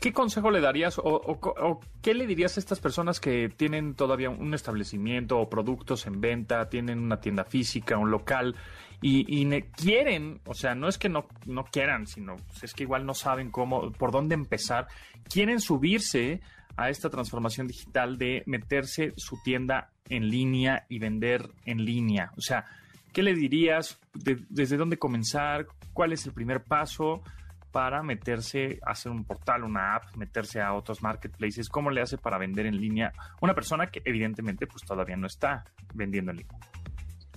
¿Qué 0.00 0.12
consejo 0.12 0.52
le 0.52 0.60
darías 0.60 1.00
o, 1.02 1.80
qué 2.02 2.14
le 2.14 2.28
dirías 2.28 2.56
a 2.56 2.60
estas 2.60 2.78
personas 2.78 3.18
que 3.18 3.48
tienen 3.48 3.94
todavía 3.94 4.30
un 4.30 4.54
establecimiento 4.54 5.40
o 5.40 5.50
productos 5.50 6.06
en 6.06 6.20
venta, 6.20 6.68
tienen 6.68 7.00
una 7.00 7.20
tienda 7.20 7.42
física, 7.42 7.98
un 7.98 8.12
local 8.12 8.54
y, 9.00 9.48
quieren, 9.72 10.40
o 10.46 10.54
sea, 10.54 10.74
no 10.74 10.88
es 10.88 10.98
que 10.98 11.08
no, 11.08 11.26
no 11.46 11.64
quieran, 11.64 12.06
sino 12.06 12.36
es 12.62 12.74
que 12.74 12.84
igual 12.84 13.06
no 13.06 13.14
saben 13.14 13.50
cómo, 13.50 13.92
por 13.92 14.10
dónde 14.10 14.34
empezar, 14.34 14.88
quieren 15.28 15.60
subirse 15.60 16.40
a 16.78 16.88
esta 16.88 17.10
transformación 17.10 17.66
digital 17.66 18.16
de 18.16 18.42
meterse 18.46 19.12
su 19.16 19.36
tienda 19.42 19.90
en 20.08 20.30
línea 20.30 20.86
y 20.88 20.98
vender 20.98 21.50
en 21.66 21.84
línea? 21.84 22.32
O 22.36 22.40
sea, 22.40 22.64
¿qué 23.12 23.22
le 23.22 23.34
dirías? 23.34 23.98
¿Desde 24.14 24.76
dónde 24.78 24.96
comenzar? 24.96 25.66
¿Cuál 25.92 26.12
es 26.12 26.24
el 26.24 26.32
primer 26.32 26.62
paso? 26.62 27.22
para 27.70 28.02
meterse, 28.02 28.78
a 28.84 28.92
hacer 28.92 29.12
un 29.12 29.24
portal, 29.24 29.62
una 29.62 29.94
app, 29.94 30.16
meterse 30.16 30.60
a 30.60 30.74
otros 30.74 31.02
marketplaces? 31.02 31.68
¿Cómo 31.68 31.90
le 31.90 32.00
hace 32.00 32.16
para 32.16 32.38
vender 32.38 32.66
en 32.66 32.80
línea 32.80 33.12
una 33.40 33.54
persona 33.54 33.90
que 33.90 34.00
evidentemente 34.04 34.66
pues 34.66 34.84
todavía 34.84 35.16
no 35.16 35.26
está 35.26 35.64
vendiendo 35.94 36.30
en 36.30 36.38
línea? 36.38 36.58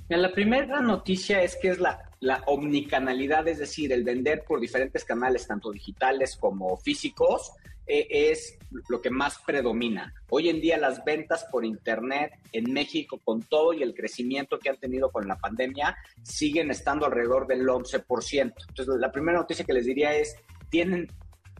La 0.09 0.31
primera 0.31 0.81
noticia 0.81 1.41
es 1.41 1.57
que 1.61 1.69
es 1.69 1.79
la, 1.79 2.09
la 2.19 2.43
omnicanalidad, 2.47 3.47
es 3.47 3.59
decir, 3.59 3.93
el 3.93 4.03
vender 4.03 4.43
por 4.45 4.59
diferentes 4.59 5.05
canales, 5.05 5.47
tanto 5.47 5.71
digitales 5.71 6.35
como 6.35 6.75
físicos, 6.77 7.53
es 7.87 8.57
lo 8.87 9.01
que 9.01 9.09
más 9.09 9.39
predomina. 9.45 10.13
Hoy 10.29 10.49
en 10.49 10.61
día 10.61 10.77
las 10.77 11.03
ventas 11.03 11.45
por 11.51 11.65
Internet 11.65 12.31
en 12.51 12.71
México, 12.71 13.19
con 13.23 13.41
todo 13.41 13.73
y 13.73 13.83
el 13.83 13.93
crecimiento 13.93 14.59
que 14.59 14.69
han 14.69 14.77
tenido 14.77 15.11
con 15.11 15.27
la 15.27 15.37
pandemia, 15.37 15.97
siguen 16.21 16.71
estando 16.71 17.05
alrededor 17.05 17.47
del 17.47 17.67
11%. 17.67 18.53
Entonces, 18.69 18.95
la 18.99 19.11
primera 19.11 19.39
noticia 19.39 19.65
que 19.65 19.73
les 19.73 19.85
diría 19.85 20.13
es, 20.13 20.35
tienen 20.69 21.07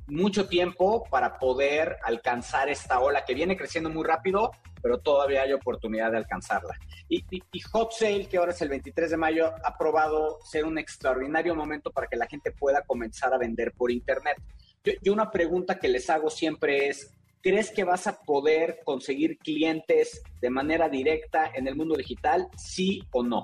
mucho 0.07 0.47
tiempo 0.47 1.03
para 1.09 1.39
poder 1.39 1.97
alcanzar 2.03 2.69
esta 2.69 2.99
ola 2.99 3.23
que 3.25 3.33
viene 3.33 3.55
creciendo 3.55 3.89
muy 3.89 4.03
rápido, 4.03 4.51
pero 4.81 4.99
todavía 4.99 5.43
hay 5.43 5.53
oportunidad 5.53 6.11
de 6.11 6.17
alcanzarla. 6.17 6.75
Y, 7.07 7.23
y, 7.29 7.59
Hot 7.71 7.91
Sale, 7.93 8.27
que 8.27 8.37
ahora 8.37 8.51
es 8.51 8.61
el 8.61 8.69
23 8.69 9.11
de 9.11 9.17
mayo, 9.17 9.53
ha 9.63 9.77
probado 9.77 10.39
ser 10.43 10.65
un 10.65 10.77
extraordinario 10.77 11.55
momento 11.55 11.91
para 11.91 12.07
que 12.07 12.17
la 12.17 12.27
gente 12.27 12.51
pueda 12.51 12.81
comenzar 12.81 13.33
a 13.33 13.37
vender 13.37 13.73
por 13.73 13.91
Internet. 13.91 14.37
Yo, 14.83 15.13
una 15.13 15.29
pregunta 15.29 15.77
que 15.77 15.87
les 15.87 16.09
hago 16.09 16.29
siempre 16.31 16.87
es, 16.87 17.13
¿crees 17.41 17.71
que 17.71 17.83
vas 17.83 18.07
a 18.07 18.19
poder 18.21 18.79
conseguir 18.83 19.37
clientes 19.37 20.23
de 20.41 20.49
manera 20.49 20.89
directa 20.89 21.51
en 21.53 21.67
el 21.67 21.75
mundo 21.75 21.95
digital? 21.95 22.47
Sí 22.57 23.03
o 23.11 23.21
no. 23.21 23.43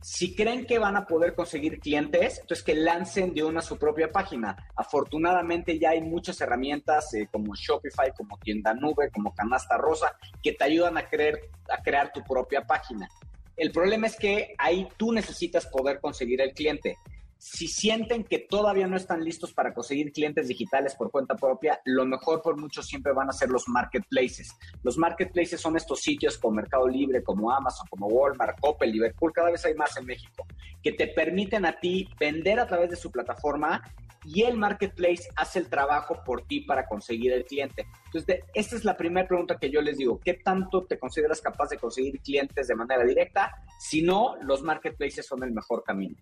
Si 0.00 0.34
creen 0.34 0.64
que 0.66 0.78
van 0.78 0.96
a 0.96 1.06
poder 1.06 1.34
conseguir 1.34 1.78
clientes, 1.78 2.38
entonces 2.40 2.64
que 2.64 2.74
lancen 2.74 3.34
de 3.34 3.42
una 3.44 3.60
su 3.60 3.76
propia 3.76 4.10
página. 4.10 4.56
Afortunadamente 4.76 5.78
ya 5.78 5.90
hay 5.90 6.00
muchas 6.00 6.40
herramientas 6.40 7.12
eh, 7.14 7.28
como 7.30 7.54
Shopify, 7.54 8.12
como 8.16 8.38
Tienda 8.38 8.74
Nube, 8.74 9.10
como 9.12 9.34
Canasta 9.34 9.76
Rosa, 9.76 10.16
que 10.42 10.52
te 10.52 10.64
ayudan 10.64 10.96
a, 10.96 11.00
a 11.00 11.82
crear 11.82 12.12
tu 12.12 12.22
propia 12.22 12.62
página. 12.62 13.08
El 13.56 13.70
problema 13.70 14.06
es 14.06 14.16
que 14.16 14.54
ahí 14.58 14.88
tú 14.96 15.12
necesitas 15.12 15.66
poder 15.66 16.00
conseguir 16.00 16.40
el 16.40 16.52
cliente. 16.52 16.96
Si 17.44 17.66
sienten 17.66 18.22
que 18.22 18.38
todavía 18.38 18.86
no 18.86 18.96
están 18.96 19.24
listos 19.24 19.52
para 19.52 19.74
conseguir 19.74 20.12
clientes 20.12 20.46
digitales 20.46 20.94
por 20.94 21.10
cuenta 21.10 21.34
propia, 21.34 21.80
lo 21.84 22.06
mejor 22.06 22.40
por 22.40 22.56
mucho 22.56 22.84
siempre 22.84 23.12
van 23.12 23.30
a 23.30 23.32
ser 23.32 23.50
los 23.50 23.66
marketplaces. 23.66 24.56
Los 24.84 24.96
marketplaces 24.96 25.60
son 25.60 25.76
estos 25.76 26.02
sitios 26.02 26.38
como 26.38 26.54
Mercado 26.54 26.86
Libre, 26.86 27.24
como 27.24 27.50
Amazon, 27.50 27.88
como 27.90 28.06
Walmart, 28.06 28.60
Coppel, 28.60 28.92
Liverpool, 28.92 29.32
cada 29.32 29.50
vez 29.50 29.64
hay 29.64 29.74
más 29.74 29.96
en 29.96 30.06
México, 30.06 30.46
que 30.84 30.92
te 30.92 31.08
permiten 31.08 31.66
a 31.66 31.80
ti 31.80 32.08
vender 32.20 32.60
a 32.60 32.66
través 32.68 32.90
de 32.90 32.96
su 32.96 33.10
plataforma 33.10 33.82
y 34.24 34.42
el 34.44 34.56
marketplace 34.56 35.28
hace 35.34 35.58
el 35.58 35.68
trabajo 35.68 36.22
por 36.24 36.46
ti 36.46 36.60
para 36.60 36.86
conseguir 36.86 37.32
el 37.32 37.44
cliente. 37.44 37.88
Entonces, 38.04 38.38
esta 38.54 38.76
es 38.76 38.84
la 38.84 38.96
primera 38.96 39.26
pregunta 39.26 39.58
que 39.58 39.68
yo 39.68 39.82
les 39.82 39.98
digo. 39.98 40.20
¿Qué 40.24 40.34
tanto 40.34 40.84
te 40.84 40.96
consideras 40.96 41.40
capaz 41.40 41.70
de 41.70 41.78
conseguir 41.78 42.20
clientes 42.20 42.68
de 42.68 42.76
manera 42.76 43.02
directa? 43.02 43.50
Si 43.80 44.00
no, 44.00 44.36
los 44.42 44.62
marketplaces 44.62 45.26
son 45.26 45.42
el 45.42 45.50
mejor 45.50 45.82
camino. 45.82 46.14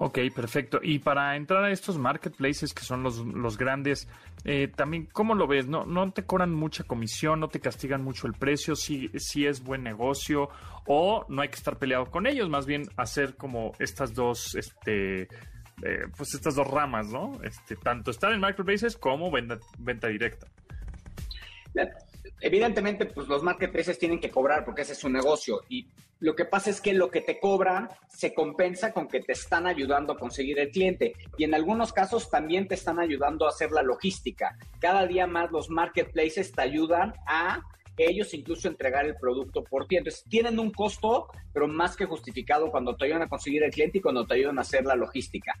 Ok, 0.00 0.20
perfecto. 0.32 0.78
Y 0.80 1.00
para 1.00 1.34
entrar 1.34 1.64
a 1.64 1.72
estos 1.72 1.98
marketplaces 1.98 2.72
que 2.72 2.84
son 2.84 3.02
los, 3.02 3.18
los 3.18 3.58
grandes, 3.58 4.06
eh, 4.44 4.68
también, 4.68 5.08
¿cómo 5.10 5.34
lo 5.34 5.48
ves? 5.48 5.66
¿No, 5.66 5.86
¿No 5.86 6.12
te 6.12 6.22
cobran 6.22 6.54
mucha 6.54 6.84
comisión? 6.84 7.40
¿No 7.40 7.48
te 7.48 7.58
castigan 7.58 8.04
mucho 8.04 8.28
el 8.28 8.34
precio? 8.34 8.76
¿Si, 8.76 9.08
si 9.16 9.44
es 9.44 9.60
buen 9.64 9.82
negocio? 9.82 10.50
¿O 10.86 11.26
no 11.28 11.42
hay 11.42 11.48
que 11.48 11.56
estar 11.56 11.78
peleado 11.78 12.12
con 12.12 12.28
ellos? 12.28 12.48
Más 12.48 12.64
bien 12.64 12.84
hacer 12.96 13.34
como 13.34 13.72
estas 13.80 14.14
dos, 14.14 14.54
este, 14.54 15.22
eh, 15.22 16.06
pues 16.16 16.32
estas 16.32 16.54
dos 16.54 16.68
ramas, 16.68 17.08
¿no? 17.08 17.32
Este, 17.42 17.74
tanto 17.74 18.12
estar 18.12 18.30
en 18.30 18.38
marketplaces 18.38 18.96
como 18.96 19.32
venta, 19.32 19.58
venta 19.80 20.06
directa. 20.06 20.46
Evidentemente, 22.40 23.06
pues 23.06 23.28
los 23.28 23.42
marketplaces 23.42 23.98
tienen 23.98 24.20
que 24.20 24.30
cobrar 24.30 24.64
porque 24.64 24.82
ese 24.82 24.92
es 24.92 24.98
su 24.98 25.08
negocio 25.08 25.62
y 25.68 25.88
lo 26.20 26.34
que 26.34 26.44
pasa 26.44 26.70
es 26.70 26.80
que 26.80 26.94
lo 26.94 27.10
que 27.10 27.20
te 27.20 27.38
cobran 27.38 27.88
se 28.08 28.34
compensa 28.34 28.92
con 28.92 29.06
que 29.06 29.20
te 29.20 29.32
están 29.32 29.66
ayudando 29.66 30.12
a 30.12 30.18
conseguir 30.18 30.58
el 30.58 30.70
cliente 30.70 31.14
y 31.36 31.44
en 31.44 31.54
algunos 31.54 31.92
casos 31.92 32.28
también 32.28 32.66
te 32.66 32.74
están 32.74 32.98
ayudando 32.98 33.46
a 33.46 33.50
hacer 33.50 33.70
la 33.70 33.82
logística. 33.82 34.56
Cada 34.80 35.06
día 35.06 35.26
más 35.26 35.52
los 35.52 35.70
marketplaces 35.70 36.52
te 36.52 36.62
ayudan 36.62 37.12
a 37.26 37.62
ellos 37.98 38.32
incluso 38.34 38.68
entregar 38.68 39.06
el 39.06 39.16
producto 39.16 39.64
por 39.64 39.86
ti. 39.86 39.96
Entonces 39.96 40.24
tienen 40.28 40.58
un 40.58 40.70
costo, 40.70 41.28
pero 41.52 41.68
más 41.68 41.96
que 41.96 42.04
justificado 42.04 42.70
cuando 42.70 42.96
te 42.96 43.06
ayudan 43.06 43.22
a 43.22 43.28
conseguir 43.28 43.62
el 43.64 43.70
cliente 43.70 43.98
y 43.98 44.00
cuando 44.00 44.26
te 44.26 44.34
ayudan 44.34 44.58
a 44.58 44.62
hacer 44.62 44.84
la 44.84 44.94
logística. 44.94 45.54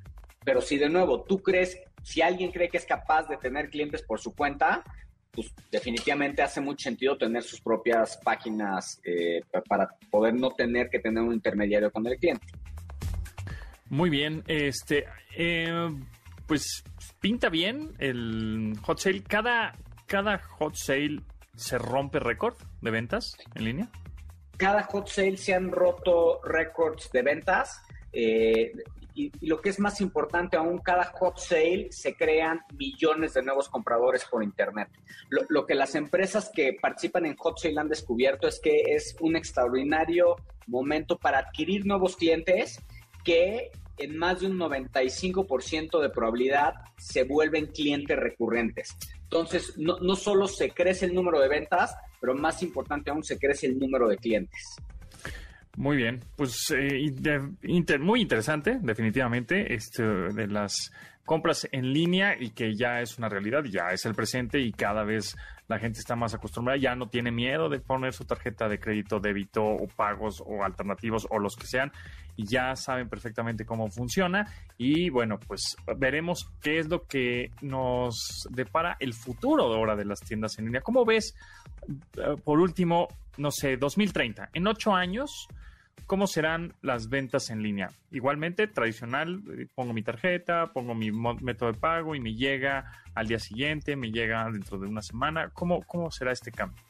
Pero 0.44 0.60
si 0.60 0.78
de 0.78 0.88
nuevo 0.88 1.22
tú 1.22 1.42
crees, 1.42 1.78
si 2.02 2.22
alguien 2.22 2.52
cree 2.52 2.68
que 2.68 2.78
es 2.78 2.86
capaz 2.86 3.28
de 3.28 3.36
tener 3.36 3.70
clientes 3.70 4.02
por 4.02 4.20
su 4.20 4.34
cuenta, 4.34 4.82
pues 5.38 5.54
definitivamente 5.70 6.42
hace 6.42 6.60
mucho 6.60 6.82
sentido 6.82 7.16
tener 7.16 7.44
sus 7.44 7.60
propias 7.60 8.18
páginas 8.24 9.00
eh, 9.04 9.40
para 9.68 9.88
poder 10.10 10.34
no 10.34 10.50
tener 10.50 10.90
que 10.90 10.98
tener 10.98 11.22
un 11.22 11.32
intermediario 11.32 11.92
con 11.92 12.04
el 12.08 12.18
cliente. 12.18 12.44
Muy 13.88 14.10
bien, 14.10 14.42
este, 14.48 15.04
eh, 15.36 15.88
pues 16.44 16.82
pinta 17.20 17.50
bien 17.50 17.94
el 18.00 18.74
hot 18.82 18.98
sale. 18.98 19.22
Cada, 19.22 19.74
cada 20.06 20.38
hot 20.38 20.74
sale 20.74 21.20
se 21.54 21.78
rompe 21.78 22.18
récord 22.18 22.56
de 22.80 22.90
ventas 22.90 23.36
en 23.54 23.64
línea. 23.64 23.88
Cada 24.56 24.82
hot 24.82 25.06
sale 25.06 25.36
se 25.36 25.54
han 25.54 25.70
roto 25.70 26.40
récords 26.42 27.12
de 27.12 27.22
ventas. 27.22 27.80
Eh, 28.12 28.72
y, 29.18 29.46
lo 29.46 29.60
que 29.60 29.70
es 29.70 29.80
más 29.80 30.00
importante 30.00 30.56
aún, 30.56 30.78
cada 30.78 31.04
hot 31.04 31.38
sale 31.38 31.88
se 31.90 32.14
crean 32.14 32.60
millones 32.74 33.34
de 33.34 33.42
nuevos 33.42 33.68
compradores 33.68 34.24
por 34.24 34.44
Internet. 34.44 34.88
Lo, 35.48 35.66
que 35.66 35.74
las 35.74 35.94
empresas 35.94 36.50
que 36.54 36.76
participan 36.80 37.26
en 37.26 37.36
hot 37.36 37.58
sale 37.58 37.78
han 37.78 37.88
descubierto 37.88 38.46
es 38.46 38.60
que 38.60 38.82
es 38.86 39.16
un 39.20 39.36
extraordinario 39.36 40.36
momento 40.66 41.18
para 41.18 41.38
adquirir 41.38 41.84
nuevos 41.84 42.16
clientes 42.16 42.80
que 43.24 43.70
en 43.96 44.16
más 44.16 44.40
de 44.40 44.46
un 44.46 44.56
95% 44.56 46.00
de 46.00 46.10
probabilidad 46.10 46.74
se 46.96 47.24
vuelven 47.24 47.66
clientes 47.66 48.16
recurrentes. 48.16 48.96
Entonces, 49.24 49.76
no, 49.76 49.98
no 49.98 50.14
solo 50.14 50.46
se 50.46 50.70
crece 50.70 51.06
el 51.06 51.14
número 51.14 51.40
de 51.40 51.48
ventas, 51.48 51.96
pero 52.20 52.34
más 52.34 52.62
importante 52.62 53.10
aún, 53.10 53.24
se 53.24 53.38
crece 53.38 53.66
el 53.66 53.78
número 53.78 54.08
de 54.08 54.16
clientes. 54.16 54.76
Muy 55.78 55.96
bien, 55.96 56.24
pues 56.34 56.74
eh, 56.76 57.08
muy 58.00 58.20
interesante, 58.20 58.80
definitivamente, 58.82 59.74
este, 59.74 60.02
de 60.02 60.48
las 60.48 60.90
compras 61.24 61.68
en 61.70 61.92
línea 61.92 62.34
y 62.36 62.50
que 62.50 62.74
ya 62.74 63.00
es 63.00 63.16
una 63.16 63.28
realidad, 63.28 63.62
ya 63.62 63.90
es 63.92 64.04
el 64.04 64.12
presente 64.12 64.58
y 64.58 64.72
cada 64.72 65.04
vez 65.04 65.36
la 65.68 65.78
gente 65.78 66.00
está 66.00 66.16
más 66.16 66.34
acostumbrada, 66.34 66.80
ya 66.80 66.96
no 66.96 67.08
tiene 67.08 67.30
miedo 67.30 67.68
de 67.68 67.78
poner 67.78 68.12
su 68.12 68.24
tarjeta 68.24 68.68
de 68.68 68.80
crédito, 68.80 69.20
débito 69.20 69.62
o 69.62 69.86
pagos 69.86 70.42
o 70.44 70.64
alternativos 70.64 71.28
o 71.30 71.38
los 71.38 71.54
que 71.54 71.68
sean 71.68 71.92
y 72.34 72.44
ya 72.44 72.74
saben 72.74 73.08
perfectamente 73.08 73.64
cómo 73.64 73.88
funciona 73.88 74.52
y 74.78 75.10
bueno, 75.10 75.38
pues 75.38 75.76
veremos 75.96 76.50
qué 76.60 76.80
es 76.80 76.88
lo 76.88 77.06
que 77.06 77.52
nos 77.60 78.48
depara 78.50 78.96
el 78.98 79.14
futuro 79.14 79.70
de 79.70 79.76
ahora 79.76 79.94
de 79.94 80.06
las 80.06 80.18
tiendas 80.18 80.58
en 80.58 80.64
línea. 80.64 80.80
¿Cómo 80.80 81.04
ves, 81.04 81.36
eh, 82.16 82.34
por 82.42 82.58
último, 82.58 83.06
no 83.36 83.52
sé, 83.52 83.76
2030, 83.76 84.50
en 84.54 84.66
ocho 84.66 84.92
años? 84.92 85.46
¿Cómo 86.08 86.26
serán 86.26 86.72
las 86.80 87.10
ventas 87.10 87.50
en 87.50 87.62
línea? 87.62 87.90
Igualmente, 88.10 88.66
tradicional, 88.66 89.42
eh, 89.50 89.66
pongo 89.74 89.92
mi 89.92 90.02
tarjeta, 90.02 90.72
pongo 90.72 90.94
mi 90.94 91.10
método 91.12 91.70
de 91.70 91.78
pago 91.78 92.14
y 92.14 92.20
me 92.20 92.32
llega 92.32 92.90
al 93.14 93.26
día 93.26 93.38
siguiente, 93.38 93.94
me 93.94 94.10
llega 94.10 94.50
dentro 94.50 94.78
de 94.78 94.86
una 94.86 95.02
semana. 95.02 95.50
¿Cómo, 95.52 95.82
cómo 95.82 96.10
será 96.10 96.32
este 96.32 96.50
cambio? 96.50 96.82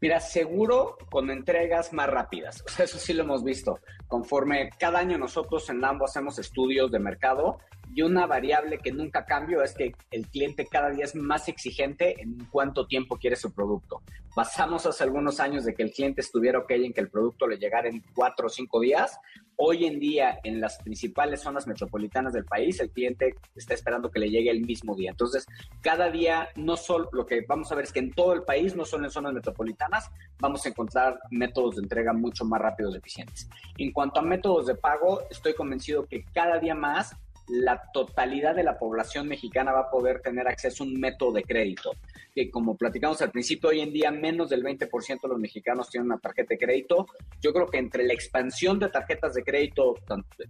Mira, 0.00 0.18
seguro 0.18 0.98
con 1.08 1.30
entregas 1.30 1.92
más 1.92 2.10
rápidas. 2.10 2.64
O 2.66 2.68
sea, 2.68 2.84
eso 2.86 2.98
sí 2.98 3.12
lo 3.12 3.22
hemos 3.22 3.44
visto. 3.44 3.78
Conforme 4.08 4.70
cada 4.76 4.98
año 4.98 5.18
nosotros 5.18 5.70
en 5.70 5.80
Lambo 5.80 6.04
hacemos 6.04 6.40
estudios 6.40 6.90
de 6.90 6.98
mercado 6.98 7.60
y 7.94 8.02
una 8.02 8.26
variable 8.26 8.78
que 8.78 8.92
nunca 8.92 9.24
cambio 9.24 9.62
es 9.62 9.74
que 9.74 9.94
el 10.10 10.26
cliente 10.28 10.66
cada 10.66 10.90
día 10.90 11.04
es 11.04 11.14
más 11.14 11.48
exigente 11.48 12.20
en 12.20 12.46
cuánto 12.50 12.86
tiempo 12.86 13.16
quiere 13.16 13.36
su 13.36 13.52
producto. 13.52 14.02
Pasamos 14.34 14.84
hace 14.84 15.02
algunos 15.02 15.40
años 15.40 15.64
de 15.64 15.74
que 15.74 15.82
el 15.82 15.92
cliente 15.92 16.20
estuviera 16.20 16.58
ok 16.58 16.70
en 16.72 16.92
que 16.92 17.00
el 17.00 17.08
producto 17.08 17.46
le 17.46 17.56
llegara 17.56 17.88
en 17.88 18.02
cuatro 18.14 18.48
o 18.48 18.50
cinco 18.50 18.80
días. 18.80 19.18
Hoy 19.58 19.86
en 19.86 19.98
día, 19.98 20.38
en 20.44 20.60
las 20.60 20.76
principales 20.82 21.40
zonas 21.40 21.66
metropolitanas 21.66 22.34
del 22.34 22.44
país, 22.44 22.78
el 22.80 22.90
cliente 22.90 23.34
está 23.54 23.72
esperando 23.72 24.10
que 24.10 24.18
le 24.18 24.28
llegue 24.28 24.50
el 24.50 24.60
mismo 24.60 24.94
día. 24.94 25.12
Entonces, 25.12 25.46
cada 25.80 26.10
día, 26.10 26.48
no 26.56 26.76
solo 26.76 27.08
lo 27.12 27.24
que 27.24 27.46
vamos 27.48 27.72
a 27.72 27.76
ver 27.76 27.84
es 27.84 27.92
que 27.92 28.00
en 28.00 28.12
todo 28.12 28.34
el 28.34 28.42
país, 28.42 28.76
no 28.76 28.84
solo 28.84 29.04
en 29.04 29.10
zonas 29.10 29.32
metropolitanas, 29.32 30.10
vamos 30.38 30.66
a 30.66 30.68
encontrar 30.68 31.18
métodos 31.30 31.76
de 31.76 31.82
entrega 31.82 32.12
mucho 32.12 32.44
más 32.44 32.60
rápidos 32.60 32.94
y 32.94 32.98
eficientes. 32.98 33.48
En 33.78 33.92
cuanto 33.92 34.20
a 34.20 34.22
métodos 34.22 34.66
de 34.66 34.74
pago, 34.74 35.22
estoy 35.30 35.54
convencido 35.54 36.04
que 36.04 36.24
cada 36.34 36.58
día 36.58 36.74
más 36.74 37.16
la 37.48 37.82
totalidad 37.92 38.54
de 38.54 38.64
la 38.64 38.78
población 38.78 39.28
mexicana 39.28 39.72
va 39.72 39.80
a 39.80 39.90
poder 39.90 40.20
tener 40.20 40.48
acceso 40.48 40.82
a 40.82 40.86
un 40.86 40.98
método 40.98 41.32
de 41.32 41.42
crédito. 41.42 41.92
Que 42.34 42.50
como 42.50 42.76
platicamos 42.76 43.22
al 43.22 43.30
principio, 43.30 43.70
hoy 43.70 43.80
en 43.80 43.92
día 43.92 44.10
menos 44.10 44.50
del 44.50 44.62
20% 44.62 45.20
de 45.22 45.28
los 45.28 45.38
mexicanos 45.38 45.88
tienen 45.88 46.10
una 46.10 46.18
tarjeta 46.18 46.54
de 46.54 46.58
crédito. 46.58 47.06
Yo 47.40 47.52
creo 47.52 47.66
que 47.66 47.78
entre 47.78 48.04
la 48.04 48.14
expansión 48.14 48.78
de 48.78 48.88
tarjetas 48.88 49.34
de 49.34 49.42
crédito, 49.42 49.94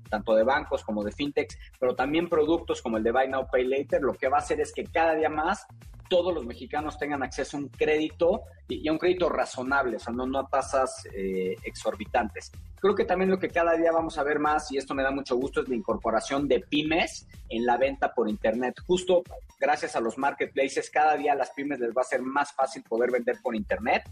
tanto, 0.09 0.35
de 0.35 0.43
bancos 0.43 0.83
como 0.85 1.05
de 1.05 1.13
fintechs, 1.13 1.59
pero 1.79 1.95
también 1.95 2.29
productos 2.29 2.83
como 2.83 2.97
el 2.97 3.03
de 3.03 3.13
Buy 3.13 3.29
Now 3.29 3.47
Pay 3.51 3.65
Later, 3.65 4.03
lo 4.03 4.15
que 4.15 4.29
va 4.29 4.39
a 4.39 4.41
hacer 4.41 4.61
es 4.61 4.73
que 4.73 4.85
cada 4.85 5.15
día 5.15 5.29
más 5.29 5.67
todos 6.09 6.35
los 6.35 6.45
mexicanos 6.47 6.99
tengan 6.99 7.23
acceso 7.23 7.57
a 7.57 7.61
un 7.61 7.69
crédito 7.69 8.43
y, 8.69 8.89
a 8.89 8.93
un 8.93 8.99
crédito 8.99 9.29
razonable, 9.29 9.97
o 9.97 9.99
sea, 9.99 10.13
no, 10.13 10.39
a 10.39 10.47
tasas 10.49 11.07
eh, 11.15 11.57
exorbitantes. 11.65 12.51
Creo 12.81 12.95
que 12.95 13.05
también 13.05 13.31
lo 13.31 13.39
que 13.39 13.49
cada 13.49 13.77
día 13.77 13.91
vamos 13.93 14.19
a 14.19 14.23
ver 14.23 14.39
más, 14.39 14.71
y 14.71 14.77
esto 14.77 14.95
me 14.95 15.03
da 15.03 15.11
mucho 15.11 15.37
gusto, 15.37 15.63
es 15.63 15.69
la 15.69 15.75
incorporación 15.75 16.47
de 16.47 16.61
pymes 16.61 17.27
en 17.49 17.65
la 17.65 17.79
venta 17.79 18.13
por 18.13 18.29
Internet. 18.29 18.75
Justo 18.87 19.23
gracias 19.59 19.97
a 19.97 20.01
los 20.01 20.19
marketplaces, 20.19 20.91
cada 20.91 21.17
día 21.17 21.33
a 21.33 21.37
las 21.37 21.51
pymes 21.51 21.81
les 21.81 21.91
va 21.91 22.03
a 22.03 22.05
ser 22.05 22.23
más 22.23 22.53
fácil 22.53 22.83
poder 22.83 23.11
vender 23.11 23.37
por 23.43 23.57
Internet. 23.57 24.03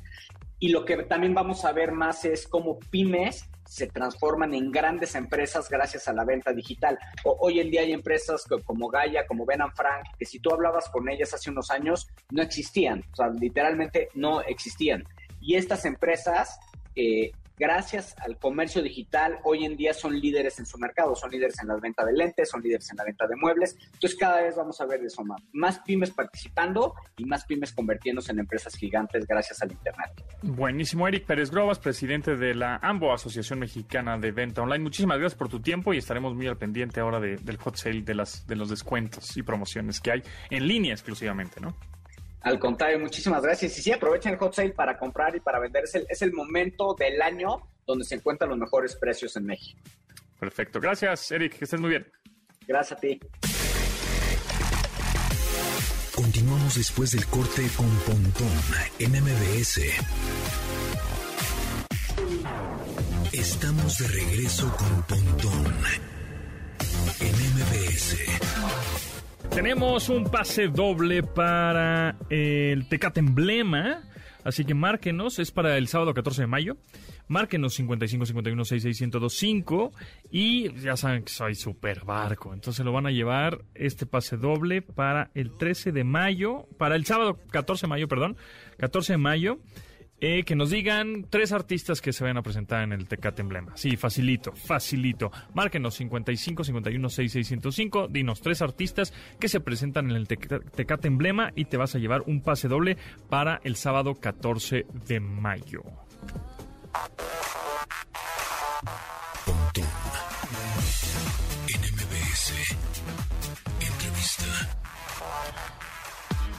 Y 0.58 0.68
lo 0.68 0.84
que 0.84 0.96
también 1.04 1.34
vamos 1.34 1.64
a 1.64 1.72
ver 1.72 1.92
más 1.92 2.24
es 2.24 2.48
cómo 2.48 2.78
pymes 2.90 3.44
se 3.66 3.86
transforman 3.86 4.54
en 4.54 4.70
grandes 4.70 5.14
empresas 5.14 5.68
gracias 5.68 6.08
a 6.08 6.12
la 6.12 6.24
venta 6.24 6.52
digital. 6.52 6.98
hoy 7.24 7.60
en 7.60 7.70
día 7.70 7.82
hay 7.82 7.92
empresas 7.92 8.44
como 8.64 8.88
Gaia, 8.88 9.26
como 9.26 9.46
Ben 9.46 9.60
Frank, 9.74 10.04
que 10.18 10.26
si 10.26 10.38
tú 10.38 10.52
hablabas 10.52 10.88
con 10.88 11.08
ellas 11.08 11.32
hace 11.34 11.50
unos 11.50 11.70
años, 11.70 12.08
no 12.30 12.42
existían, 12.42 13.04
o 13.12 13.16
sea, 13.16 13.28
literalmente 13.28 14.08
no 14.14 14.40
existían. 14.42 15.04
Y 15.40 15.56
estas 15.56 15.84
empresas 15.84 16.58
eh, 16.96 17.32
gracias 17.58 18.14
al 18.18 18.38
comercio 18.38 18.82
digital, 18.82 19.38
hoy 19.44 19.64
en 19.64 19.76
día 19.76 19.94
son 19.94 20.18
líderes 20.18 20.58
en 20.58 20.66
su 20.66 20.78
mercado, 20.78 21.14
son 21.14 21.30
líderes 21.30 21.60
en 21.60 21.68
la 21.68 21.76
venta 21.76 22.04
de 22.04 22.12
lentes, 22.12 22.50
son 22.50 22.62
líderes 22.62 22.90
en 22.90 22.96
la 22.96 23.04
venta 23.04 23.26
de 23.26 23.36
muebles. 23.36 23.76
Entonces, 23.92 24.16
cada 24.18 24.42
vez 24.42 24.56
vamos 24.56 24.80
a 24.80 24.86
ver 24.86 25.02
eso 25.02 25.24
más. 25.24 25.42
Más 25.52 25.78
pymes 25.80 26.10
participando 26.10 26.94
y 27.16 27.24
más 27.24 27.44
pymes 27.44 27.72
convirtiéndose 27.72 28.32
en 28.32 28.40
empresas 28.40 28.74
gigantes 28.74 29.26
gracias 29.26 29.62
al 29.62 29.72
Internet. 29.72 30.10
Buenísimo, 30.42 31.06
Eric 31.08 31.26
Pérez 31.26 31.50
Grobas, 31.50 31.78
presidente 31.78 32.36
de 32.36 32.54
la 32.54 32.76
AMBO, 32.76 33.12
Asociación 33.12 33.58
Mexicana 33.58 34.18
de 34.18 34.32
Venta 34.32 34.62
Online. 34.62 34.82
Muchísimas 34.82 35.18
gracias 35.18 35.38
por 35.38 35.48
tu 35.48 35.60
tiempo 35.60 35.94
y 35.94 35.98
estaremos 35.98 36.34
muy 36.34 36.46
al 36.46 36.56
pendiente 36.56 37.00
ahora 37.00 37.20
del 37.20 37.56
hot 37.58 37.76
sale, 37.76 38.02
de, 38.02 38.14
las, 38.14 38.46
de 38.46 38.56
los 38.56 38.70
descuentos 38.70 39.36
y 39.36 39.42
promociones 39.42 40.00
que 40.00 40.12
hay 40.12 40.22
en 40.50 40.66
línea 40.66 40.92
exclusivamente, 40.92 41.60
¿no? 41.60 41.76
Al 42.44 42.58
contrario, 42.58 43.00
muchísimas 43.00 43.42
gracias. 43.42 43.78
Y 43.78 43.82
sí, 43.82 43.92
aprovechen 43.92 44.32
el 44.34 44.38
hot 44.38 44.54
sale 44.54 44.70
para 44.70 44.98
comprar 44.98 45.34
y 45.34 45.40
para 45.40 45.58
vender. 45.58 45.84
Es 45.84 45.94
el, 45.94 46.06
es 46.08 46.20
el 46.20 46.32
momento 46.32 46.94
del 46.94 47.20
año 47.22 47.68
donde 47.86 48.04
se 48.04 48.16
encuentran 48.16 48.50
los 48.50 48.58
mejores 48.58 48.94
precios 48.96 49.34
en 49.36 49.46
México. 49.46 49.80
Perfecto. 50.38 50.78
Gracias, 50.78 51.32
Eric. 51.32 51.58
Que 51.58 51.64
estés 51.64 51.80
muy 51.80 51.90
bien. 51.90 52.06
Gracias 52.66 52.98
a 52.98 53.00
ti. 53.00 53.18
Continuamos 56.14 56.76
después 56.76 57.12
del 57.12 57.26
corte 57.26 57.66
con 57.76 57.88
Pontón 58.00 58.48
en 58.98 59.10
MBS. 59.10 59.80
Estamos 63.32 63.98
de 63.98 64.08
regreso 64.08 64.70
con 64.76 65.02
Pontón 65.04 65.74
en 67.20 67.34
MBS. 67.54 69.13
Tenemos 69.50 70.08
un 70.08 70.24
pase 70.24 70.68
doble 70.68 71.22
para 71.22 72.16
el 72.28 72.88
Tecate 72.88 73.20
Emblema 73.20 74.02
Así 74.44 74.66
que 74.66 74.74
márquenos, 74.74 75.38
es 75.38 75.50
para 75.50 75.78
el 75.78 75.88
sábado 75.88 76.12
14 76.12 76.42
de 76.42 76.46
mayo. 76.46 76.76
Márquenos 77.28 77.74
55 77.74 78.26
51 78.26 78.64
66 78.66 79.10
y 80.30 80.72
ya 80.74 80.96
saben 80.98 81.24
que 81.24 81.32
soy 81.32 81.54
super 81.54 82.04
barco. 82.04 82.52
Entonces 82.52 82.84
lo 82.84 82.92
van 82.92 83.06
a 83.06 83.10
llevar 83.10 83.64
este 83.74 84.04
pase 84.04 84.36
doble 84.36 84.82
para 84.82 85.30
el 85.34 85.56
13 85.56 85.92
de 85.92 86.04
mayo, 86.04 86.68
para 86.76 86.94
el 86.94 87.06
sábado 87.06 87.38
14 87.50 87.86
de 87.86 87.88
mayo, 87.88 88.06
perdón, 88.06 88.36
14 88.76 89.14
de 89.14 89.18
mayo. 89.18 89.58
Eh, 90.20 90.44
que 90.44 90.54
nos 90.54 90.70
digan 90.70 91.26
tres 91.28 91.52
artistas 91.52 92.00
que 92.00 92.12
se 92.12 92.24
vayan 92.24 92.38
a 92.38 92.42
presentar 92.42 92.82
en 92.82 92.92
el 92.92 93.08
Tecate 93.08 93.42
Emblema. 93.42 93.76
Sí, 93.76 93.96
facilito, 93.96 94.52
facilito. 94.52 95.30
Márquenos 95.54 95.94
55 95.94 96.64
51 96.64 97.08
6605. 97.08 98.08
Dinos 98.08 98.40
tres 98.40 98.62
artistas 98.62 99.12
que 99.38 99.48
se 99.48 99.60
presentan 99.60 100.10
en 100.10 100.16
el 100.16 100.28
Tecate 100.28 101.08
Emblema 101.08 101.52
y 101.56 101.66
te 101.66 101.76
vas 101.76 101.94
a 101.94 101.98
llevar 101.98 102.22
un 102.26 102.40
pase 102.40 102.68
doble 102.68 102.96
para 103.28 103.60
el 103.64 103.76
sábado 103.76 104.14
14 104.14 104.86
de 105.06 105.20
mayo. 105.20 105.82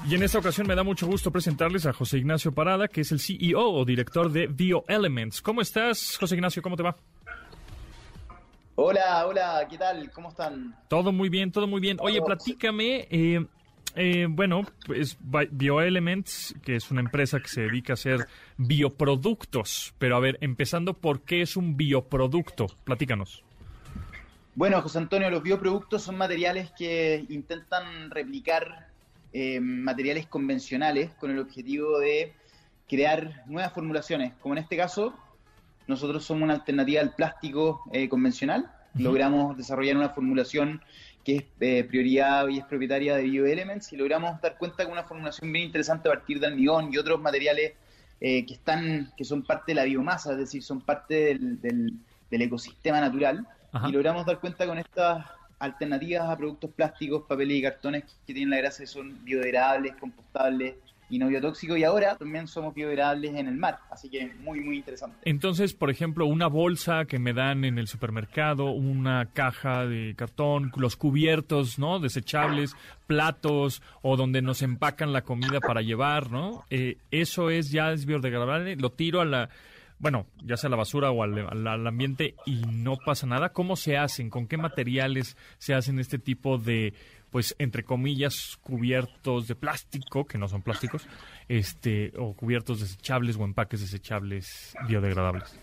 Y 0.07 0.13
en 0.13 0.21
esta 0.21 0.37
ocasión 0.37 0.67
me 0.67 0.75
da 0.75 0.83
mucho 0.83 1.07
gusto 1.07 1.31
presentarles 1.31 1.87
a 1.87 1.93
José 1.93 2.19
Ignacio 2.19 2.53
Parada, 2.53 2.87
que 2.87 3.01
es 3.01 3.11
el 3.11 3.19
CEO 3.19 3.71
o 3.71 3.83
director 3.85 4.31
de 4.31 4.45
BioElements. 4.45 5.41
¿Cómo 5.41 5.61
estás, 5.61 6.17
José 6.19 6.35
Ignacio? 6.35 6.61
¿Cómo 6.61 6.75
te 6.75 6.83
va? 6.83 6.95
Hola, 8.75 9.25
hola, 9.25 9.67
¿qué 9.67 9.79
tal? 9.79 10.11
¿Cómo 10.11 10.29
están? 10.29 10.75
Todo 10.89 11.11
muy 11.11 11.29
bien, 11.29 11.51
todo 11.51 11.65
muy 11.65 11.81
bien. 11.81 11.97
Oye, 12.01 12.21
platícame, 12.21 13.07
eh, 13.09 13.47
eh, 13.95 14.27
bueno, 14.29 14.61
pues 14.85 15.17
BioElements, 15.19 16.53
que 16.63 16.75
es 16.75 16.91
una 16.91 17.01
empresa 17.01 17.39
que 17.39 17.47
se 17.47 17.61
dedica 17.61 17.93
a 17.93 17.95
hacer 17.95 18.27
bioproductos. 18.57 19.95
Pero 19.97 20.17
a 20.17 20.19
ver, 20.19 20.37
empezando, 20.41 20.93
¿por 20.93 21.21
qué 21.21 21.41
es 21.41 21.57
un 21.57 21.77
bioproducto? 21.77 22.67
Platícanos. 22.83 23.43
Bueno, 24.53 24.79
José 24.83 24.99
Antonio, 24.99 25.31
los 25.31 25.41
bioproductos 25.41 26.03
son 26.03 26.15
materiales 26.15 26.71
que 26.77 27.25
intentan 27.29 28.11
replicar 28.11 28.93
eh, 29.37 29.59
materiales 29.59 30.27
convencionales 30.27 31.13
con 31.15 31.29
el 31.29 31.39
objetivo 31.39 31.99
de 31.99 32.31
crear 32.87 33.43
nuevas 33.47 33.73
formulaciones. 33.73 34.31
Como 34.35 34.53
en 34.53 34.59
este 34.59 34.77
caso, 34.77 35.13
nosotros 35.87 36.23
somos 36.23 36.43
una 36.43 36.53
alternativa 36.53 37.01
al 37.01 37.13
plástico 37.15 37.83
eh, 37.91 38.07
convencional. 38.07 38.71
Logramos 38.93 39.57
desarrollar 39.57 39.97
una 39.97 40.07
formulación 40.07 40.81
que 41.25 41.35
es 41.35 41.43
eh, 41.59 41.83
prioridad 41.83 42.47
y 42.47 42.59
es 42.59 42.65
propietaria 42.65 43.17
de 43.17 43.23
BioElements 43.23 43.91
y 43.91 43.97
logramos 43.97 44.39
dar 44.39 44.57
cuenta 44.57 44.85
con 44.85 44.93
una 44.93 45.03
formulación 45.03 45.51
bien 45.51 45.65
interesante 45.65 46.07
a 46.07 46.13
partir 46.13 46.39
del 46.39 46.53
almidón 46.53 46.93
y 46.93 46.97
otros 46.97 47.19
materiales 47.19 47.73
que 48.21 48.45
están 48.47 49.11
que 49.17 49.25
son 49.25 49.43
parte 49.43 49.73
de 49.73 49.75
la 49.75 49.83
biomasa, 49.83 50.31
es 50.31 50.37
decir, 50.37 50.63
son 50.63 50.79
parte 50.79 51.37
del, 51.37 51.99
ecosistema 52.31 53.01
natural. 53.01 53.45
Y 53.85 53.91
logramos 53.91 54.25
dar 54.25 54.39
cuenta 54.39 54.65
con 54.65 54.77
estas 54.77 55.25
alternativas 55.59 56.29
a 56.29 56.37
productos 56.37 56.71
plásticos, 56.71 57.23
papeles 57.27 57.57
y 57.57 57.61
cartones 57.61 58.03
que 58.25 58.33
tienen 58.33 58.51
la 58.51 58.57
gracia 58.57 58.85
son 58.85 59.23
biodegradables, 59.23 59.95
compostables 59.95 60.75
y 61.09 61.19
no 61.19 61.27
biotóxicos 61.27 61.77
y 61.77 61.83
ahora 61.83 62.15
también 62.15 62.47
somos 62.47 62.73
biodegradables 62.73 63.35
en 63.35 63.47
el 63.47 63.55
mar, 63.55 63.79
así 63.91 64.09
que 64.09 64.31
muy 64.39 64.59
muy 64.59 64.77
interesante. 64.77 65.17
Entonces, 65.23 65.73
por 65.73 65.89
ejemplo, 65.89 66.25
una 66.25 66.47
bolsa 66.47 67.05
que 67.05 67.19
me 67.19 67.33
dan 67.33 67.63
en 67.63 67.77
el 67.77 67.87
supermercado, 67.87 68.71
una 68.71 69.27
caja 69.31 69.85
de 69.85 70.15
cartón, 70.15 70.71
los 70.75 70.95
cubiertos, 70.95 71.77
¿no? 71.77 71.99
Desechables, 71.99 72.75
platos 73.05 73.81
o 74.01 74.17
donde 74.17 74.41
nos 74.41 74.61
empacan 74.61 75.13
la 75.13 75.21
comida 75.21 75.59
para 75.59 75.81
llevar, 75.81 76.31
¿no? 76.31 76.65
Eh, 76.69 76.97
eso 77.11 77.49
es 77.49 77.71
ya 77.71 77.91
es 77.91 78.05
biodegradable, 78.05 78.75
lo 78.75 78.91
tiro 78.91 79.21
a 79.21 79.25
la 79.25 79.49
bueno, 79.97 80.27
ya 80.43 80.57
sea 80.57 80.67
a 80.67 80.71
la 80.71 80.77
basura 80.77 81.11
o 81.11 81.23
al, 81.23 81.87
ambiente 81.87 82.35
y 82.45 82.63
no 82.67 82.97
pasa 82.97 83.25
nada. 83.27 83.49
¿Cómo 83.49 83.75
se 83.75 83.97
hacen? 83.97 84.29
¿Con 84.29 84.47
qué 84.47 84.57
materiales 84.57 85.37
se 85.57 85.73
hacen 85.73 85.99
este 85.99 86.19
tipo 86.19 86.57
de, 86.57 86.93
pues, 87.31 87.55
entre 87.59 87.83
comillas, 87.83 88.57
cubiertos 88.61 89.47
de 89.47 89.55
plástico, 89.55 90.25
que 90.25 90.37
no 90.37 90.47
son 90.47 90.61
plásticos, 90.61 91.07
este, 91.47 92.11
o 92.17 92.33
cubiertos 92.33 92.81
desechables 92.81 93.37
o 93.37 93.45
empaques 93.45 93.81
desechables 93.81 94.75
biodegradables? 94.87 95.57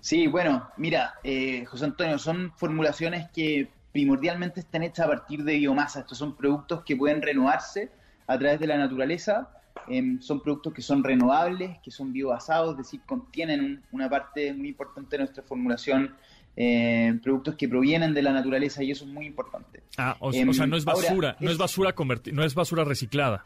Sí, 0.00 0.26
bueno, 0.26 0.68
mira, 0.76 1.14
eh, 1.22 1.64
José 1.64 1.86
Antonio, 1.86 2.18
son 2.18 2.52
formulaciones 2.56 3.30
que 3.30 3.70
primordialmente 3.92 4.60
están 4.60 4.82
hechas 4.82 5.06
a 5.06 5.08
partir 5.08 5.44
de 5.44 5.54
biomasa. 5.54 6.00
Estos 6.00 6.18
son 6.18 6.36
productos 6.36 6.82
que 6.84 6.96
pueden 6.96 7.22
renovarse 7.22 7.90
a 8.26 8.38
través 8.38 8.58
de 8.58 8.66
la 8.66 8.76
naturaleza 8.76 9.48
Em, 9.88 10.20
son 10.20 10.40
productos 10.40 10.72
que 10.72 10.82
son 10.82 11.04
renovables, 11.04 11.78
que 11.80 11.90
son 11.90 12.12
biobasados, 12.12 12.72
es 12.72 12.78
decir, 12.78 13.00
contienen 13.04 13.82
una 13.92 14.08
parte 14.08 14.52
muy 14.54 14.68
importante 14.68 15.16
de 15.16 15.18
nuestra 15.24 15.42
formulación, 15.42 16.14
eh, 16.56 17.18
productos 17.22 17.56
que 17.56 17.68
provienen 17.68 18.14
de 18.14 18.22
la 18.22 18.32
naturaleza 18.32 18.82
y 18.82 18.92
eso 18.92 19.04
es 19.04 19.10
muy 19.10 19.26
importante. 19.26 19.82
Ah, 19.98 20.16
o, 20.20 20.32
sea, 20.32 20.42
em, 20.42 20.46
no 20.46 20.76
es 20.76 20.84
basura, 20.84 21.36
no 21.40 21.50
es 21.50 21.58
basura 21.58 21.94
no 22.32 22.44
es 22.44 22.54
basura 22.54 22.84
reciclada. 22.84 23.44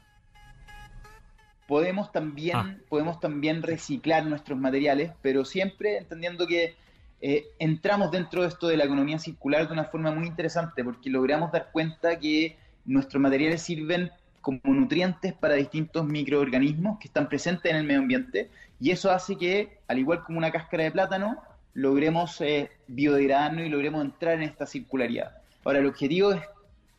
Podemos 1.66 2.12
también, 2.12 2.56
ah. 2.56 2.76
podemos 2.88 3.18
también 3.20 3.62
reciclar 3.62 4.24
nuestros 4.26 4.58
materiales, 4.58 5.12
pero 5.20 5.44
siempre 5.44 5.98
entendiendo 5.98 6.46
que 6.46 6.76
eh, 7.20 7.46
entramos 7.58 8.10
dentro 8.10 8.42
de 8.42 8.48
esto 8.48 8.68
de 8.68 8.76
la 8.76 8.84
economía 8.84 9.18
circular 9.18 9.66
de 9.66 9.72
una 9.72 9.84
forma 9.84 10.12
muy 10.12 10.28
interesante, 10.28 10.84
porque 10.84 11.10
logramos 11.10 11.50
dar 11.50 11.70
cuenta 11.72 12.18
que 12.18 12.56
nuestros 12.84 13.20
materiales 13.20 13.62
sirven 13.62 14.10
como 14.40 14.60
nutrientes 14.64 15.32
para 15.34 15.54
distintos 15.54 16.06
microorganismos 16.06 16.98
que 16.98 17.08
están 17.08 17.28
presentes 17.28 17.70
en 17.70 17.78
el 17.78 17.84
medio 17.84 18.00
ambiente 18.00 18.50
y 18.80 18.90
eso 18.90 19.10
hace 19.10 19.36
que, 19.36 19.78
al 19.88 19.98
igual 19.98 20.22
como 20.24 20.38
una 20.38 20.52
cáscara 20.52 20.84
de 20.84 20.92
plátano, 20.92 21.42
logremos 21.74 22.40
eh, 22.40 22.70
biodegradarnos 22.86 23.66
y 23.66 23.68
logremos 23.68 24.04
entrar 24.04 24.34
en 24.34 24.42
esta 24.42 24.66
circularidad. 24.66 25.36
Ahora, 25.64 25.80
el 25.80 25.86
objetivo 25.86 26.32
es 26.32 26.42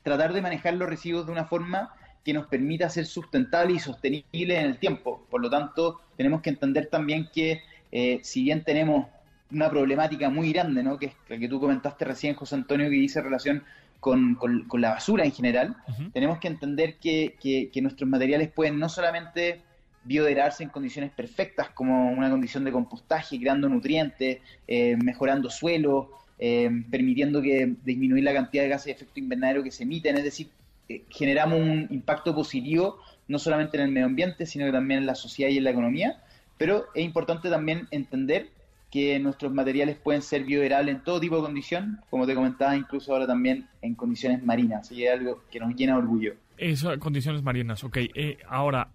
tratar 0.03 0.33
de 0.33 0.41
manejar 0.41 0.73
los 0.73 0.89
residuos 0.89 1.25
de 1.25 1.31
una 1.31 1.45
forma 1.45 1.93
que 2.23 2.33
nos 2.33 2.47
permita 2.47 2.89
ser 2.89 3.05
sustentable 3.05 3.73
y 3.73 3.79
sostenible 3.79 4.59
en 4.59 4.65
el 4.65 4.77
tiempo. 4.77 5.25
Por 5.29 5.41
lo 5.41 5.49
tanto, 5.49 6.01
tenemos 6.17 6.41
que 6.41 6.49
entender 6.49 6.87
también 6.87 7.29
que 7.33 7.61
eh, 7.91 8.19
si 8.23 8.43
bien 8.43 8.63
tenemos 8.63 9.07
una 9.51 9.69
problemática 9.69 10.29
muy 10.29 10.51
grande, 10.53 10.83
¿no? 10.83 10.99
que 10.99 11.07
es 11.07 11.13
la 11.27 11.37
que 11.37 11.47
tú 11.47 11.59
comentaste 11.59 12.05
recién, 12.05 12.35
José 12.35 12.55
Antonio, 12.55 12.89
que 12.89 12.95
dice 12.95 13.21
relación 13.21 13.63
con, 13.99 14.35
con, 14.35 14.81
la 14.81 14.91
basura 14.91 15.25
en 15.25 15.31
general, 15.31 15.75
tenemos 16.13 16.39
que 16.39 16.47
entender 16.47 16.97
que, 16.99 17.35
que, 17.39 17.81
nuestros 17.81 18.09
materiales 18.09 18.49
pueden 18.49 18.79
no 18.79 18.87
solamente 18.87 19.61
biodegradarse 20.03 20.63
en 20.63 20.69
condiciones 20.69 21.11
perfectas, 21.11 21.69
como 21.71 22.11
una 22.11 22.29
condición 22.29 22.63
de 22.63 22.71
compostaje, 22.71 23.39
creando 23.39 23.67
nutrientes, 23.67 24.39
eh, 24.67 24.95
mejorando 25.03 25.49
suelo, 25.49 26.11
eh, 26.39 26.69
permitiendo 26.89 27.41
que 27.41 27.75
disminuir 27.83 28.23
la 28.23 28.33
cantidad 28.33 28.63
de 28.63 28.69
gases 28.69 28.85
de 28.85 28.91
efecto 28.93 29.19
invernadero 29.19 29.63
que 29.63 29.71
se 29.71 29.83
emiten, 29.83 30.17
es 30.17 30.23
decir, 30.23 30.49
eh, 30.87 31.03
generamos 31.09 31.59
un 31.59 31.87
impacto 31.89 32.33
positivo 32.33 32.99
no 33.27 33.37
solamente 33.37 33.77
en 33.77 33.83
el 33.83 33.91
medio 33.91 34.07
ambiente, 34.07 34.45
sino 34.45 34.71
también 34.71 35.01
en 35.01 35.05
la 35.05 35.15
sociedad 35.15 35.51
y 35.51 35.57
en 35.57 35.65
la 35.65 35.69
economía, 35.71 36.23
pero 36.57 36.85
es 36.95 37.03
importante 37.03 37.49
también 37.49 37.87
entender 37.91 38.49
que 38.89 39.19
nuestros 39.19 39.53
materiales 39.53 39.97
pueden 39.97 40.21
ser 40.21 40.43
biodegradables 40.43 40.95
en 40.95 41.03
todo 41.03 41.19
tipo 41.19 41.35
de 41.35 41.43
condición, 41.43 42.01
como 42.09 42.25
te 42.25 42.35
comentaba, 42.35 42.75
incluso 42.75 43.13
ahora 43.13 43.27
también 43.27 43.67
en 43.81 43.95
condiciones 43.95 44.43
marinas, 44.43 44.91
y 44.91 45.05
es 45.05 45.13
algo 45.13 45.43
que 45.51 45.59
nos 45.59 45.75
llena 45.75 45.93
de 45.93 45.99
orgullo. 45.99 46.33
Eso, 46.57 46.97
condiciones 46.99 47.43
marinas, 47.43 47.83
ok. 47.83 47.97
Eh, 47.97 48.37
ahora, 48.47 48.89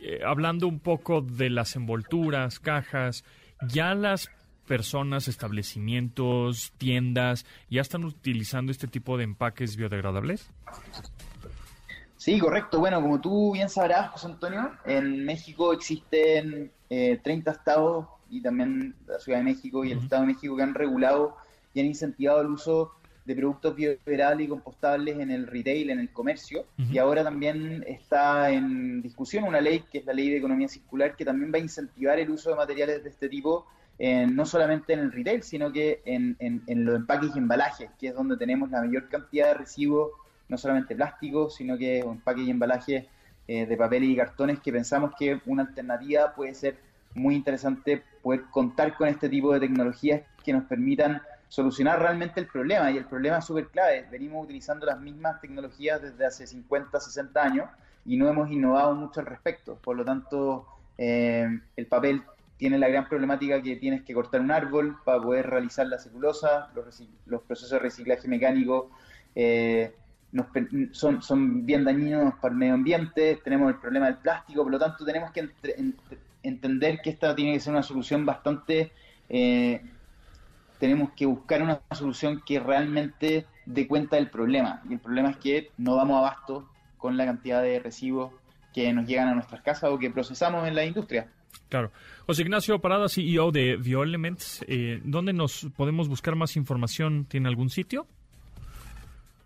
eh, 0.00 0.20
hablando 0.24 0.68
un 0.68 0.80
poco 0.80 1.20
de 1.20 1.50
las 1.50 1.76
envolturas, 1.76 2.60
cajas, 2.60 3.24
ya 3.68 3.94
las 3.94 4.30
personas, 4.66 5.28
establecimientos, 5.28 6.72
tiendas, 6.76 7.46
ya 7.70 7.80
están 7.80 8.04
utilizando 8.04 8.72
este 8.72 8.88
tipo 8.88 9.16
de 9.16 9.24
empaques 9.24 9.76
biodegradables? 9.76 10.50
Sí, 12.16 12.38
correcto. 12.38 12.80
Bueno, 12.80 13.00
como 13.00 13.20
tú 13.20 13.52
bien 13.52 13.68
sabrás, 13.68 14.10
José 14.10 14.26
Antonio, 14.26 14.72
en 14.84 15.24
México 15.24 15.72
existen 15.72 16.72
eh, 16.90 17.20
30 17.22 17.50
estados 17.52 18.06
y 18.30 18.40
también 18.40 18.94
la 19.06 19.18
Ciudad 19.18 19.38
de 19.38 19.44
México 19.44 19.84
y 19.84 19.92
el 19.92 19.98
Estado 19.98 20.22
de 20.22 20.28
México 20.28 20.56
que 20.56 20.62
han 20.62 20.74
regulado 20.74 21.36
y 21.74 21.80
han 21.80 21.86
incentivado 21.86 22.40
el 22.40 22.48
uso 22.48 22.92
de 23.26 23.34
productos 23.34 23.74
biodegradables 23.74 24.46
y 24.46 24.48
compostables 24.48 25.18
en 25.18 25.30
el 25.32 25.48
retail, 25.48 25.90
en 25.90 25.98
el 25.98 26.10
comercio. 26.12 26.64
Y 26.78 26.98
ahora 26.98 27.24
también 27.24 27.84
está 27.88 28.50
en 28.50 29.02
discusión 29.02 29.44
una 29.44 29.60
ley, 29.60 29.82
que 29.90 29.98
es 29.98 30.06
la 30.06 30.12
ley 30.12 30.30
de 30.30 30.36
economía 30.36 30.68
circular, 30.68 31.16
que 31.16 31.24
también 31.24 31.52
va 31.52 31.58
a 31.58 31.60
incentivar 31.60 32.20
el 32.20 32.30
uso 32.30 32.50
de 32.50 32.56
materiales 32.56 33.02
de 33.02 33.10
este 33.10 33.28
tipo, 33.28 33.66
no 33.98 34.46
solamente 34.46 34.92
en 34.92 35.00
el 35.00 35.12
retail, 35.12 35.42
sino 35.42 35.72
que 35.72 36.02
en, 36.04 36.36
en, 36.38 36.84
los 36.84 36.94
empaques 36.94 37.34
y 37.34 37.38
embalajes, 37.38 37.90
que 37.98 38.08
es 38.08 38.14
donde 38.14 38.36
tenemos 38.36 38.70
la 38.70 38.82
mayor 38.82 39.08
cantidad 39.08 39.48
de 39.48 39.54
residuos, 39.54 40.12
no 40.48 40.56
solamente 40.56 40.94
plásticos, 40.94 41.56
sino 41.56 41.76
que 41.76 41.98
empaques 41.98 42.46
y 42.46 42.50
embalajes 42.50 43.06
eh, 43.48 43.66
de 43.66 43.76
papel 43.76 44.04
y 44.04 44.16
cartones, 44.16 44.60
que 44.60 44.72
pensamos 44.72 45.12
que 45.18 45.40
una 45.46 45.62
alternativa 45.62 46.32
puede 46.32 46.54
ser 46.54 46.76
muy 47.16 47.34
interesante 47.34 48.04
poder 48.22 48.44
contar 48.50 48.96
con 48.96 49.08
este 49.08 49.28
tipo 49.28 49.52
de 49.52 49.60
tecnologías 49.60 50.22
que 50.44 50.52
nos 50.52 50.64
permitan 50.64 51.22
solucionar 51.48 52.00
realmente 52.00 52.40
el 52.40 52.46
problema. 52.46 52.90
Y 52.90 52.98
el 52.98 53.06
problema 53.06 53.38
es 53.38 53.44
súper 53.44 53.68
clave. 53.68 54.06
Venimos 54.10 54.44
utilizando 54.44 54.86
las 54.86 55.00
mismas 55.00 55.40
tecnologías 55.40 56.02
desde 56.02 56.26
hace 56.26 56.46
50, 56.46 57.00
60 57.00 57.42
años 57.42 57.70
y 58.04 58.16
no 58.16 58.28
hemos 58.28 58.50
innovado 58.50 58.94
mucho 58.94 59.20
al 59.20 59.26
respecto. 59.26 59.76
Por 59.76 59.96
lo 59.96 60.04
tanto, 60.04 60.66
eh, 60.98 61.48
el 61.76 61.86
papel 61.86 62.22
tiene 62.56 62.78
la 62.78 62.88
gran 62.88 63.08
problemática 63.08 63.60
que 63.62 63.76
tienes 63.76 64.02
que 64.02 64.14
cortar 64.14 64.40
un 64.40 64.50
árbol 64.50 64.96
para 65.04 65.20
poder 65.20 65.46
realizar 65.48 65.86
la 65.86 65.98
celulosa, 65.98 66.70
los, 67.26 67.42
procesos 67.42 67.70
de 67.70 67.78
reciclaje 67.78 68.28
mecánico 68.28 68.90
eh, 69.34 69.94
son, 70.92 71.22
son 71.22 71.66
bien 71.66 71.84
dañinos 71.84 72.34
para 72.36 72.52
el 72.52 72.58
medio 72.58 72.74
ambiente, 72.74 73.38
tenemos 73.44 73.70
el 73.70 73.78
problema 73.78 74.06
del 74.06 74.16
plástico, 74.16 74.62
por 74.62 74.72
lo 74.72 74.78
tanto 74.78 75.04
tenemos 75.04 75.30
que 75.32 75.50
entender 76.48 77.00
que 77.02 77.10
esta 77.10 77.34
tiene 77.34 77.52
que 77.52 77.60
ser 77.60 77.72
una 77.72 77.82
solución 77.82 78.24
bastante... 78.24 78.92
Eh, 79.28 79.82
tenemos 80.78 81.10
que 81.16 81.24
buscar 81.24 81.62
una 81.62 81.80
solución 81.92 82.42
que 82.44 82.60
realmente 82.60 83.46
dé 83.64 83.86
cuenta 83.86 84.16
del 84.16 84.28
problema. 84.28 84.82
Y 84.88 84.94
el 84.94 85.00
problema 85.00 85.30
es 85.30 85.36
que 85.38 85.70
no 85.78 85.96
damos 85.96 86.18
abasto 86.18 86.68
con 86.98 87.16
la 87.16 87.24
cantidad 87.24 87.62
de 87.62 87.78
residuos 87.78 88.32
que 88.74 88.92
nos 88.92 89.06
llegan 89.06 89.28
a 89.28 89.34
nuestras 89.34 89.62
casas 89.62 89.90
o 89.90 89.98
que 89.98 90.10
procesamos 90.10 90.68
en 90.68 90.74
la 90.74 90.84
industria. 90.84 91.28
Claro. 91.68 91.90
José 92.26 92.42
Ignacio 92.42 92.78
Parada, 92.80 93.08
CEO 93.08 93.50
de 93.50 93.76
BioElements, 93.76 94.64
eh, 94.68 95.00
¿dónde 95.02 95.32
nos 95.32 95.66
podemos 95.76 96.08
buscar 96.08 96.36
más 96.36 96.56
información? 96.56 97.24
¿Tiene 97.24 97.48
algún 97.48 97.70
sitio? 97.70 98.06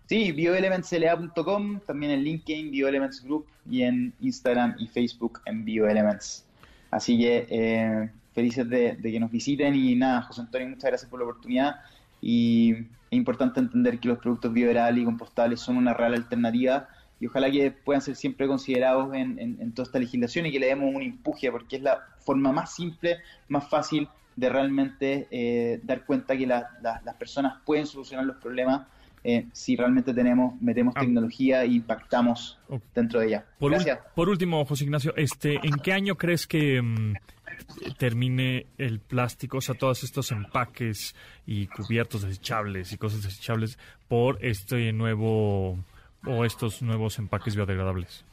Sí, 0.07 0.32
bioelementsla.com, 0.32 1.80
también 1.86 2.11
en 2.11 2.24
LinkedIn, 2.24 2.72
BioElements 2.72 3.22
Group 3.22 3.46
y 3.70 3.82
en 3.82 4.12
Instagram 4.20 4.74
y 4.78 4.88
Facebook 4.88 5.40
en 5.46 5.64
BioElements. 5.64 6.44
Así 6.91 7.18
que 7.18 7.47
eh, 7.49 8.11
felices 8.32 8.68
de, 8.68 8.99
que 9.01 9.20
nos 9.20 9.30
visiten. 9.30 9.74
Y 9.74 9.95
nada, 9.97 10.22
José 10.22 10.43
Antonio, 10.43 10.68
muchas 10.68 10.91
gracias 10.91 11.11
por 11.11 11.20
la 11.20 11.26
oportunidad. 11.26 11.76
Y 12.20 12.72
es 12.72 13.16
importante 13.16 13.61
entender 13.61 13.99
que 13.99 14.09
los 14.09 14.18
productos 14.18 14.53
biodegradales 14.53 15.03
y 15.03 15.05
compostables 15.05 15.61
son 15.61 15.76
una 15.76 15.95
real 15.95 16.14
alternativa 16.14 16.88
y 17.18 17.26
ojalá 17.26 17.51
que 17.51 17.70
puedan 17.70 18.01
ser 18.01 18.16
siempre 18.16 18.47
considerados 18.47 19.14
en, 19.14 19.72
toda 19.72 19.86
esta 19.86 19.99
legislación 19.99 20.47
y 20.47 20.53
que 20.53 20.59
le 20.59 20.68
demos 20.68 20.95
un 20.95 21.03
empuje, 21.03 21.51
porque 21.53 21.76
es 21.76 21.82
la 21.82 22.01
forma 22.20 22.51
más 22.51 22.74
simple, 22.74 23.18
más 23.49 23.68
fácil 23.68 24.09
de 24.36 24.49
realmente 24.49 25.28
eh, 25.30 25.80
dar 25.82 26.07
cuenta 26.07 26.34
que 26.34 26.47
las 26.47 27.14
personas 27.18 27.59
pueden 27.66 27.86
solucionar 27.86 28.24
los 28.24 28.36
problemas 28.36 28.86
eh, 29.22 29.46
si 29.52 29.76
realmente 29.76 30.14
tenemos 30.14 30.60
metemos 30.60 30.94
ah. 30.96 31.00
tecnología 31.00 31.62
e 31.64 31.68
impactamos 31.68 32.58
dentro 32.94 33.20
de 33.20 33.26
ella. 33.26 33.46
Por 33.58 33.72
Gracias. 33.72 33.98
por 34.14 34.28
último, 34.28 34.64
José 34.64 34.84
Ignacio, 34.84 35.14
este, 35.16 35.54
¿en 35.62 35.76
qué 35.82 35.92
año 35.92 36.16
crees 36.16 36.46
que 36.46 36.80
mm, 36.80 37.14
termine 37.98 38.66
el 38.78 39.00
plástico, 39.00 39.58
o 39.58 39.60
sea, 39.60 39.74
todos 39.74 40.04
estos 40.04 40.30
empaques 40.32 41.14
y 41.46 41.66
cubiertos 41.66 42.22
desechables 42.22 42.92
y 42.92 42.98
cosas 42.98 43.22
desechables 43.22 43.78
por 44.08 44.38
este 44.44 44.92
nuevo 44.92 45.78
o 46.26 46.44
estos 46.44 46.82
nuevos 46.82 47.18
empaques 47.18 47.54
biodegradables? 47.56 48.24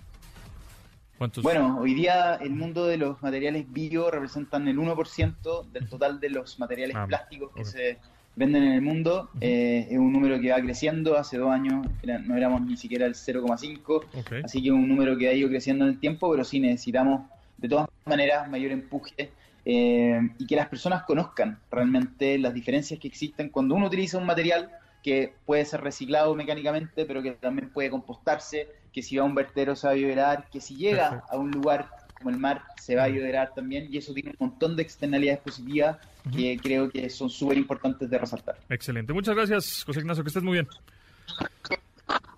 Bueno, 1.41 1.79
hoy 1.79 1.95
día 1.95 2.35
el 2.35 2.51
mundo 2.51 2.85
de 2.85 2.97
los 2.97 3.21
materiales 3.23 3.65
bio 3.71 4.11
representan 4.11 4.67
el 4.67 4.77
1% 4.77 5.71
del 5.71 5.89
total 5.89 6.19
de 6.19 6.29
los 6.29 6.59
materiales 6.59 6.95
ah, 6.95 7.07
plásticos 7.07 7.51
que 7.55 7.65
se 7.65 7.97
venden 8.38 8.63
en 8.63 8.73
el 8.73 8.81
mundo. 8.81 9.29
Eh, 9.41 9.88
es 9.89 9.97
un 9.97 10.13
número 10.13 10.39
que 10.39 10.51
va 10.51 10.61
creciendo. 10.61 11.17
Hace 11.17 11.38
dos 11.38 11.49
años 11.51 11.85
no 12.25 12.38
éramos 12.38 12.61
ni 12.61 12.77
siquiera 12.77 13.05
el 13.05 13.15
0,5. 13.15 14.43
Así 14.45 14.61
que 14.61 14.69
es 14.69 14.73
un 14.73 14.88
número 14.88 15.17
que 15.17 15.27
ha 15.27 15.33
ido 15.33 15.49
creciendo 15.49 15.83
en 15.85 15.91
el 15.91 15.99
tiempo, 15.99 16.31
pero 16.31 16.45
sí 16.45 16.59
necesitamos 16.59 17.23
de 17.57 17.67
todas 17.67 17.89
maneras 18.05 18.49
mayor 18.49 18.71
empuje 18.71 19.31
eh, 19.65 20.21
y 20.38 20.45
que 20.45 20.55
las 20.55 20.69
personas 20.69 21.03
conozcan 21.03 21.59
realmente 21.71 22.38
las 22.38 22.53
diferencias 22.53 22.99
que 22.99 23.07
existen 23.07 23.49
cuando 23.49 23.75
uno 23.75 23.88
utiliza 23.88 24.19
un 24.19 24.25
material 24.25 24.69
que 25.03 25.33
puede 25.45 25.65
ser 25.65 25.81
reciclado 25.81 26.35
mecánicamente, 26.35 27.05
pero 27.05 27.23
que 27.23 27.31
también 27.31 27.69
puede 27.69 27.89
compostarse, 27.89 28.67
que 28.93 29.01
si 29.01 29.17
va 29.17 29.23
a 29.23 29.25
un 29.25 29.35
vertedero 29.35 29.75
se 29.75 29.88
va 29.88 29.93
a 29.93 29.95
biodegradar, 29.95 30.49
que 30.49 30.61
si 30.61 30.75
llega 30.75 31.23
a 31.29 31.38
un 31.38 31.51
lugar 31.51 31.89
como 32.18 32.30
el 32.30 32.38
mar 32.38 32.63
se 32.82 32.95
va 32.95 33.03
a 33.03 33.07
biodegradar 33.07 33.53
también, 33.53 33.88
y 33.91 33.97
eso 33.97 34.13
tiene 34.13 34.32
un 34.32 34.49
montón 34.49 34.76
de 34.76 34.84
externalidades 34.84 35.41
positivas 35.41 35.97
que 36.34 36.57
creo 36.61 36.89
que 36.89 37.09
son 37.09 37.30
súper 37.30 37.57
importantes 37.57 38.09
de 38.09 38.18
resaltar. 38.18 38.57
Excelente. 38.70 39.13
Muchas 39.13 39.36
gracias, 39.36 39.84
José 39.86 39.99
Ignacio, 39.99 40.24
que 40.24 40.30
estés 40.30 40.43
muy 40.43 40.53
bien. 40.53 40.68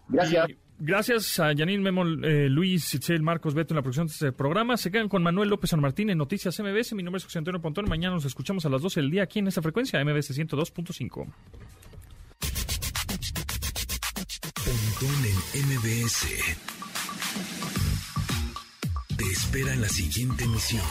Gracias. 0.07 0.47
gracias 0.80 1.39
a 1.39 1.55
Janine 1.55 1.84
Memo, 1.84 2.03
eh, 2.03 2.49
Luis, 2.49 2.93
Itzel, 2.95 3.21
Marcos, 3.21 3.53
Beto 3.53 3.73
en 3.73 3.77
la 3.77 3.82
producción 3.82 4.07
de 4.07 4.13
este 4.13 4.32
programa. 4.32 4.75
Se 4.75 4.91
quedan 4.91 5.07
con 5.07 5.21
Manuel 5.21 5.49
López 5.49 5.69
San 5.69 5.80
Martín 5.80 6.09
en 6.09 6.17
Noticias 6.17 6.59
MBS. 6.59 6.93
Mi 6.93 7.03
nombre 7.03 7.19
es 7.19 7.25
José 7.25 7.38
Antonio 7.38 7.61
Pontón. 7.61 7.88
Mañana 7.88 8.15
nos 8.15 8.25
escuchamos 8.25 8.65
a 8.65 8.69
las 8.69 8.82
12 8.82 9.01
del 9.01 9.11
día 9.11 9.23
aquí 9.23 9.39
en 9.39 9.47
esta 9.47 9.61
frecuencia, 9.61 10.03
MBS 10.03 10.36
102.5. 10.38 11.27
Pontón 14.65 15.25
en 15.53 15.67
MBS. 15.67 16.78
Espera 19.32 19.73
en 19.73 19.82
la 19.82 19.89
siguiente 19.89 20.43
emisión. 20.43 20.82